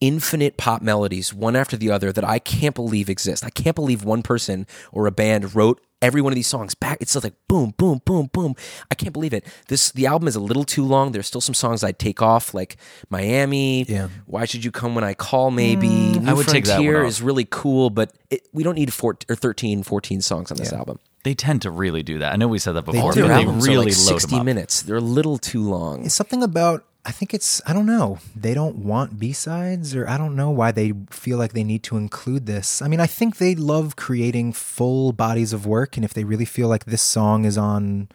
[0.00, 4.04] infinite pop melodies one after the other that i can't believe exist i can't believe
[4.04, 7.34] one person or a band wrote every one of these songs back it's just like
[7.48, 8.54] boom boom boom boom
[8.92, 11.54] i can't believe it this the album is a little too long there's still some
[11.54, 12.76] songs i'd take off like
[13.10, 14.08] miami Yeah.
[14.26, 16.22] why should you come when i call maybe mm.
[16.22, 17.08] New I would take that one Frontier off.
[17.08, 20.72] is really cool but it, we don't need four, or 13 14 songs on this
[20.72, 22.32] album They tend to really do that.
[22.32, 23.22] I know we said that before, do.
[23.22, 24.46] but they albums are really like load 60 them up.
[24.46, 24.82] minutes.
[24.82, 26.04] They're a little too long.
[26.06, 28.18] It's something about I think it's I don't know.
[28.36, 31.96] They don't want B-sides or I don't know why they feel like they need to
[31.96, 32.82] include this.
[32.82, 36.44] I mean, I think they love creating full bodies of work and if they really
[36.44, 38.08] feel like this song is on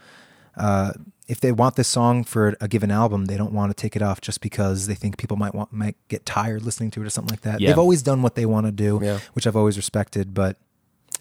[0.55, 0.91] uh
[1.27, 4.01] if they want this song for a given album, they don't want to take it
[4.01, 7.09] off just because they think people might want might get tired listening to it or
[7.09, 7.59] something like that.
[7.61, 7.69] Yeah.
[7.69, 9.19] They've always done what they want to do, Yeah.
[9.33, 10.57] which I've always respected, but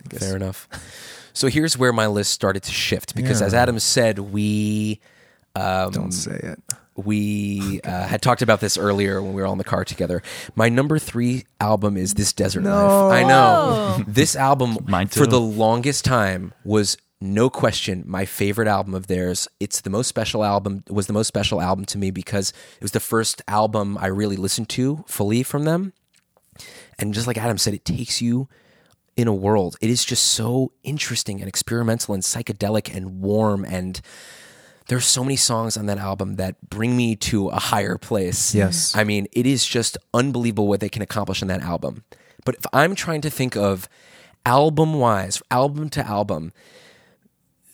[0.05, 0.69] I guess- Fair enough.
[1.33, 3.47] So here's where my list started to shift because, Yeah.
[3.47, 5.01] as Adam said, we
[5.55, 6.59] Don't say it.
[6.97, 10.23] We uh, had talked about this earlier when we were all in the car together.
[10.55, 13.13] My number three album is This Desert Life.
[13.13, 18.95] I know this album Mine for the longest time was no question my favorite album
[18.95, 19.49] of theirs.
[19.61, 20.85] It's the most special album.
[20.91, 24.37] Was the most special album to me because it was the first album I really
[24.37, 25.93] listened to fully from them.
[26.99, 28.49] And just like Adam said, it takes you
[29.17, 29.77] in a world.
[29.81, 33.65] It is just so interesting and experimental and psychedelic and warm.
[33.65, 34.01] And
[34.87, 38.55] there's so many songs on that album that bring me to a higher place.
[38.55, 38.95] Yes.
[38.97, 42.05] I mean, it is just unbelievable what they can accomplish in that album.
[42.45, 43.89] But if I'm trying to think of
[44.45, 46.53] album wise, album to album,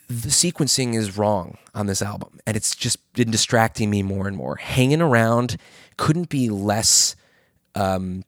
[0.09, 2.40] the sequencing is wrong on this album.
[2.46, 4.56] And it's just been distracting me more and more.
[4.56, 5.56] Hanging around
[5.96, 7.16] couldn't be less
[7.74, 8.24] um,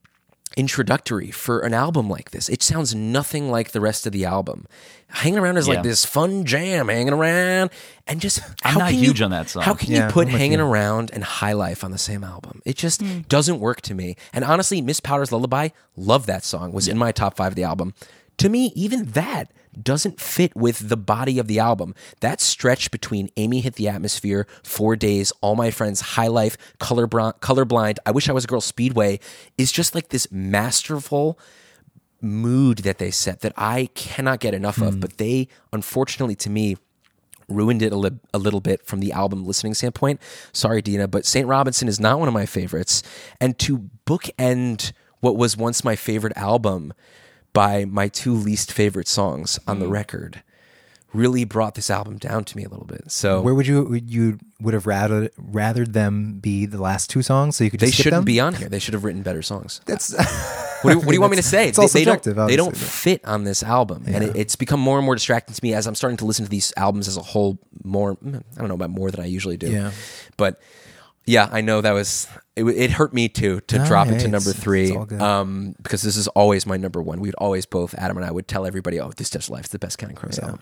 [0.57, 2.49] introductory for an album like this.
[2.49, 4.67] It sounds nothing like the rest of the album.
[5.09, 5.75] Hanging around is Yeah.
[5.75, 7.71] like this fun jam, hanging around,
[8.07, 9.63] and just I'm not can huge you, on that song.
[9.63, 10.65] How can Yeah, you put hanging you.
[10.65, 12.63] around and high life on the same album?
[12.65, 13.21] It just hmm.
[13.29, 14.17] doesn't work to me.
[14.33, 16.73] And honestly, Miss Potter's Lullaby, love that song.
[16.73, 17.95] Was in my top five of the album.
[18.41, 21.95] To me, even that doesn't fit with the body of the album.
[22.21, 27.41] That stretch between Amy Hit the Atmosphere, Four Days, All My Friends, High Life, Colorblind,
[27.41, 29.21] Colorblind I Wish I Was a Girl, Speedway
[29.59, 31.39] is just like this masterful
[32.23, 34.95] mood that they set that I cannot get enough of.
[34.95, 35.01] Hmm.
[35.01, 36.79] But they, unfortunately to me,
[37.47, 40.19] ruined it a, li- a little bit from the album listening standpoint.
[40.55, 41.47] Sorry, Dina, but St.
[41.47, 43.03] Robinson is not one of my favorites.
[43.39, 46.95] And to bookend what was once my favorite album
[47.53, 50.43] by my two least favorite songs on the record
[51.13, 53.11] really brought this album down to me a little bit.
[53.11, 57.57] So Where would you you would have rather rather them be the last two songs
[57.57, 58.25] so you could they shouldn't them?
[58.25, 58.69] be on here.
[58.69, 59.81] They should have written better songs.
[59.87, 60.15] That's
[60.83, 61.69] What do, what do you want me to say?
[61.69, 64.57] It's all they, they don't, subjective, they don't fit on this album, and it, it's
[64.57, 67.07] become more and more distracting to me as I'm starting to listen to these albums
[67.07, 67.59] as a whole.
[67.85, 69.71] More, mm, I don't know about more than I usually do.
[69.71, 69.91] Yeah.
[70.39, 70.59] but
[71.31, 72.27] yeah, I know that was
[72.57, 72.65] it.
[72.65, 75.05] It hurt me too to No, drop hey, it to it's- number it's three, all
[75.07, 75.21] good.
[75.23, 77.21] um, because this is always my number one.
[77.21, 79.79] We'd always both Adam and I would tell everybody, "Oh, this Desert Life is the
[79.79, 80.61] best Counting Crows album."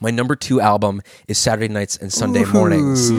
[0.00, 3.10] My number two album is Saturday Nights and Sunday Mornings.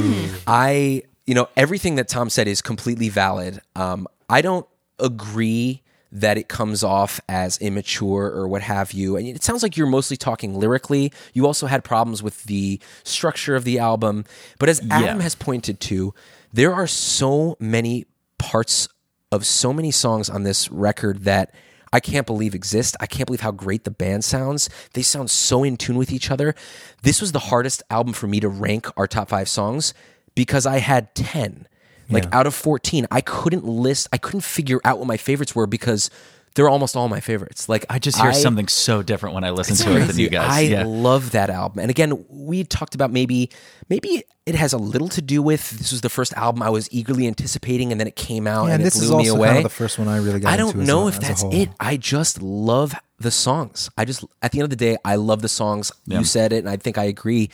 [0.48, 3.60] I, you know, everything that Tom said is completely valid.
[3.76, 4.68] Um, I don't
[5.00, 9.16] agree that it comes off as immature or what have you.
[9.16, 11.12] And it sounds like you're mostly talking lyrically.
[11.34, 14.26] You also had problems with the structure of the album.
[14.58, 16.14] But as Adam has pointed to,
[16.54, 18.06] there are so many
[18.38, 18.88] parts
[19.32, 21.54] of so many songs on this record that
[21.92, 22.96] I can't believe exist.
[23.00, 24.70] I can't believe how great the band sounds.
[24.94, 26.56] They sound so in tune with each other.
[27.04, 29.94] This was the hardest album for me to rank our top five songs
[30.36, 31.68] because I had 10.
[32.12, 35.68] Like out of 14, I couldn't list, I couldn't figure out what my favorites were
[35.68, 36.10] because
[36.56, 37.70] they're almost all my favorites.
[37.70, 40.50] Like I just hear something so different when I listen to it than you guys.
[40.50, 40.84] I yeah.
[40.86, 41.80] love that album.
[41.80, 43.50] And again, we talked about maybe
[43.90, 46.92] maybe it has a little to do with this was the first album I was
[46.92, 49.30] eagerly anticipating and then it came out Yeah, and, and it this blew is me
[49.30, 49.48] also away.
[49.48, 51.20] kind of the first one I really got I don't into as know a- if
[51.20, 51.70] that's it.
[51.80, 53.90] I just love the songs.
[53.98, 55.92] I just at the end of the day, I love the songs.
[56.08, 57.50] You said it and I think I agree.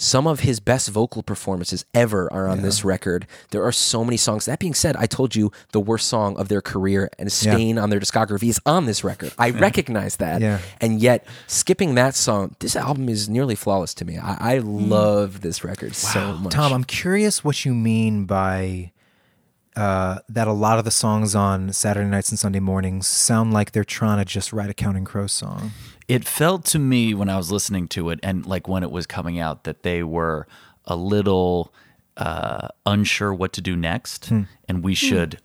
[0.00, 3.26] Some of his best vocal performances ever are on this record.
[3.50, 4.46] There are so many songs.
[4.46, 7.90] That being said, I told you the worst song of their career and stain on
[7.90, 9.32] their discography is on this record.
[9.38, 10.40] I recognize that.
[10.40, 10.60] Yeah.
[10.80, 14.16] And yet, skipping that song, this album is nearly flawless to me.
[14.16, 14.88] I, I hmm.
[14.88, 16.54] love this record so much.
[16.54, 18.92] Tom, I'm curious what you mean by
[19.80, 23.72] uh, that a lot of the songs on Saturday nights and Sunday mornings sound like
[23.72, 25.70] they're trying to just write a Counting Crows song.
[26.06, 29.06] It felt to me when I was listening to it and like when it was
[29.06, 30.46] coming out that they were
[30.84, 31.72] a little
[32.16, 34.42] uh, unsure what to do next Hmm.
[34.68, 35.40] and we should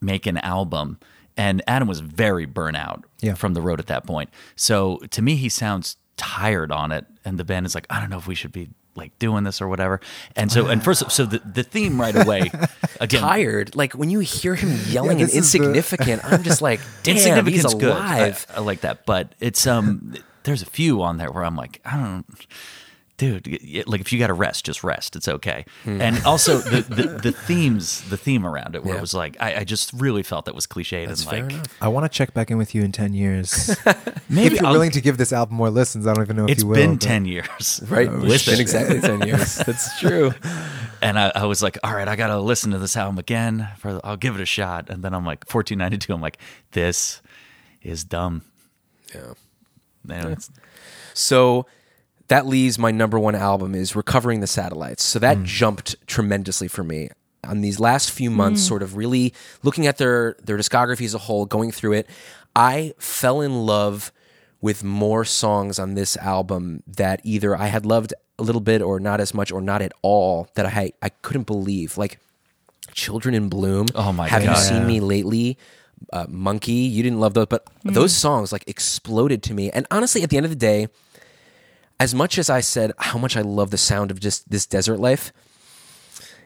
[0.00, 0.98] make an album.
[1.36, 3.34] And Adam was very burnout Yeah.
[3.34, 4.30] from the road at that point.
[4.56, 7.06] So to me, he sounds tired on it.
[7.24, 9.60] And the band is like, I don't know if we should be like doing this
[9.60, 10.00] or whatever.
[10.36, 12.50] And so, and first, so the, the theme right away,
[13.00, 16.42] again, Tired, like when you hear him yelling Yeah, and this is the- insignificant, I'm
[16.42, 17.92] just like, damn, he's insignificance good.
[17.92, 18.36] I.
[18.56, 20.14] I like that, but it's um.
[20.44, 22.26] There's a few on there where I'm like, I don't,
[23.16, 23.46] dude.
[23.46, 25.16] y- y- Like if you got to rest, just rest.
[25.16, 25.64] It's okay.
[25.84, 28.98] And also the, the the themes, the theme around it, where Yeah.
[28.98, 31.66] it was like, I, I just really felt that was cliched and fair like enough.
[31.80, 33.76] I want to check back in with you in 10 years.
[34.28, 36.44] maybe if you're I'll- willing to give this album more listens, I don't even know
[36.44, 36.74] if It's you will.
[36.76, 39.56] been but- ten years, Right, With it's been exactly ten years.
[39.56, 40.32] That's true.
[41.02, 43.68] And I, I was like, all right, I gotta listen to this album again.
[43.78, 44.88] For I'll give it a shot.
[44.90, 46.12] And then I'm like, 1492.
[46.14, 46.38] I'm like,
[46.72, 47.20] this
[47.82, 48.42] is dumb.
[49.14, 49.34] Yeah.
[50.02, 50.50] Man, it's-
[51.12, 51.66] So
[52.28, 55.02] that leaves my number one album is Recovering the Satellites.
[55.02, 55.44] So that mm.
[55.44, 57.10] jumped tremendously for me.
[57.44, 58.68] On these last few months, mm.
[58.68, 62.08] sort of really looking at their their discography as a whole, going through it,
[62.56, 64.12] I fell in love
[64.62, 68.98] with more songs on this album that either I had loved a little bit or
[68.98, 71.98] not as much or not at all that I I couldn't believe.
[71.98, 72.18] Like
[72.94, 73.86] Children in Bloom.
[73.94, 74.56] Oh my Have God.
[74.56, 75.58] you seen me lately?
[76.12, 77.92] Uh, Monkey, you didn't love those, but mm.
[77.92, 79.70] those songs like exploded to me.
[79.70, 80.88] And honestly, at the end of the day,
[82.00, 84.98] as much as I said how much I love the sound of just this desert
[84.98, 85.32] life,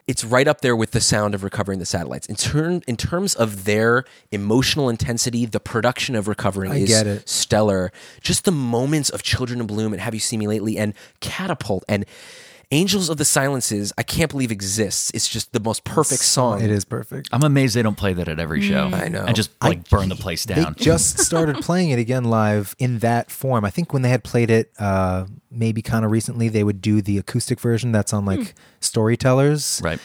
[0.07, 2.25] it's right up there with the sound of recovering the satellites.
[2.25, 7.91] In turn, in terms of their emotional intensity, the production of recovering I is stellar.
[8.19, 11.83] Just the moments of Children in Bloom and Have You Seen Me Lately and Catapult
[11.87, 12.05] and
[12.71, 15.09] Angels of the Silences, I can't believe exists.
[15.15, 16.61] It's just the most perfect song.
[16.61, 17.27] It is perfect.
[17.31, 18.91] I'm amazed they don't play that at every show.
[18.93, 19.23] I know.
[19.25, 20.75] And just like burn the place down.
[20.77, 23.65] They just started playing it again live in that form.
[23.65, 27.01] I think when they had played it, uh, maybe kind of recently, they would do
[27.01, 29.81] the acoustic version that's on like Storytellers.
[29.83, 29.99] Right.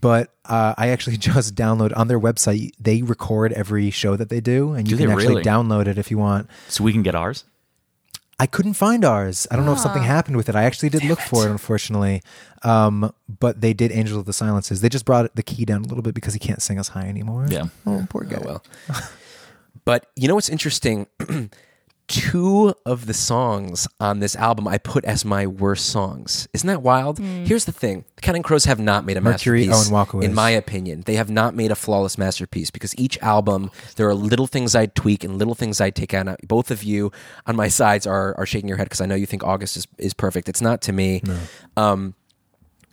[0.00, 2.72] But uh, I actually just download on their website.
[2.80, 5.44] They record every show that they do, and you Do can actually really?
[5.44, 6.48] download it if you want.
[6.68, 7.44] so we can get ours.
[8.40, 9.48] I couldn't find ours.
[9.50, 10.54] I don't know if something happened with it.
[10.54, 12.22] I actually did look for it, unfortunately.
[12.62, 14.80] Um, but they did Angel of the Silences.
[14.80, 17.08] They just brought the key down a little bit because he can't sing us high
[17.08, 17.46] anymore.
[17.48, 17.66] Yeah.
[17.84, 18.38] Oh, poor guy.
[18.40, 18.64] Oh well.
[19.84, 21.08] but you know what's interesting?
[22.08, 26.48] Two of the songs on this album I put as my worst songs.
[26.54, 27.18] Isn't that wild?
[27.18, 29.88] Here's the thing: the Counting Crows have not made a Mercury, masterpiece.
[29.88, 30.24] and Walkaways.
[30.24, 34.14] in my opinion, they have not made a flawless masterpiece because each album there are
[34.14, 36.28] little things I'd tweak and little things I'd take out.
[36.48, 37.12] Both of you
[37.46, 39.86] on my sides are are shaking your head because I know you think August is,
[39.98, 40.48] is perfect.
[40.48, 41.22] It's not to me.
[41.76, 42.14] Um,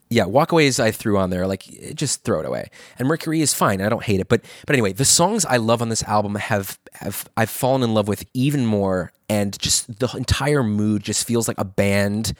[0.09, 1.63] yeah, walkaways I threw on there, like
[1.95, 2.69] just throw it away.
[2.99, 3.81] And Mercury is fine.
[3.81, 6.79] I don't hate it, but but anyway, the songs I love on this album have
[6.93, 11.47] have I've fallen in love with even more, and just the entire mood just feels
[11.47, 12.33] like a band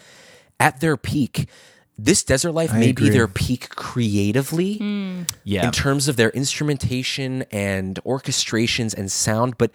[0.60, 1.50] at their peak.
[1.98, 5.24] This Desert Life may be their peak creatively hmm.
[5.46, 5.66] Yeah.
[5.66, 9.72] in terms of their instrumentation and orchestrations and sound, but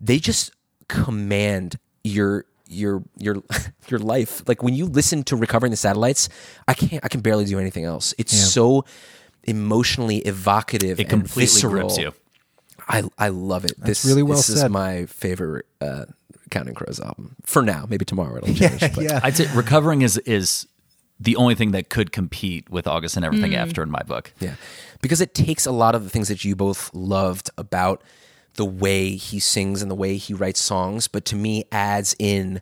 [0.00, 0.50] they just
[0.88, 3.42] command your your your
[3.88, 4.46] your life.
[4.48, 6.28] Like when you listen to Recovering the Satellites,
[6.66, 8.14] I can't I can barely do anything else.
[8.18, 8.84] It's so
[9.44, 11.72] emotionally evocative it and completely visceral.
[11.72, 12.12] grips you.
[12.88, 13.72] I I love it.
[13.78, 14.70] this really well this is said.
[14.70, 16.06] my favorite uh,
[16.50, 17.86] Counting Crows album for now.
[17.88, 18.80] Maybe tomorrow it'll change.
[18.80, 19.20] but yeah.
[19.22, 20.66] I'd say recovering is is
[21.20, 24.32] the only thing that could compete with August and everything after in my book.
[24.38, 24.54] Yeah.
[25.02, 28.02] Because it takes a lot of the things that you both loved about
[28.58, 32.60] the way he sings and the way he writes songs, but to me adds in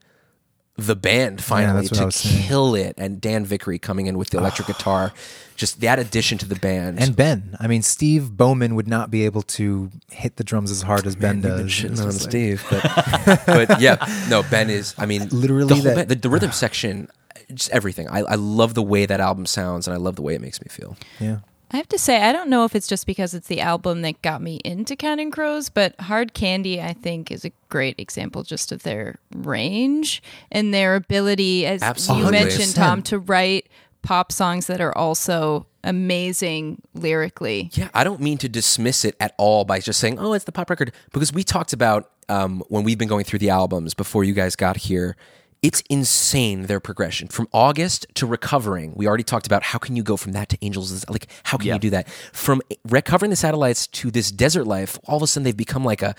[0.77, 2.43] the band finally I to was saying.
[2.49, 5.13] kill it and Dan Vickrey coming in with the electric guitar.
[5.57, 7.01] Just that addition to the band.
[7.01, 7.57] And Ben.
[7.59, 11.17] I mean, Steve Bowman would not be able to hit the drums as hard as
[11.17, 11.71] Ben does.
[11.71, 12.83] shitting on like- Steve, but,
[13.47, 13.97] but yeah,
[14.29, 14.95] no, Ben is.
[14.99, 17.09] I mean, Literally the, that- band- the, the rhythm section,
[17.55, 18.07] just everything.
[18.11, 20.61] I, I love the way that album sounds, and I love the way it makes
[20.61, 20.95] me feel.
[21.21, 21.39] Yeah.
[21.71, 24.23] I have to say, I don't know if it's just because it's the album that
[24.23, 28.71] got me into Counting Crows, but Hard Candy, I think, is a great example just
[28.71, 32.27] of their range and their ability, as Absolutely.
[32.27, 33.69] you mentioned, Tom, to write
[34.03, 37.71] pop songs that are also amazing lyrically.
[37.73, 40.53] Yeah, I don't mean to dismiss it at all by just saying, "Oh, it's the
[40.53, 44.23] pop record," because we talked about um, when we've been going through the albums before
[44.23, 45.17] you guys got here.
[45.63, 48.93] It's insane their progression from August to recovering.
[48.95, 51.05] We already talked about how can you go from that to Angels?
[51.09, 51.75] Like how can Yeah.
[51.75, 54.99] you do that from recovering the satellites to this desert life?
[55.07, 56.15] All of a sudden they've become like a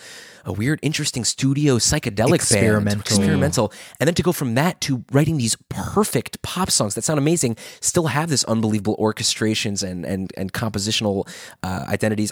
[0.45, 2.83] a weird, interesting studio psychedelic Experimental.
[2.83, 7.03] band, experimental, and then to go from that to writing these perfect pop songs that
[7.03, 11.27] sound amazing, still have this unbelievable orchestrations and and and compositional
[11.63, 12.31] uh, identities.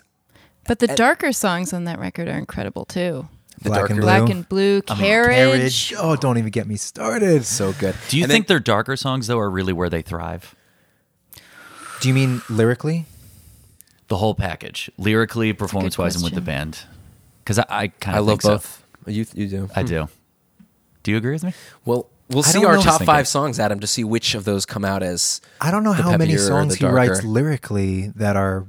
[0.68, 3.28] But the darker songs on that record are incredible too.
[3.62, 4.06] The Black darker- and Blue.
[4.06, 5.90] Black and Blue, Carriage.
[5.90, 5.94] Carriage.
[5.98, 7.46] Oh, don't even get me started.
[7.46, 7.96] so good.
[8.10, 10.54] Do you And then- think their darker songs though are really where they thrive?
[12.02, 13.06] Do you mean lyrically?
[14.08, 16.80] The whole package, lyrically, performance wise, and with the band.
[17.44, 18.50] Because I, I kind I of love think so.
[18.56, 18.84] both.
[19.08, 19.70] You you do.
[19.76, 20.08] I do.
[21.04, 21.54] Do you agree with me?
[21.86, 24.84] Well, we'll I see our top five songs, Adam, to see which of those come
[24.86, 25.42] out as.
[25.62, 28.66] I don't know The how many songs he writes lyrically that are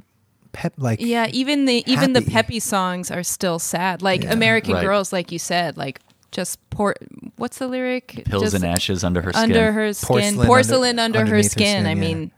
[0.57, 4.01] pep like Yeah, even the even the peppy songs are still sad.
[4.03, 4.83] Like American Right.
[4.83, 6.01] Girls, like you said, like
[6.33, 6.95] just pour.
[7.37, 8.23] What's the lyric?
[8.25, 9.43] Pills Just and ashes under her skin.
[9.43, 11.85] under her skin, Porcelain porcelain, under- under, her underneath her skin.
[11.85, 11.95] skin, I yeah.
[11.95, 12.31] mean,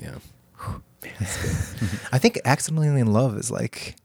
[0.00, 0.14] Yeah.
[2.12, 3.96] I think Accidentally in Love is like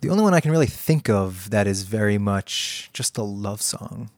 [0.00, 3.60] the only one I can really think of that is very much just a love
[3.60, 4.10] song.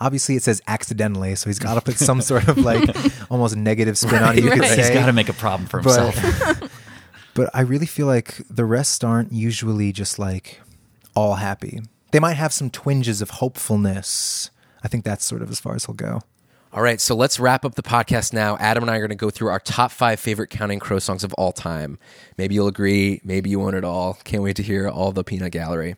[0.00, 2.90] Obviously, it says accidentally, so he's got to put some sort of like
[3.30, 4.42] almost negative spin on it.
[4.44, 6.16] You could say, He's got to make a problem for himself.
[6.60, 6.70] but,
[7.34, 10.60] but I really feel like the rest aren't usually just like
[11.14, 11.80] all happy.
[12.10, 14.50] They might have some twinges of hopefulness.
[14.84, 16.20] I think that's sort of as far as he'll go.
[16.74, 18.56] All right, so let's wrap up the podcast now.
[18.58, 21.22] Adam and I are going to go through our top five favorite Counting Crow songs
[21.22, 21.98] of all time.
[22.38, 24.18] Maybe you'll agree, maybe you won't at all.
[24.24, 25.96] Can't wait to hear all the peanut gallery.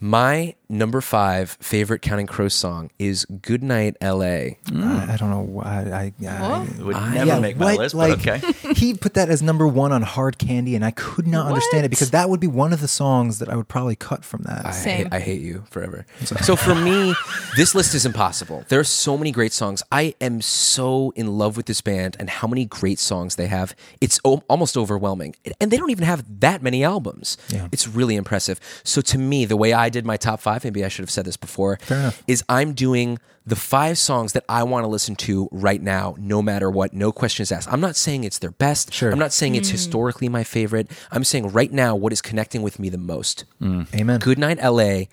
[0.00, 5.08] My number five favorite Counting Crows song is "Goodnight L.A." Mm.
[5.08, 5.64] I, I don't know why.
[5.64, 8.72] I, I, It would I- never yeah, make my what, list, like, but okay.
[8.74, 11.88] he put that as number one on Hard Candy, and I could not understand it
[11.88, 14.66] because that would be one of the songs that I would probably cut from that.
[14.66, 14.96] I Same.
[15.04, 16.06] hate, I hate you forever.
[16.42, 17.14] So for me,
[17.56, 18.64] this list is impossible.
[18.68, 19.82] There are so many great songs.
[19.90, 23.74] I am so in love with this band and how many great songs they have.
[24.00, 25.34] It's o- almost overwhelming.
[25.60, 27.36] And they don't even have that many albums.
[27.48, 27.68] Yeah.
[27.72, 28.60] It's really impressive.
[28.84, 31.24] So to me, the way I did my top five, maybe I should have said
[31.24, 32.22] this before, Fair enough.
[32.26, 36.42] is I'm doing the five songs that I want to listen to right now, no
[36.42, 37.72] matter what, no questions asked.
[37.72, 38.92] I'm not saying it's their best.
[38.92, 39.10] Sure.
[39.10, 39.72] I'm not saying it's hmm.
[39.72, 40.90] historically my favorite.
[41.10, 43.46] I'm saying right now what is connecting with me the most.
[43.60, 43.86] Mm.
[43.94, 44.20] Amen.
[44.20, 45.04] Goodnight LA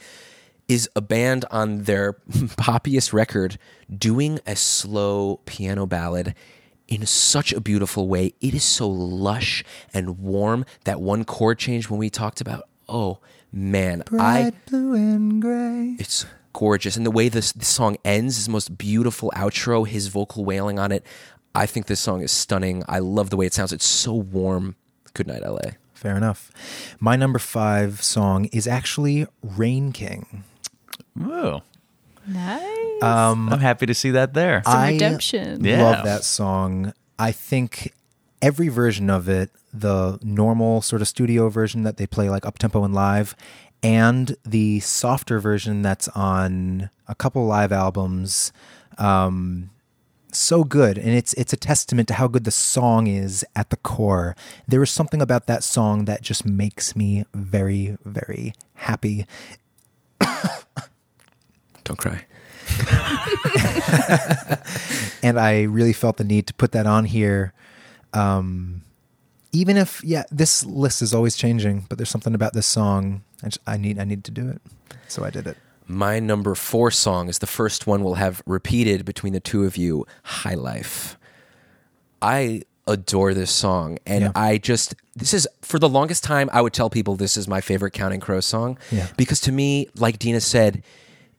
[0.68, 3.58] is a band on their poppiest record
[3.96, 6.36] doing a slow piano ballad
[6.88, 8.34] in such a beautiful way.
[8.42, 10.66] It is so lush and warm.
[10.84, 13.20] That one chord change when we talked about, oh
[13.52, 15.96] man, I Bright blue and gray.
[16.00, 16.96] it's gorgeous.
[16.98, 20.80] And the way this, this song ends is the most beautiful outro, his vocal wailing
[20.80, 21.06] on it.
[21.54, 22.84] I think this song is stunning.
[22.88, 23.72] I love the way it sounds.
[23.72, 24.76] It's so warm.
[25.14, 25.72] Good night, LA.
[25.94, 26.52] Fair enough.
[27.00, 30.44] My number five song is actually Rain King.
[31.24, 31.62] Oh,
[32.28, 33.02] nice.
[33.04, 34.62] Um, I'm happy to see that there.
[34.66, 35.64] Some I redemption.
[35.64, 35.82] Yeah.
[35.84, 36.94] love that song.
[37.18, 37.94] I think
[38.42, 42.58] every version of it, the normal sort of studio version that they play like up
[42.58, 43.36] tempo and live,
[43.84, 48.52] and the softer version that's on a couple live albums,
[48.98, 49.70] um,
[50.32, 50.98] so good.
[50.98, 54.36] And it's it's a testament to how good the song is at the core.
[54.68, 59.26] There is something about that song that just makes me very, very happy.
[61.84, 62.26] Don't cry.
[65.22, 67.54] and I really felt the need to put that on here.
[68.16, 68.82] Um,
[69.52, 73.24] even if, yeah, this list is always changing, but there's something about this song.
[73.44, 74.62] I, just, I need, I need to do it,
[75.08, 75.58] so I did it.
[75.88, 79.78] My number four song is the first one we'll have repeated between the two of
[79.78, 81.18] you High Life.
[82.22, 83.98] I adore this song.
[84.06, 84.32] And Yeah.
[84.36, 87.62] I just, this is, for the longest time, I would tell people this is my
[87.62, 88.78] favorite Counting Crow song.
[88.92, 89.08] Yeah.
[89.18, 90.84] Because to me, like Dina said,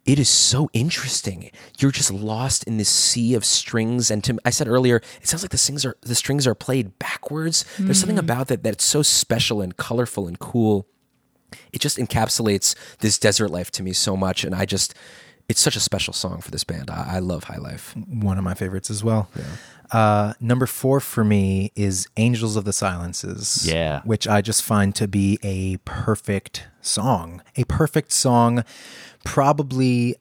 [0.07, 1.50] it is so interesting.
[1.78, 4.11] You're just lost in this sea of strings.
[4.11, 6.98] And to, I said earlier, it sounds like the strings are the strings are played
[6.98, 7.64] backwards.
[7.78, 10.86] There's something about that that's so special and colorful and cool
[11.72, 14.94] it just encapsulates this desert life to me so much and i just
[15.48, 18.44] it's such a special song for this band i, I love high life One of
[18.44, 19.30] my favorites as well.
[19.92, 23.64] Uh, number four for me is Angels of the Silences.
[23.70, 24.00] Yeah.
[24.02, 27.40] Which I just find to be a perfect song.
[27.57, 28.64] A perfect song,
[29.27, 30.16] probably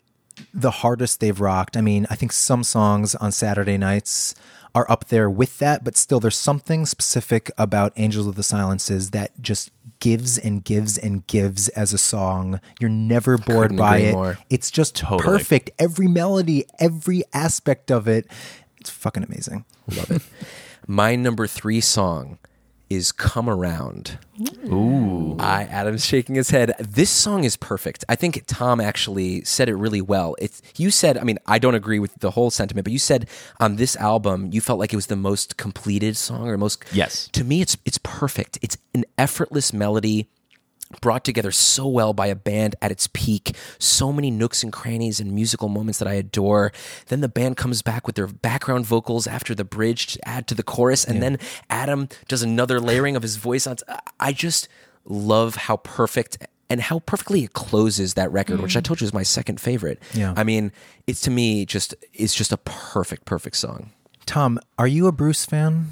[0.54, 1.78] the hardest they've rocked.
[1.78, 4.36] I mean, I think some songs on Saturday nights
[4.74, 9.12] are up there with that, but still there's something specific about Angels of the Silences
[9.12, 12.60] that just gives and gives and gives as a song.
[12.82, 14.12] You're never bored by it.
[14.14, 14.38] more.
[14.50, 15.24] It's just Totally.
[15.24, 15.70] perfect.
[15.80, 18.28] Every melody, every aspect of it.
[18.82, 19.64] It's fucking amazing.
[19.96, 20.22] love it
[20.88, 22.38] my number three song
[22.90, 24.18] is "Come Around."
[24.68, 26.74] Ooh, I Adam's shaking his head.
[26.80, 28.04] This song is perfect.
[28.10, 30.36] I think Tom actually said it really well.
[30.40, 31.18] It's you said.
[31.18, 33.28] I mean, I don't agree with the whole sentiment, but you said
[33.60, 36.84] on this album you felt like it was the most completed song or most.
[36.92, 37.30] Yes.
[37.34, 38.60] To me, it's it's perfect.
[38.62, 40.30] It's an effortless melody
[41.02, 43.56] brought together so well by a band at its peak.
[43.80, 46.72] So many nooks and crannies and musical moments that I adore.
[47.08, 50.56] Then the band comes back with their background vocals after the bridge to add to
[50.56, 53.78] the chorus, and then Adam does another layering of his voice on.
[54.20, 54.68] I just
[55.06, 56.38] love how perfect
[56.70, 60.02] and how perfectly it closes that record, which I told you is my second favorite.
[60.14, 60.34] Yeah.
[60.36, 60.72] I mean,
[61.08, 63.92] it's to me just it's just a perfect, perfect song.
[64.26, 65.90] Tom, are you a Bruce fan?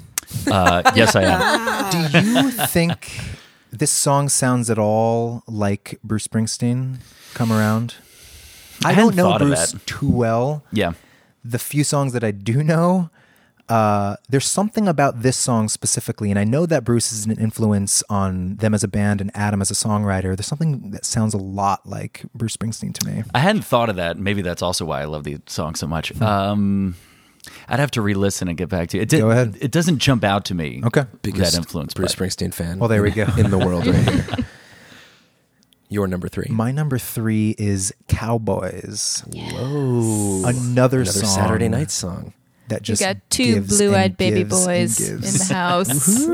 [0.50, 2.10] Uh, yes, I am.
[2.12, 3.08] Do you think
[3.78, 6.96] this song sounds at all like Bruce Springsteen?
[7.34, 7.94] Come around.
[8.84, 10.64] I, hadn't don't know Bruce too well.
[10.72, 10.92] Yeah.
[11.44, 13.10] The few songs that I do know,
[13.68, 18.02] uh, there's something about this song specifically, and I know that Bruce is an influence
[18.08, 20.36] on them as a band and Adam as a songwriter.
[20.36, 23.24] There's something that sounds a lot like Bruce Springsteen to me.
[23.34, 24.18] I hadn't thought of that.
[24.18, 26.20] Maybe that's also why I love the song so much.
[26.20, 26.96] Um,
[27.68, 29.02] I'd have to re-listen and get back to you.
[29.02, 29.56] It did, Go ahead.
[29.60, 30.80] It doesn't jump out to me.
[30.84, 31.04] Okay.
[31.22, 31.94] Biggest that influence.
[31.94, 32.78] Bruce but- Springsteen fan.
[32.78, 33.26] Well, there we go.
[33.36, 34.26] in the world right here.
[35.90, 36.46] Your number three.
[36.48, 39.22] My number three is Cowboys.
[39.32, 40.42] Whoa.
[40.46, 42.32] Another, Another song Saturday night song.
[42.68, 46.24] that You just got two blue eyed baby boys in the house.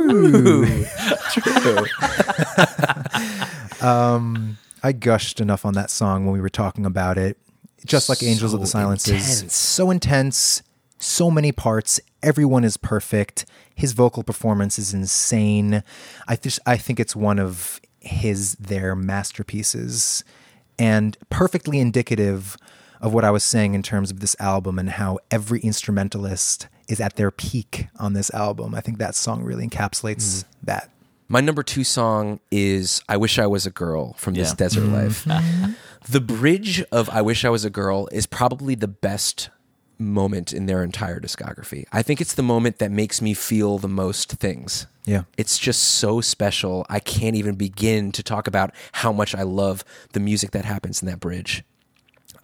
[1.32, 1.84] True.
[3.86, 7.36] um, I gushed enough on that song when we were talking about it.
[7.84, 9.10] Just like Angels of the Silences.
[9.10, 9.54] intense.
[9.54, 10.62] So intense,
[11.00, 12.00] so many parts.
[12.22, 13.46] Everyone is perfect.
[13.74, 15.82] His vocal performance is insane.
[16.28, 20.24] I just I think it's one of his their masterpieces
[20.78, 22.56] and perfectly indicative
[23.00, 27.00] of what I was saying in terms of this album and how every instrumentalist is
[27.00, 28.74] at their peak on this album.
[28.74, 30.50] I think that song really encapsulates mm-hmm.
[30.64, 30.90] that.
[31.28, 35.24] My number two song is I Wish I Was a Girl from This Desert Life.
[35.24, 35.72] Mm-hmm.
[36.08, 39.48] the bridge of I Wish I Was a Girl is probably the best
[40.00, 41.84] moment in their entire discography.
[41.92, 44.86] I think it's the moment that makes me feel the most things.
[45.04, 45.22] Yeah.
[45.36, 46.86] It's just so special.
[46.88, 51.02] I can't even begin to talk about how much I love the music that happens
[51.02, 51.62] in that bridge.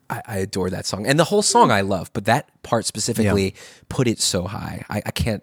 [0.09, 1.07] I, I adore that song.
[1.07, 3.54] And the whole song I love, but that part specifically
[3.88, 4.84] put it so high.
[4.88, 5.42] I, I can't,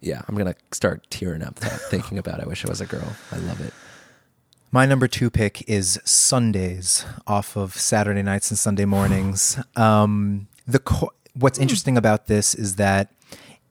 [0.00, 2.86] yeah, I'm going to start tearing up th- thinking about I Wish I Was a
[2.86, 3.14] Girl.
[3.32, 3.74] I love it.
[4.70, 9.58] My number two pick is Sundays off of Saturday nights and Sunday mornings.
[9.76, 11.62] Um, the co- what's hmm.
[11.62, 13.10] interesting about this is that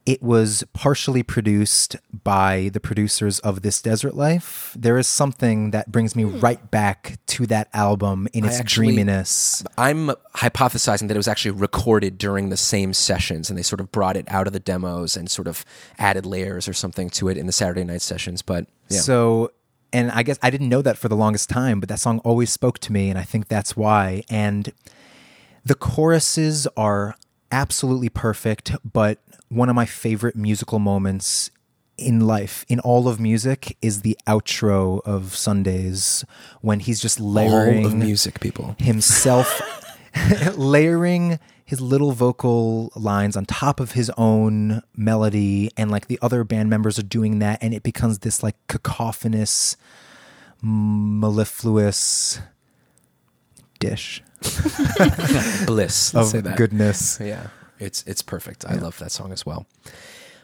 [0.05, 4.73] it was partially produced by the producers of This Desert Life.
[4.73, 6.39] There is something that brings me hmm.
[6.39, 9.65] right back to that album in its actually- dreaminess.
[9.77, 13.91] I'm hypothesizing that it was actually recorded during the same sessions and they sort of
[13.91, 15.65] brought it out of the demos and sort of
[15.99, 18.41] added layers or something to it in the Saturday night sessions.
[18.41, 19.01] But yeah.
[19.01, 19.51] So,
[19.91, 22.49] and I guess I didn't know that for the longest time, but that song always
[22.49, 24.23] spoke to me, and I think that's why.
[24.29, 24.71] And
[25.65, 27.15] the choruses are
[27.51, 29.19] absolutely perfect, but
[29.49, 31.51] one of my favorite musical moments
[31.97, 36.23] in life, in all of music, is the outro of Sundays
[36.61, 38.75] when he's just layering all of music, people.
[38.79, 39.61] himself
[40.57, 46.43] layering his little vocal lines on top of his own melody and like the other
[46.43, 49.75] band members are doing that and it becomes this like cacophonous
[50.61, 52.39] mellifluous
[53.79, 54.23] dish
[55.65, 56.13] Bliss.
[56.13, 56.57] Let's of say that.
[56.57, 57.47] goodness Yeah,
[57.79, 58.65] it's it's perfect.
[58.65, 59.65] I love that song as well.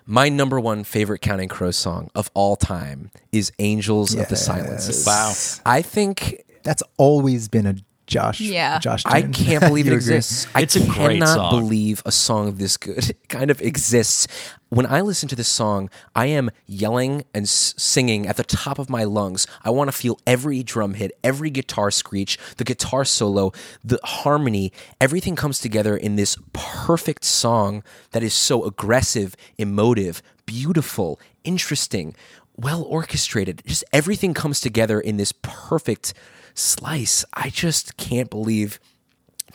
[0.05, 5.05] My number one favorite Counting Crows song of all time is "Angels of the Silences."
[5.05, 5.33] Wow.
[5.65, 7.75] I think that's always been a
[8.05, 8.79] Josh Yeah.
[8.79, 9.31] Josh I tune.
[9.33, 10.15] can't believe it You agree?
[10.15, 10.47] exists.
[10.53, 11.59] I It's a great cannot song.
[11.61, 14.27] believe a song of this good kind of exists.
[14.69, 18.77] When I listen to this song, I am yelling and s- singing at the top
[18.79, 19.45] of my lungs.
[19.63, 23.51] I want to feel every drum hit, every guitar screech, the guitar solo,
[23.83, 24.73] the harmony.
[24.99, 32.15] Everything comes together in this perfect song that is so aggressive, emotive, beautiful, interesting,
[32.57, 33.61] well orchestrated.
[33.65, 36.13] Just everything comes together in this perfect
[36.53, 37.25] slice.
[37.33, 38.79] I just can't believe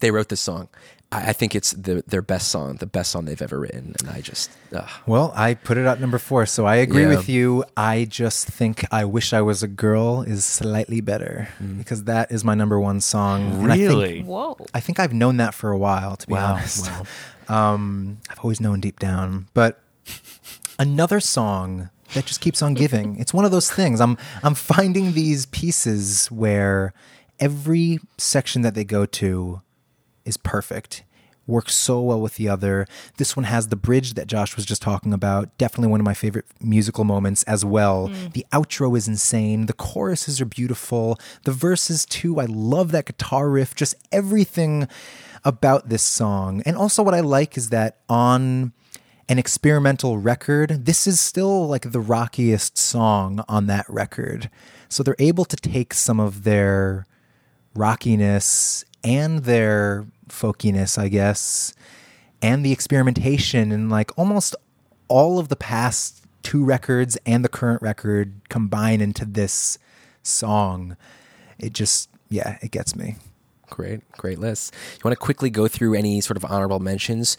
[0.00, 0.68] they wrote this song.
[1.10, 4.10] I, I think it's the, their best song, the best song they've ever written, and
[4.10, 4.88] I just ugh.
[5.06, 7.08] Well, I put it at number four, so I agree Yeah.
[7.16, 7.64] with you.
[7.76, 11.78] I just think "I Wish I Was a Girl" is slightly better Mm.
[11.78, 13.52] because that is my number one song.
[13.62, 14.22] And I think- Really?
[14.22, 14.56] Whoa.
[14.74, 16.90] I think I've known that for a while, to be Wow, honest.
[17.48, 19.48] Um, I've always known deep down.
[19.54, 19.80] But
[20.78, 23.16] another song that just keeps on giving.
[23.18, 24.00] It's one of those things.
[24.00, 26.92] I'm I'm finding these pieces where
[27.40, 29.62] every section that they go to
[30.24, 31.04] is perfect.
[31.46, 32.86] Works so well with the other.
[33.16, 35.56] This one has the bridge that Josh was just talking about.
[35.56, 38.08] Definitely one of my favorite musical moments as well.
[38.08, 38.28] Hmm.
[38.34, 39.64] The outro is insane.
[39.64, 41.18] The choruses are beautiful.
[41.44, 42.38] The verses too.
[42.38, 43.74] I love that guitar riff.
[43.74, 44.88] Just everything
[45.42, 46.62] about this song.
[46.66, 48.74] And also what I like is that on
[49.28, 54.48] an experimental record, this is still like the rockiest song on that record.
[54.88, 57.06] So they're able to take some of their
[57.74, 61.74] rockiness and their folkiness, I guess,
[62.40, 64.56] and the experimentation and like almost
[65.08, 69.78] all of the past two records and the current record combine into this
[70.22, 70.96] song.
[71.58, 73.16] It just, yeah, it gets me.
[73.70, 74.74] Great, great list.
[74.92, 77.36] You want to quickly go through any sort of honorable mentions?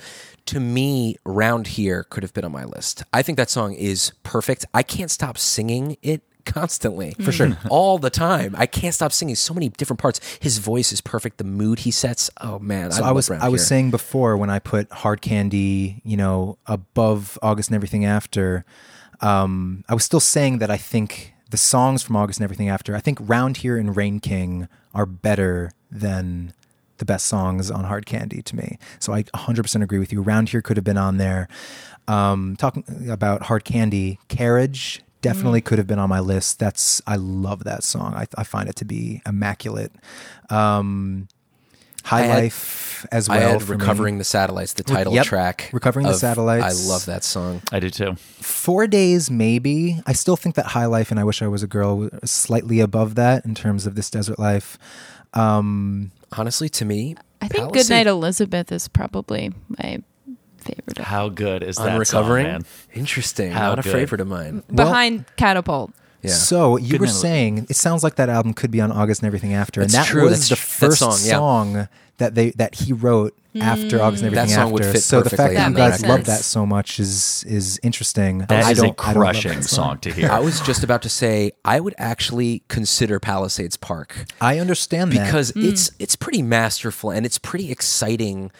[0.48, 3.04] To me, Round Here could have been on my list.
[3.14, 4.66] I think that song is perfect.
[4.74, 7.12] I can't stop singing it constantly.
[7.22, 7.58] For sure.
[7.70, 8.56] All the time.
[8.58, 10.20] I can't stop singing so many different parts.
[10.40, 11.38] His voice is perfect.
[11.38, 12.30] The mood he sets.
[12.42, 12.92] Oh man.
[12.92, 13.68] So I, love was I was Here.
[13.68, 18.66] saying before when I put Hard Candy, you know, above August and Everything After,
[19.22, 22.96] um, I was still saying that I think the songs from August and Everything After,
[22.96, 26.54] I think Round Here and Rain King are better than
[26.98, 28.78] the best songs on Hard Candy to me.
[29.00, 30.22] So I 100% agree with you.
[30.22, 31.48] Round Here could have been on there.
[32.08, 36.60] Um, talking about Hard Candy, Carriage definitely could have been on my list.
[36.60, 38.14] That's I love that song.
[38.14, 39.92] I, I find it to be immaculate.
[40.50, 41.28] Um,
[42.10, 43.50] High I had- Life as I well.
[43.54, 43.78] had for me.
[43.78, 45.26] recovering the satellites, the title yep.
[45.26, 45.70] track.
[45.72, 46.66] Recovering the Satellites.
[46.66, 47.62] I love that song.
[47.72, 48.16] I do too.
[48.42, 50.02] Four days, maybe.
[50.06, 52.82] I still think that High Life and I Wish I Was a Girl was slightly
[52.82, 54.78] above that in terms of this desert life.
[55.34, 60.00] Um, Honestly, to me, I think Palisade- Goodnight Elisabeth is probably my
[60.58, 60.98] favorite.
[61.00, 62.46] How good is that on recovering.
[62.46, 62.66] song, man?
[62.94, 63.52] Interesting.
[63.54, 64.64] How Not a favorite of mine.
[64.70, 65.92] well- Behind Catapult.
[66.22, 66.32] Yeah.
[66.32, 69.22] So you Good were night, saying it sounds like that album could be on August
[69.22, 70.24] and Everything After, That's and that true.
[70.24, 71.88] was That's the tr- that first song, song,
[72.18, 74.36] that they that he wrote after August and mm.
[74.36, 74.94] That Everything song would After.
[74.94, 76.14] fit so the fact perfectly that on you that guys record.
[76.14, 78.40] love that so much is is interesting.
[78.40, 80.30] That I is a don't, I don't love crushing that song to hear.
[80.30, 85.26] I was just about to say I would actually consider Palisades Park I understand that
[85.26, 85.64] because mm.
[85.64, 88.52] it's it's pretty masterful and it's pretty exciting.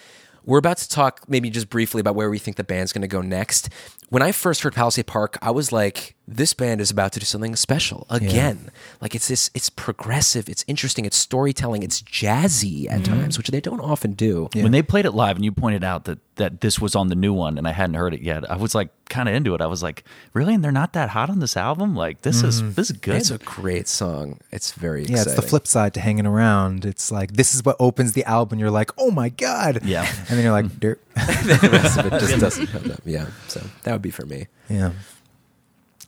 [0.46, 3.08] We're about to talk maybe just briefly about where we think the band's going to
[3.08, 3.70] go next.
[4.08, 7.26] When I first heard Palisade Park, I was like, this band is about to do
[7.26, 8.70] something special again.
[9.02, 13.22] Like it's this it's progressive, it's interesting, it's storytelling, it's jazzy at mm-hmm.
[13.22, 14.50] times, which they don't often do.
[14.54, 17.16] When they played it live and you pointed out that that this was on the
[17.16, 19.62] new one and I hadn't heard it yet, I was like kind of into it.
[19.62, 20.04] I was like,
[20.34, 20.54] really?
[20.54, 21.96] And they're not that hot on this album?
[21.96, 22.74] Like this is mm-hmm.
[22.74, 23.16] this is good.
[23.16, 24.40] It's a great song.
[24.52, 25.34] It's very Yeah, exciting.
[25.34, 26.86] it's the flip side to Hanginaround.
[26.86, 28.60] It's like this is what opens the album.
[28.60, 29.84] You're like, oh my god.
[29.84, 30.08] Yeah.
[30.08, 30.80] and then you're like, mm.
[30.80, 31.02] dirt.
[31.16, 33.02] the rest of it just doesn't come up.
[33.04, 34.48] Yeah, so that would be for me.
[34.70, 34.92] yeah.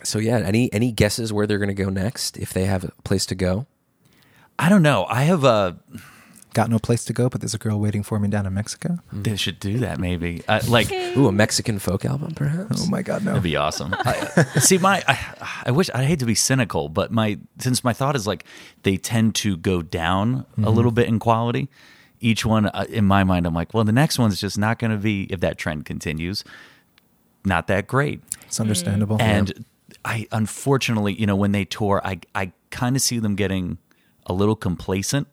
[0.03, 2.91] So yeah, any any guesses where they're going to go next if they have a
[3.03, 3.65] place to go?
[4.59, 5.05] I don't know.
[5.09, 5.77] I have a.
[6.53, 8.99] Got no place to go, but there's a girl waiting for me down in Mexico.
[9.13, 10.43] They should do that maybe.
[10.49, 12.83] Uh, like Ooh, a Mexican folk album, perhaps.
[12.85, 13.31] Oh my god, no.
[13.31, 13.95] That'd be awesome.
[13.97, 14.13] I,
[14.59, 18.17] see, my I, I wish I hate to be cynical, but my since my thought
[18.17, 18.43] is like
[18.83, 21.69] they tend to go down a little bit in quality.
[22.19, 24.91] Each one, uh, in my mind, I'm like, well, the next one's just not going
[24.91, 26.43] to be if that trend continues,
[27.45, 28.21] not that great.
[28.45, 29.19] It's understandable.
[29.21, 29.65] And
[30.03, 33.77] I unfortunately, you know, when they tour, I I kind of see them getting
[34.25, 35.27] a little complacent.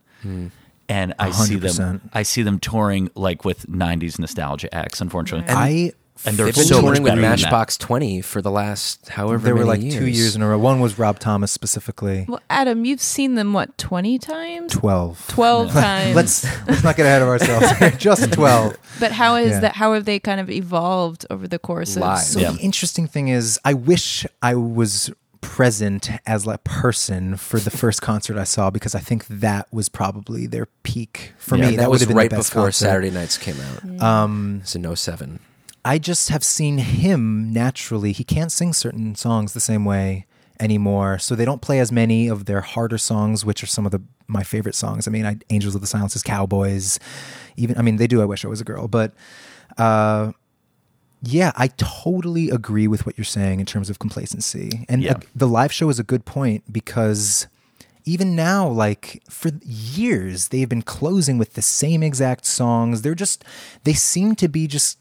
[0.90, 5.46] And I see them I see them touring like with 90s nostalgia acts unfortunately.
[5.54, 5.92] I
[6.24, 7.40] and they're They've been so much touring with better than that.
[7.42, 10.58] Matchbox Twenty for the last however there were many like two years in a row.
[10.58, 12.26] One was Rob Thomas specifically.
[12.28, 14.72] Well, Adam, you've seen them what twenty times?
[14.72, 15.24] Twelve.
[15.28, 16.16] Twelve times.
[16.16, 17.96] Let's let's not get ahead of ourselves.
[17.98, 18.76] Just twelve.
[19.00, 19.60] But how is Yeah.
[19.60, 19.76] that?
[19.76, 22.02] How have they kind of evolved over the course of?
[22.02, 22.18] Live.
[22.20, 22.50] So Yeah.
[22.52, 28.02] the interesting thing is, I wish I was present as a person for the first
[28.02, 31.68] concert I saw because I think that was probably their peak for Yeah, me.
[31.70, 32.84] And that, would was have been right the best before concert.
[32.86, 34.02] Saturday Nights came out.
[34.02, 35.38] Um, It's in 07.
[35.84, 38.12] I just have seen him naturally.
[38.12, 40.26] He can't sing certain songs the same way
[40.60, 41.18] anymore.
[41.18, 44.02] So they don't play as many of their harder songs, which are some of the
[44.26, 45.08] my favorite songs.
[45.08, 46.98] I mean, I, Angels of the Silences, Cowboys,
[47.56, 49.14] even I mean they do I wish I was a girl, but
[49.78, 50.32] uh
[51.22, 54.84] yeah, I totally agree with what you're saying in terms of complacency.
[54.88, 55.12] And Yeah.
[55.14, 57.48] uh, the live show is a good point because
[58.04, 63.02] even now, like for years, they've been closing with the same exact songs.
[63.02, 63.44] They're just,
[63.82, 64.98] they seem to be just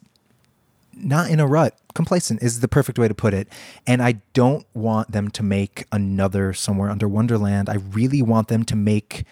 [0.97, 1.77] not in a rut.
[1.93, 3.47] Complacent is the perfect way to put it.
[3.85, 7.69] And I don't want them to make another Somewhere Under Wonderland.
[7.69, 9.25] I really want them to make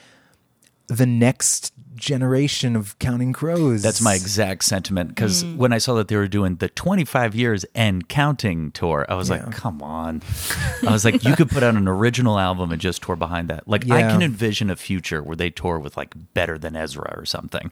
[0.87, 3.81] the next generation of Counting Crows.
[3.81, 5.57] That's my exact sentiment because mm.
[5.57, 9.29] when I saw that they were doing the 25 years and counting tour, I was
[9.29, 9.45] Yeah.
[9.45, 10.21] like, come on.
[10.87, 13.67] I was like, you could put out an original album and just tour behind that.
[13.67, 17.25] Like, I can envision a future where they tour with like Better Than Ezra or
[17.25, 17.71] something.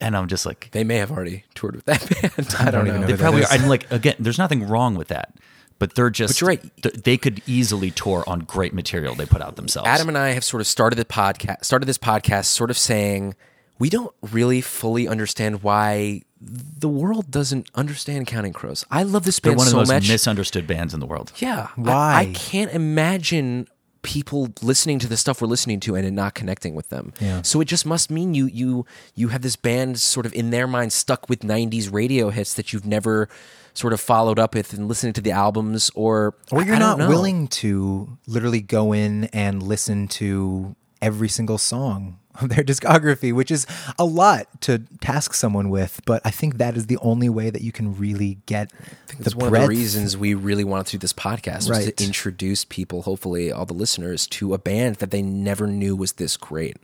[0.00, 2.00] And I'm just like, They may have already toured with that
[2.36, 2.54] band.
[2.58, 2.88] I don't, don't know.
[2.90, 3.50] even know they who probably is.
[3.50, 3.54] are.
[3.54, 5.34] And like, again, there's nothing wrong with that.
[5.80, 6.82] But they're just, But you're right.
[6.82, 9.86] th- they could easily tour on great material they put out themselves.
[9.88, 13.36] Adam and I have sort of started the podcast, started this podcast, sort of saying
[13.78, 18.84] we don't really fully understand why the world doesn't understand Counting Crows.
[18.90, 20.08] I love this they're band one of the most much.
[20.08, 21.32] misunderstood bands in the world.
[21.36, 22.14] yeah, Why?
[22.14, 23.66] I, can't imagine
[24.02, 27.12] people listening to the stuff we're listening to and it not connecting with them.
[27.20, 27.42] Yeah.
[27.42, 28.86] So it just must mean you you
[29.16, 32.72] you have this band sort of in their mind stuck with '90s radio hits that
[32.72, 33.28] you've never
[33.74, 36.98] sort of followed up with and listening to the albums or or you're I not
[36.98, 37.14] don't know.
[37.14, 43.50] willing to literally go in and listen to every single song of their discography, which
[43.50, 43.66] is
[43.98, 46.00] a lot to task someone with.
[46.06, 48.72] But I think that is the only way that you can really get
[49.18, 49.64] That's the one breadth.
[49.64, 53.52] of the reasons we really wanted to do this podcast was to introduce people, hopefully
[53.52, 56.76] all the listeners, to a band that they never knew was this great.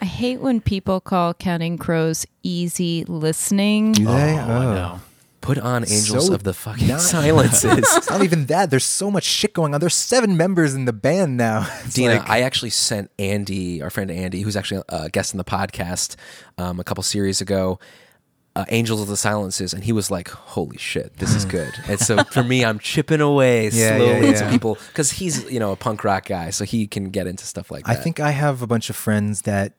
[0.00, 3.92] I hate when people call Counting Crows easy listening.
[3.92, 4.10] Do they?
[4.10, 4.74] Oh, I oh.
[4.74, 5.00] know.
[5.40, 7.78] Put on Angels So of the fucking not- Silences.
[7.96, 8.70] It's not even that.
[8.70, 9.80] There's so much shit going on.
[9.80, 11.66] There's seven members in the band now.
[11.84, 15.38] It's Dina, like- I actually sent Andy, our friend Andy, who's actually a guest on
[15.38, 16.16] the podcast
[16.58, 17.78] um, a couple series ago,
[18.56, 22.00] uh, Angels of the Silences, and he was like, "Holy shit, this is good." and
[22.00, 24.50] so for me, I'm chipping away slowly yeah, yeah.
[24.50, 27.70] people because he's you know a punk rock guy, so he can get into stuff
[27.70, 27.96] like that.
[27.96, 29.74] I think I have a bunch of friends that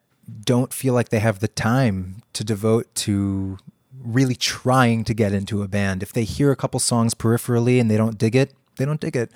[0.45, 3.57] don't feel like they have the time to devote to
[4.03, 6.03] really trying to get into a band.
[6.03, 9.15] If they hear a couple songs peripherally and they don't dig it, they don't dig
[9.15, 9.31] it.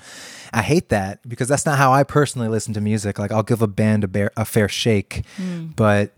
[0.53, 3.19] I hate that because that's not how I personally listen to music.
[3.19, 5.67] Like I'll give a band a, bear, a fair shake, hmm.
[5.75, 6.13] but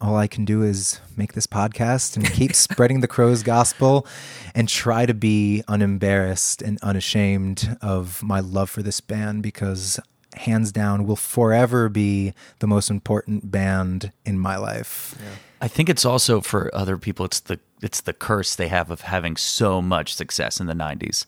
[0.00, 4.06] all I can do is make this podcast and keep spreading the crow's gospel
[4.54, 10.00] and try to be unembarrassed and unashamed of my love for this band because
[10.34, 15.14] hands down will forever be the most important band in my life.
[15.60, 17.24] I think it's also for other people.
[17.26, 21.26] It's the it's the curse they have of having so much success in the '90s.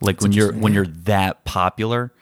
[0.00, 2.12] Like when you're when you're that popular,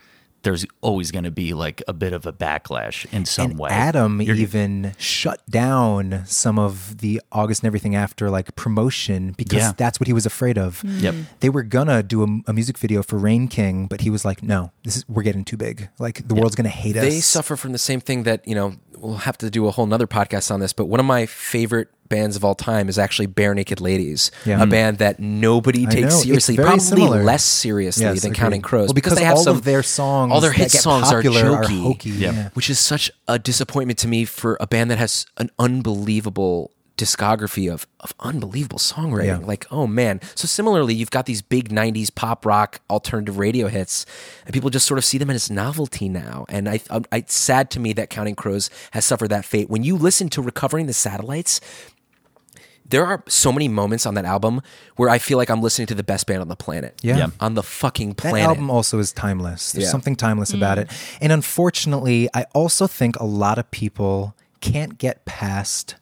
[0.42, 3.70] there's always going to be like a bit of a backlash in some and way.
[3.70, 9.58] Adam You're- even shut down some of the August and everything after like promotion because
[9.58, 9.72] Yeah.
[9.76, 10.82] that's what he was afraid of.
[10.82, 11.00] Mm.
[11.02, 11.14] Yep.
[11.40, 14.42] They were gonna do a, a music video for Rain King, but he was like,
[14.42, 15.88] "No, this is we're getting too big.
[15.98, 18.74] Like the world's gonna hate us." they suffer from the same thing that you know
[18.98, 21.88] we'll have to do a whole nother podcast on this but one of my favorite
[22.08, 24.60] bands of all time is actually Barenaked Ladies Yeah.
[24.60, 24.70] a hmm.
[24.70, 27.22] band that nobody takes seriously probably similar.
[27.22, 28.40] less seriously Yes, than agreed.
[28.40, 31.10] counting crows Well, because they have all some of their songs all their hit songs
[31.10, 32.50] are popular are jokey, hokey, yeah.
[32.54, 37.72] which is such a disappointment to me for a band that has an unbelievable discography
[37.72, 39.40] of, of unbelievable songwriting.
[39.40, 39.46] Yeah.
[39.46, 40.20] Like, oh man.
[40.34, 44.06] So similarly, you've got these big 90s pop rock alternative radio hits,
[44.44, 46.46] and people just sort of see them as novelty now.
[46.48, 49.68] And I, um, I, it's sad to me that Counting Crows has suffered that fate.
[49.68, 51.60] When you listen to Recovering the Satellites,
[52.86, 54.60] there are so many moments on that album
[54.96, 57.00] where I feel like I'm listening to the best band on the planet.
[57.02, 57.16] Yeah.
[57.16, 57.26] Yeah.
[57.40, 58.40] On the fucking planet.
[58.40, 59.72] That album also is timeless.
[59.72, 59.90] There's Yeah.
[59.90, 60.56] something timeless mm.
[60.58, 60.90] about it.
[61.20, 65.96] And unfortunately, I also think a lot of people can't get past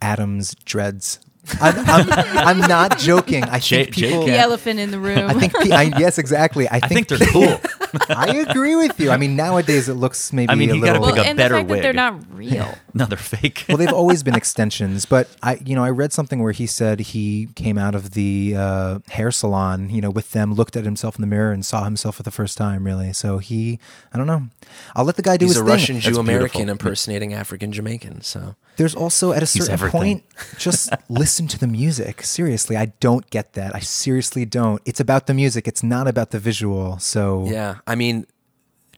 [0.00, 1.20] Adam's dreads.
[1.62, 3.42] I'm, I'm, I'm not joking.
[3.44, 4.26] I J- think people.
[4.26, 5.30] The elephant in the room.
[5.30, 5.54] I think.
[5.54, 6.68] pe- I, yes, exactly.
[6.68, 7.58] I, I think they're cool.
[8.10, 9.10] I agree with you.
[9.10, 11.06] I mean, nowadays it looks maybe I mean, a you gotta little.
[11.06, 12.74] pick well, a and better the fact that they're not real.
[12.98, 13.64] no, they're fake.
[13.68, 17.00] well, they've always been extensions, but I, you know, I read something where he said
[17.00, 21.16] he came out of the uh, hair salon, you know, with them, looked at himself
[21.16, 22.84] in the mirror, and saw himself for the first time.
[22.84, 23.78] Really, so he,
[24.12, 24.48] I don't know.
[24.94, 25.66] I'll let the guy do his own.
[25.66, 25.98] He's his a thing.
[25.98, 28.22] Russian Jew American impersonating African Jamaican.
[28.22, 30.24] So There's also at a certain point,
[30.58, 32.22] just listen to the music.
[32.22, 33.74] Seriously, I don't get that.
[33.74, 34.82] I seriously don't.
[34.84, 35.66] It's about the music.
[35.68, 36.98] It's not about the visual.
[36.98, 38.26] So yeah, I mean,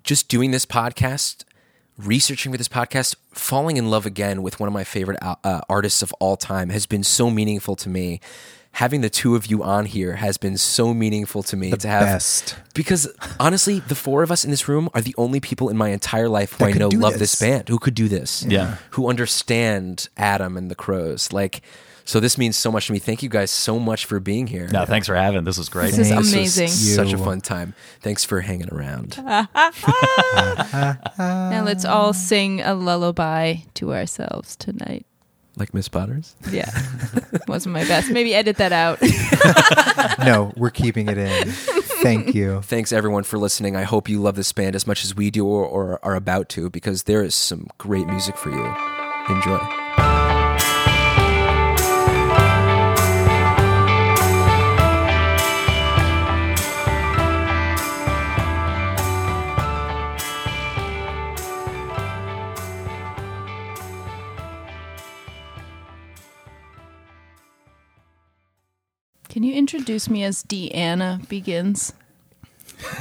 [0.02, 1.44] just doing this podcast,
[2.06, 5.60] researching for this podcast, falling in love again with one of my favorite uh, uh,
[5.68, 8.20] artists of all time has been so meaningful to me.
[8.74, 12.02] Having the two of you on here has been so meaningful to me to have
[12.04, 12.54] best.
[12.72, 13.08] because
[13.40, 16.28] honestly, the four of us in this room are the only people in my entire
[16.28, 17.32] life who That I know love this.
[17.36, 17.40] this.
[17.40, 18.76] band, who could do this, Yeah.
[18.90, 21.32] who understand Adam and the Crows.
[21.32, 21.62] Like,
[22.04, 22.98] so this means so much to me.
[22.98, 24.68] Thank you guys so much for being here.
[24.68, 25.44] no, thanks for having.
[25.44, 25.94] This was great.
[25.94, 26.30] This is Thanks.
[26.30, 26.68] This was amazing.
[26.68, 27.74] such a fun time.
[28.00, 29.16] Thanks for hanging around.
[31.18, 35.06] Now let's all sing a lullaby to ourselves tonight.
[35.56, 36.36] Like Miss Potter's.
[36.50, 36.70] Yeah,
[37.48, 38.10] wasn't my best.
[38.10, 38.98] Maybe edit that out.
[40.24, 41.50] no, we're keeping it in.
[42.02, 42.62] Thank you.
[42.62, 43.76] Thanks everyone for listening.
[43.76, 46.48] I hope you love this band as much as we do or, or are about
[46.50, 48.64] to because there is some great music for you.
[49.28, 49.58] Enjoy.
[69.30, 71.92] Can you introduce me as Deanna Begins?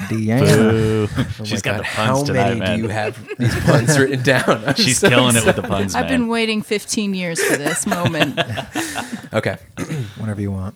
[0.10, 1.10] Deanna.
[1.40, 2.78] Oh She's got the puns How tonight, many man.
[2.78, 4.64] do you have these puns written down?
[4.66, 6.04] I'm She's so killing it with the puns, man.
[6.04, 8.40] I've been waiting 15 years for this moment.
[9.32, 9.58] Okay.
[10.18, 10.76] Whenever you want.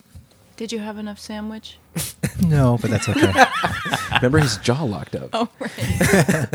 [0.58, 1.78] Did you have enough sandwich?
[2.42, 3.32] No, but that's okay.
[4.16, 5.30] Remember his jaw locked up.
[5.34, 6.50] Oh, right.